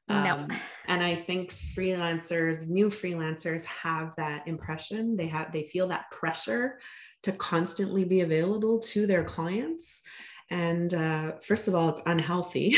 Um, 0.08 0.24
no. 0.24 0.48
And 0.88 1.02
I 1.02 1.14
think 1.14 1.52
freelancers, 1.52 2.68
new 2.68 2.88
freelancers 2.88 3.64
have 3.64 4.14
that 4.16 4.46
impression. 4.48 5.16
They 5.16 5.28
have, 5.28 5.52
they 5.52 5.62
feel 5.62 5.88
that 5.88 6.10
pressure 6.10 6.80
to 7.22 7.32
constantly 7.32 8.04
be 8.04 8.22
available 8.22 8.80
to 8.80 9.06
their 9.06 9.24
clients. 9.24 10.02
And 10.50 10.92
uh, 10.92 11.32
first 11.42 11.68
of 11.68 11.74
all, 11.74 11.90
it's 11.90 12.00
unhealthy. 12.06 12.76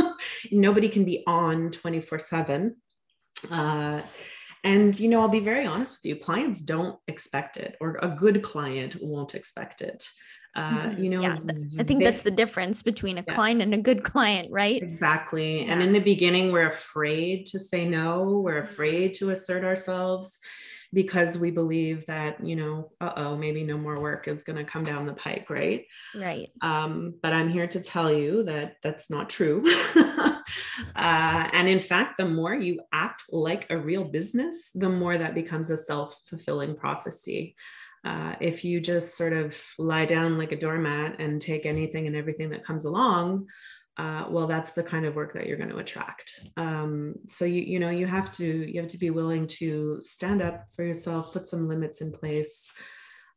Nobody 0.52 0.88
can 0.88 1.04
be 1.04 1.22
on 1.26 1.70
24 1.70 2.18
7. 2.18 2.76
Uh, 3.50 4.00
and, 4.64 4.98
you 4.98 5.08
know, 5.08 5.20
I'll 5.20 5.28
be 5.28 5.40
very 5.40 5.66
honest 5.66 5.98
with 5.98 6.08
you 6.10 6.16
clients 6.16 6.62
don't 6.62 6.98
expect 7.08 7.56
it, 7.56 7.76
or 7.80 7.98
a 8.02 8.08
good 8.08 8.42
client 8.42 8.96
won't 9.00 9.34
expect 9.34 9.80
it. 9.80 10.08
Uh, 10.56 10.70
mm-hmm. 10.70 11.02
you 11.02 11.10
know, 11.10 11.22
yeah, 11.22 11.38
I 11.78 11.84
think 11.84 12.00
they, 12.00 12.04
that's 12.04 12.22
the 12.22 12.30
difference 12.30 12.82
between 12.82 13.18
a 13.18 13.24
yeah. 13.26 13.34
client 13.34 13.62
and 13.62 13.72
a 13.72 13.78
good 13.78 14.02
client, 14.02 14.48
right? 14.50 14.82
Exactly. 14.82 15.64
Yeah. 15.64 15.72
And 15.72 15.82
in 15.82 15.92
the 15.92 16.00
beginning, 16.00 16.50
we're 16.50 16.66
afraid 16.66 17.46
to 17.46 17.58
say 17.58 17.88
no, 17.88 18.40
we're 18.40 18.58
afraid 18.58 19.14
to 19.14 19.30
assert 19.30 19.64
ourselves 19.64 20.40
because 20.92 21.38
we 21.38 21.50
believe 21.50 22.04
that 22.06 22.44
you 22.44 22.56
know 22.56 22.90
uh-oh 23.00 23.36
maybe 23.36 23.62
no 23.62 23.78
more 23.78 24.00
work 24.00 24.26
is 24.26 24.42
going 24.42 24.56
to 24.56 24.64
come 24.64 24.82
down 24.82 25.06
the 25.06 25.12
pike 25.12 25.48
right 25.48 25.84
right 26.16 26.48
um, 26.62 27.14
but 27.22 27.32
i'm 27.32 27.48
here 27.48 27.66
to 27.66 27.80
tell 27.80 28.12
you 28.12 28.42
that 28.42 28.76
that's 28.82 29.10
not 29.10 29.30
true 29.30 29.62
uh, 30.96 31.48
and 31.52 31.68
in 31.68 31.80
fact 31.80 32.18
the 32.18 32.26
more 32.26 32.54
you 32.54 32.80
act 32.92 33.24
like 33.30 33.66
a 33.70 33.78
real 33.78 34.04
business 34.04 34.70
the 34.74 34.88
more 34.88 35.16
that 35.18 35.34
becomes 35.34 35.70
a 35.70 35.76
self-fulfilling 35.76 36.76
prophecy. 36.76 37.54
Uh, 38.02 38.34
if 38.40 38.64
you 38.64 38.80
just 38.80 39.14
sort 39.14 39.34
of 39.34 39.62
lie 39.78 40.06
down 40.06 40.38
like 40.38 40.52
a 40.52 40.58
doormat 40.58 41.20
and 41.20 41.40
take 41.40 41.66
anything 41.66 42.06
and 42.06 42.16
everything 42.16 42.48
that 42.48 42.64
comes 42.64 42.86
along 42.86 43.46
uh, 44.00 44.24
well 44.30 44.46
that's 44.46 44.70
the 44.70 44.82
kind 44.82 45.04
of 45.04 45.14
work 45.14 45.34
that 45.34 45.46
you're 45.46 45.58
going 45.58 45.68
to 45.68 45.76
attract. 45.76 46.40
Um, 46.56 47.16
so 47.28 47.44
you 47.44 47.62
you 47.62 47.78
know 47.78 47.90
you 47.90 48.06
have 48.06 48.32
to 48.36 48.46
you 48.46 48.80
have 48.80 48.90
to 48.90 48.98
be 48.98 49.10
willing 49.10 49.46
to 49.58 49.98
stand 50.00 50.40
up 50.40 50.70
for 50.74 50.84
yourself 50.84 51.34
put 51.34 51.46
some 51.46 51.68
limits 51.68 52.00
in 52.00 52.10
place. 52.10 52.72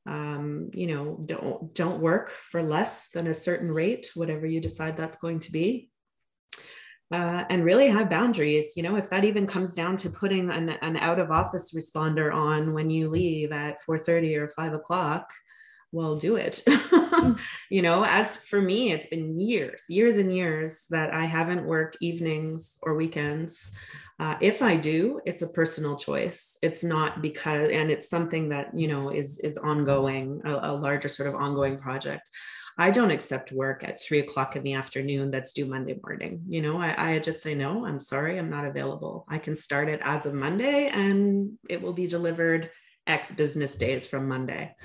Um, 0.06 0.70
you 0.74 0.88
know 0.88 1.22
don't 1.26 1.74
don't 1.74 2.02
work 2.02 2.30
for 2.30 2.62
less 2.62 3.10
than 3.10 3.28
a 3.28 3.34
certain 3.34 3.72
rate 3.72 4.12
whatever 4.16 4.46
you 4.46 4.62
decide 4.62 4.96
that's 4.96 5.18
going 5.18 5.40
to 5.40 5.52
be 5.52 5.90
uh, 7.14 7.46
and 7.50 7.64
really 7.64 7.88
have 7.88 8.10
boundaries 8.10 8.74
you 8.76 8.84
know 8.84 8.96
if 8.96 9.10
that 9.10 9.24
even 9.24 9.46
comes 9.46 9.76
down 9.76 9.96
to 9.96 10.10
putting 10.10 10.50
an, 10.50 10.70
an 10.70 10.98
out 10.98 11.20
of 11.20 11.32
office 11.32 11.74
responder 11.74 12.34
on 12.34 12.74
when 12.74 12.90
you 12.90 13.08
leave 13.10 13.52
at 13.52 13.82
4.30 13.84 14.38
or 14.38 14.50
5 14.50 14.74
o'clock 14.74 15.32
well 15.94 16.16
do 16.16 16.36
it. 16.36 16.62
You 17.70 17.82
know 17.82 18.04
as 18.04 18.36
for 18.36 18.62
me 18.62 18.92
it's 18.92 19.08
been 19.08 19.40
years 19.40 19.86
years 19.88 20.18
and 20.18 20.36
years 20.36 20.88
that 20.90 21.14
i 21.14 21.26
haven't 21.26 21.66
worked 21.66 21.98
evenings 22.02 22.78
or 22.84 22.96
weekends. 22.96 23.72
Uh, 24.20 24.36
if 24.42 24.62
i 24.62 24.76
do 24.76 25.22
it's 25.26 25.42
a 25.42 25.48
personal 25.48 25.96
choice. 25.96 26.58
It's 26.62 26.84
not 26.84 27.22
because 27.22 27.70
and 27.72 27.90
it's 27.90 28.10
something 28.10 28.50
that 28.50 28.68
you 28.76 28.90
know 28.90 29.10
is 29.10 29.40
is 29.40 29.58
ongoing 29.58 30.42
a, 30.44 30.72
a 30.72 30.74
larger 30.74 31.08
sort 31.08 31.30
of 31.30 31.36
ongoing 31.36 31.78
project 31.78 32.24
I 32.78 32.92
don't 32.92 33.12
accept 33.12 33.52
work 33.52 33.84
at 33.84 34.02
three 34.02 34.20
o'clock 34.20 34.56
in 34.56 34.64
the 34.64 34.74
afternoon 34.74 35.32
that's 35.32 35.54
due 35.54 35.66
Monday 35.66 36.00
morning. 36.04 36.44
You 36.48 36.62
know, 36.62 36.78
I, 36.78 37.14
I, 37.14 37.20
just 37.20 37.44
say, 37.44 37.54
no, 37.54 37.86
I'm 37.86 38.00
sorry, 38.00 38.40
I'm 38.40 38.50
not 38.50 38.66
available. 38.66 39.26
I 39.30 39.38
can 39.38 39.56
start 39.56 39.90
it 39.90 40.00
as 40.04 40.26
of 40.26 40.34
Monday 40.34 40.88
and 40.88 41.58
it 41.70 41.82
will 41.82 41.94
be 41.94 42.08
delivered 42.08 42.72
X 43.06 43.32
business 43.32 43.78
days 43.78 44.08
from 44.08 44.28
Monday 44.28 44.76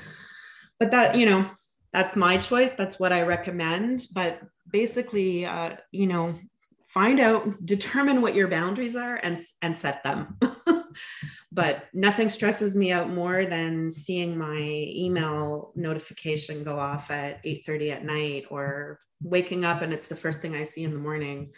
but 0.78 0.90
that 0.90 1.16
you 1.16 1.26
know 1.26 1.48
that's 1.92 2.16
my 2.16 2.36
choice 2.36 2.72
that's 2.72 2.98
what 2.98 3.12
i 3.12 3.22
recommend 3.22 4.06
but 4.14 4.40
basically 4.70 5.44
uh, 5.44 5.74
you 5.92 6.06
know 6.06 6.38
find 6.86 7.20
out 7.20 7.46
determine 7.64 8.22
what 8.22 8.34
your 8.34 8.48
boundaries 8.48 8.96
are 8.96 9.16
and 9.16 9.38
and 9.62 9.76
set 9.76 10.02
them 10.02 10.38
but 11.50 11.84
nothing 11.94 12.30
stresses 12.30 12.76
me 12.76 12.92
out 12.92 13.10
more 13.10 13.46
than 13.46 13.90
seeing 13.90 14.36
my 14.36 14.58
email 14.58 15.72
notification 15.74 16.64
go 16.64 16.78
off 16.78 17.10
at 17.10 17.42
8:30 17.44 17.92
at 17.92 18.04
night 18.04 18.44
or 18.50 19.00
waking 19.22 19.64
up 19.64 19.82
and 19.82 19.92
it's 19.92 20.06
the 20.06 20.14
first 20.14 20.40
thing 20.40 20.54
i 20.54 20.62
see 20.62 20.84
in 20.84 20.92
the 20.92 20.98
morning. 20.98 21.52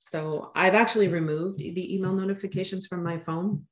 So 0.00 0.52
i've 0.54 0.74
actually 0.74 1.08
removed 1.08 1.60
the 1.60 1.94
email 1.94 2.12
notifications 2.12 2.86
from 2.86 3.02
my 3.02 3.18
phone. 3.18 3.66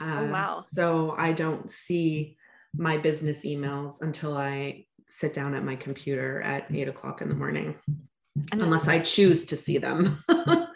Uh, 0.00 0.04
oh, 0.20 0.30
wow. 0.30 0.64
so 0.72 1.16
i 1.18 1.32
don't 1.32 1.68
see 1.68 2.36
my 2.76 2.96
business 2.96 3.44
emails 3.44 4.00
until 4.02 4.36
I 4.36 4.86
sit 5.08 5.32
down 5.32 5.54
at 5.54 5.64
my 5.64 5.76
computer 5.76 6.42
at 6.42 6.66
eight 6.74 6.88
o'clock 6.88 7.22
in 7.22 7.28
the 7.28 7.34
morning, 7.34 7.78
unless 8.52 8.88
I 8.88 8.98
choose 8.98 9.44
to 9.46 9.56
see 9.56 9.78
them. 9.78 10.18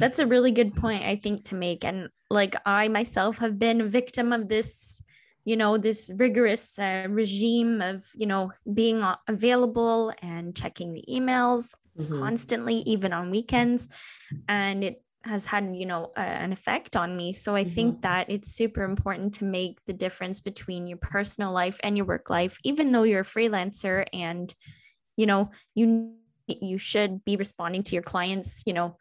That's 0.00 0.18
a 0.18 0.26
really 0.26 0.50
good 0.50 0.74
point, 0.74 1.04
I 1.04 1.16
think, 1.16 1.44
to 1.44 1.54
make. 1.54 1.84
And 1.84 2.08
like 2.30 2.56
I 2.66 2.88
myself 2.88 3.38
have 3.38 3.58
been 3.58 3.80
a 3.80 3.86
victim 3.86 4.32
of 4.32 4.48
this, 4.48 5.02
you 5.44 5.56
know, 5.56 5.78
this 5.78 6.10
rigorous 6.16 6.78
uh, 6.78 7.06
regime 7.08 7.80
of, 7.82 8.04
you 8.14 8.26
know, 8.26 8.50
being 8.72 9.04
available 9.28 10.12
and 10.22 10.56
checking 10.56 10.92
the 10.92 11.04
emails 11.08 11.74
mm-hmm. 11.98 12.18
constantly, 12.18 12.76
even 12.76 13.12
on 13.12 13.30
weekends. 13.30 13.88
And 14.48 14.82
it 14.82 15.02
has 15.24 15.44
had 15.44 15.76
you 15.76 15.84
know 15.84 16.10
uh, 16.16 16.20
an 16.20 16.50
effect 16.50 16.96
on 16.96 17.14
me 17.14 17.32
so 17.32 17.54
i 17.54 17.62
mm-hmm. 17.62 17.74
think 17.74 18.02
that 18.02 18.30
it's 18.30 18.52
super 18.52 18.84
important 18.84 19.34
to 19.34 19.44
make 19.44 19.78
the 19.84 19.92
difference 19.92 20.40
between 20.40 20.86
your 20.86 20.96
personal 20.96 21.52
life 21.52 21.78
and 21.82 21.96
your 21.96 22.06
work 22.06 22.30
life 22.30 22.58
even 22.64 22.90
though 22.90 23.02
you're 23.02 23.20
a 23.20 23.24
freelancer 23.24 24.06
and 24.14 24.54
you 25.16 25.26
know 25.26 25.50
you 25.74 26.14
you 26.46 26.78
should 26.78 27.22
be 27.24 27.36
responding 27.36 27.82
to 27.82 27.94
your 27.94 28.02
clients 28.02 28.62
you 28.66 28.72
know 28.72 28.96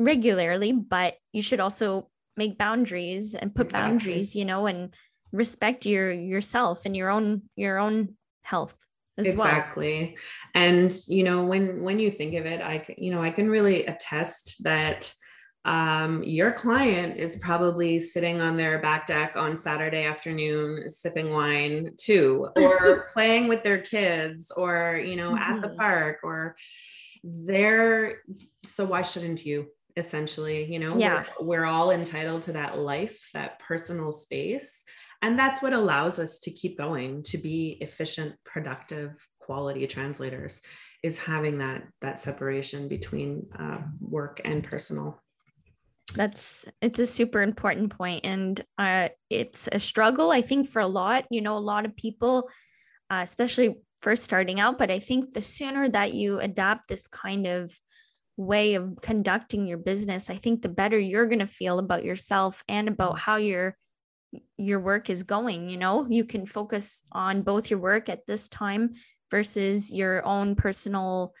regularly 0.00 0.72
but 0.72 1.14
you 1.32 1.42
should 1.42 1.60
also 1.60 2.08
make 2.36 2.56
boundaries 2.56 3.34
and 3.34 3.54
put 3.54 3.66
exactly. 3.66 3.90
boundaries 3.90 4.34
you 4.34 4.46
know 4.46 4.66
and 4.66 4.94
respect 5.30 5.84
your 5.84 6.10
yourself 6.10 6.86
and 6.86 6.96
your 6.96 7.10
own 7.10 7.42
your 7.54 7.78
own 7.78 8.16
health 8.42 8.74
as 9.18 9.26
exactly. 9.26 9.36
well 9.36 9.48
exactly 9.48 10.16
and 10.54 11.02
you 11.06 11.22
know 11.22 11.44
when 11.44 11.82
when 11.82 11.98
you 11.98 12.10
think 12.10 12.34
of 12.34 12.46
it 12.46 12.62
i 12.62 12.82
you 12.96 13.10
know 13.10 13.22
i 13.22 13.30
can 13.30 13.48
really 13.48 13.84
attest 13.86 14.64
that 14.64 15.12
um, 15.66 16.22
your 16.22 16.52
client 16.52 17.18
is 17.18 17.36
probably 17.36 18.00
sitting 18.00 18.40
on 18.40 18.56
their 18.56 18.78
back 18.78 19.06
deck 19.06 19.36
on 19.36 19.58
Saturday 19.58 20.06
afternoon, 20.06 20.88
sipping 20.88 21.30
wine 21.30 21.90
too, 21.98 22.48
or 22.56 23.06
playing 23.12 23.46
with 23.46 23.62
their 23.62 23.76
kids, 23.76 24.50
or, 24.50 24.98
you 25.04 25.16
know, 25.16 25.32
mm-hmm. 25.32 25.52
at 25.52 25.60
the 25.60 25.68
mm-hmm. 25.68 25.76
park, 25.76 26.20
or 26.22 26.56
they're, 27.22 28.22
so 28.64 28.86
why 28.86 29.02
shouldn't 29.02 29.44
you? 29.44 29.66
Essentially, 29.96 30.70
you 30.72 30.78
know, 30.78 30.96
yeah. 30.96 31.24
we're, 31.40 31.46
we're 31.46 31.64
all 31.66 31.90
entitled 31.90 32.42
to 32.42 32.52
that 32.52 32.78
life, 32.78 33.30
that 33.34 33.58
personal 33.58 34.12
space. 34.12 34.84
And 35.22 35.38
that's 35.38 35.60
what 35.60 35.74
allows 35.74 36.18
us 36.18 36.38
to 36.40 36.50
keep 36.50 36.78
going, 36.78 37.22
to 37.24 37.38
be 37.38 37.76
efficient, 37.80 38.34
productive, 38.44 39.14
quality 39.50 39.86
translators 39.86 40.62
is 41.02 41.18
having 41.18 41.58
that 41.58 41.82
that 42.00 42.20
separation 42.20 42.86
between 42.86 43.46
uh, 43.58 43.78
work 44.00 44.40
and 44.44 44.62
personal 44.62 45.20
that's 46.14 46.66
it's 46.80 47.00
a 47.00 47.06
super 47.06 47.42
important 47.42 47.90
point 47.96 48.24
and 48.24 48.64
uh, 48.78 49.08
it's 49.28 49.68
a 49.72 49.80
struggle 49.80 50.30
i 50.30 50.40
think 50.40 50.68
for 50.68 50.80
a 50.80 50.86
lot 50.86 51.24
you 51.30 51.40
know 51.40 51.56
a 51.56 51.68
lot 51.72 51.84
of 51.84 51.96
people 51.96 52.48
uh, 53.10 53.22
especially 53.22 53.76
first 54.02 54.22
starting 54.22 54.60
out 54.60 54.78
but 54.78 54.90
i 54.90 55.00
think 55.00 55.34
the 55.34 55.42
sooner 55.42 55.88
that 55.88 56.14
you 56.14 56.38
adapt 56.38 56.86
this 56.86 57.08
kind 57.08 57.46
of 57.46 57.76
way 58.36 58.74
of 58.74 58.96
conducting 59.02 59.66
your 59.66 59.78
business 59.78 60.30
i 60.30 60.36
think 60.36 60.62
the 60.62 60.68
better 60.68 60.98
you're 60.98 61.26
going 61.26 61.40
to 61.40 61.46
feel 61.46 61.78
about 61.78 62.04
yourself 62.04 62.64
and 62.68 62.88
about 62.88 63.12
mm-hmm. 63.12 63.18
how 63.18 63.36
your 63.36 63.76
your 64.56 64.80
work 64.80 65.10
is 65.10 65.24
going 65.24 65.68
you 65.68 65.76
know? 65.76 66.06
You 66.08 66.24
can 66.24 66.46
focus 66.46 67.02
on 67.12 67.42
both 67.42 67.70
your 67.70 67.80
work 67.80 68.08
at 68.08 68.26
this 68.26 68.48
time 68.48 68.94
versus 69.30 69.92
your 69.92 70.24
own 70.24 70.54
personal 70.54 71.32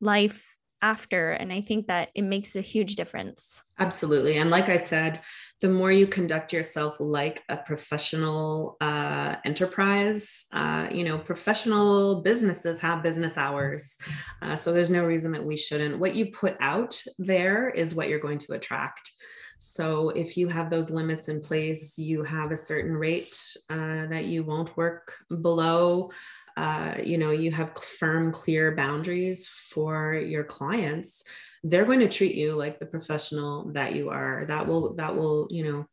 life 0.00 0.57
after. 0.82 1.32
And 1.32 1.52
I 1.52 1.60
think 1.60 1.86
that 1.86 2.10
it 2.14 2.22
makes 2.22 2.56
a 2.56 2.60
huge 2.60 2.96
difference. 2.96 3.62
Absolutely. 3.78 4.38
And 4.38 4.50
like 4.50 4.68
I 4.68 4.76
said, 4.76 5.20
the 5.60 5.68
more 5.68 5.90
you 5.90 6.06
conduct 6.06 6.52
yourself 6.52 6.96
like 7.00 7.42
a 7.48 7.56
professional 7.56 8.76
uh, 8.80 9.36
enterprise, 9.44 10.46
uh, 10.52 10.88
you 10.90 11.04
know, 11.04 11.18
professional 11.18 12.22
businesses 12.22 12.80
have 12.80 13.02
business 13.02 13.36
hours. 13.36 13.96
Uh, 14.42 14.56
so 14.56 14.72
there's 14.72 14.90
no 14.90 15.04
reason 15.04 15.32
that 15.32 15.44
we 15.44 15.56
shouldn't. 15.56 15.98
What 15.98 16.14
you 16.14 16.26
put 16.30 16.56
out 16.60 17.00
there 17.18 17.70
is 17.70 17.94
what 17.94 18.08
you're 18.08 18.20
going 18.20 18.38
to 18.38 18.52
attract. 18.54 19.10
So 19.58 20.10
if 20.10 20.36
you 20.36 20.46
have 20.48 20.70
those 20.70 20.90
limits 20.90 21.28
in 21.28 21.40
place, 21.40 21.98
you 21.98 22.22
have 22.22 22.52
a 22.52 22.56
certain 22.56 22.92
rate 22.92 23.36
uh, 23.68 24.06
that 24.06 24.26
you 24.26 24.44
won't 24.44 24.76
work 24.76 25.14
below. 25.42 26.10
Uh, 26.58 26.94
you 27.10 27.18
know 27.18 27.30
you 27.30 27.50
have 27.52 27.78
firm 27.78 28.32
clear 28.32 28.74
boundaries 28.74 29.46
for 29.46 30.14
your 30.14 30.42
clients 30.42 31.22
they're 31.64 31.84
going 31.84 32.00
to 32.00 32.08
treat 32.08 32.34
you 32.34 32.54
like 32.54 32.78
the 32.78 32.86
professional 32.86 33.72
that 33.72 33.94
you 33.94 34.10
are. 34.10 34.44
That 34.46 34.66
will 34.66 34.94
that 34.94 35.14
will 35.14 35.48
you 35.50 35.64
know 35.64 35.86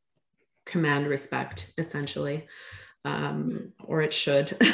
command 0.65 1.07
respect 1.07 1.73
essentially 1.77 2.47
um, 3.03 3.71
or 3.83 4.01
it 4.01 4.13
should. 4.13 4.57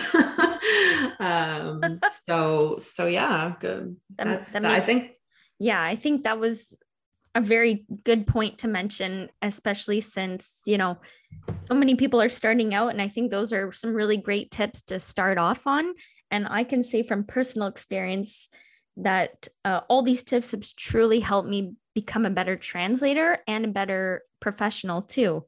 Um, 1.19 1.99
so 2.23 2.77
so 2.77 3.05
yeah 3.05 3.53
good. 3.59 3.95
That, 4.17 4.47
that 4.47 4.61
makes, 4.61 4.73
i 4.73 4.79
think 4.79 5.11
yeah 5.59 5.81
i 5.81 5.95
think 5.95 6.23
that 6.23 6.39
was 6.39 6.77
a 7.33 7.41
very 7.41 7.85
good 8.03 8.27
point 8.27 8.59
to 8.59 8.67
mention, 8.67 9.29
especially 9.41 10.01
since, 10.01 10.61
you 10.65 10.77
know, 10.77 10.97
so 11.57 11.73
many 11.73 11.95
people 11.95 12.21
are 12.21 12.29
starting 12.29 12.73
out. 12.73 12.89
And 12.89 13.01
I 13.01 13.07
think 13.07 13.31
those 13.31 13.53
are 13.53 13.71
some 13.71 13.93
really 13.93 14.17
great 14.17 14.51
tips 14.51 14.81
to 14.83 14.99
start 14.99 15.37
off 15.37 15.65
on. 15.65 15.93
And 16.29 16.47
I 16.49 16.63
can 16.63 16.83
say 16.83 17.03
from 17.03 17.23
personal 17.23 17.67
experience 17.67 18.49
that 18.97 19.47
uh, 19.63 19.81
all 19.87 20.01
these 20.01 20.23
tips 20.23 20.51
have 20.51 20.65
truly 20.75 21.19
helped 21.19 21.47
me 21.47 21.73
become 21.93 22.25
a 22.25 22.29
better 22.29 22.55
translator 22.55 23.39
and 23.47 23.65
a 23.65 23.69
better 23.69 24.23
professional 24.39 25.01
too. 25.01 25.45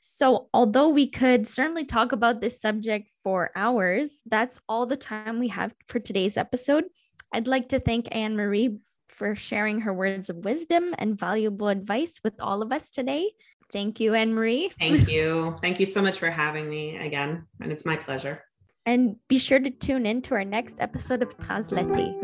So, 0.00 0.48
although 0.52 0.90
we 0.90 1.06
could 1.08 1.46
certainly 1.46 1.84
talk 1.84 2.12
about 2.12 2.40
this 2.40 2.60
subject 2.60 3.10
for 3.22 3.50
hours, 3.56 4.20
that's 4.26 4.60
all 4.68 4.86
the 4.86 4.96
time 4.96 5.38
we 5.38 5.48
have 5.48 5.74
for 5.88 5.98
today's 5.98 6.36
episode. 6.36 6.84
I'd 7.32 7.48
like 7.48 7.70
to 7.70 7.80
thank 7.80 8.08
Anne 8.14 8.36
Marie 8.36 8.78
for 9.14 9.34
sharing 9.34 9.80
her 9.80 9.92
words 9.92 10.28
of 10.28 10.36
wisdom 10.38 10.94
and 10.98 11.18
valuable 11.18 11.68
advice 11.68 12.20
with 12.22 12.34
all 12.40 12.62
of 12.62 12.72
us 12.72 12.90
today. 12.90 13.30
Thank 13.72 14.00
you, 14.00 14.14
Anne 14.14 14.34
Marie. 14.34 14.70
Thank 14.78 15.08
you. 15.14 15.56
Thank 15.60 15.80
you 15.80 15.86
so 15.86 16.02
much 16.02 16.18
for 16.18 16.30
having 16.30 16.68
me 16.68 16.96
again. 16.96 17.46
And 17.60 17.72
it's 17.72 17.86
my 17.86 17.96
pleasure. 17.96 18.44
And 18.86 19.16
be 19.28 19.38
sure 19.38 19.58
to 19.58 19.70
tune 19.70 20.04
in 20.04 20.22
to 20.22 20.34
our 20.34 20.44
next 20.44 20.80
episode 20.80 21.22
of 21.22 21.36
Translate. 21.38 22.14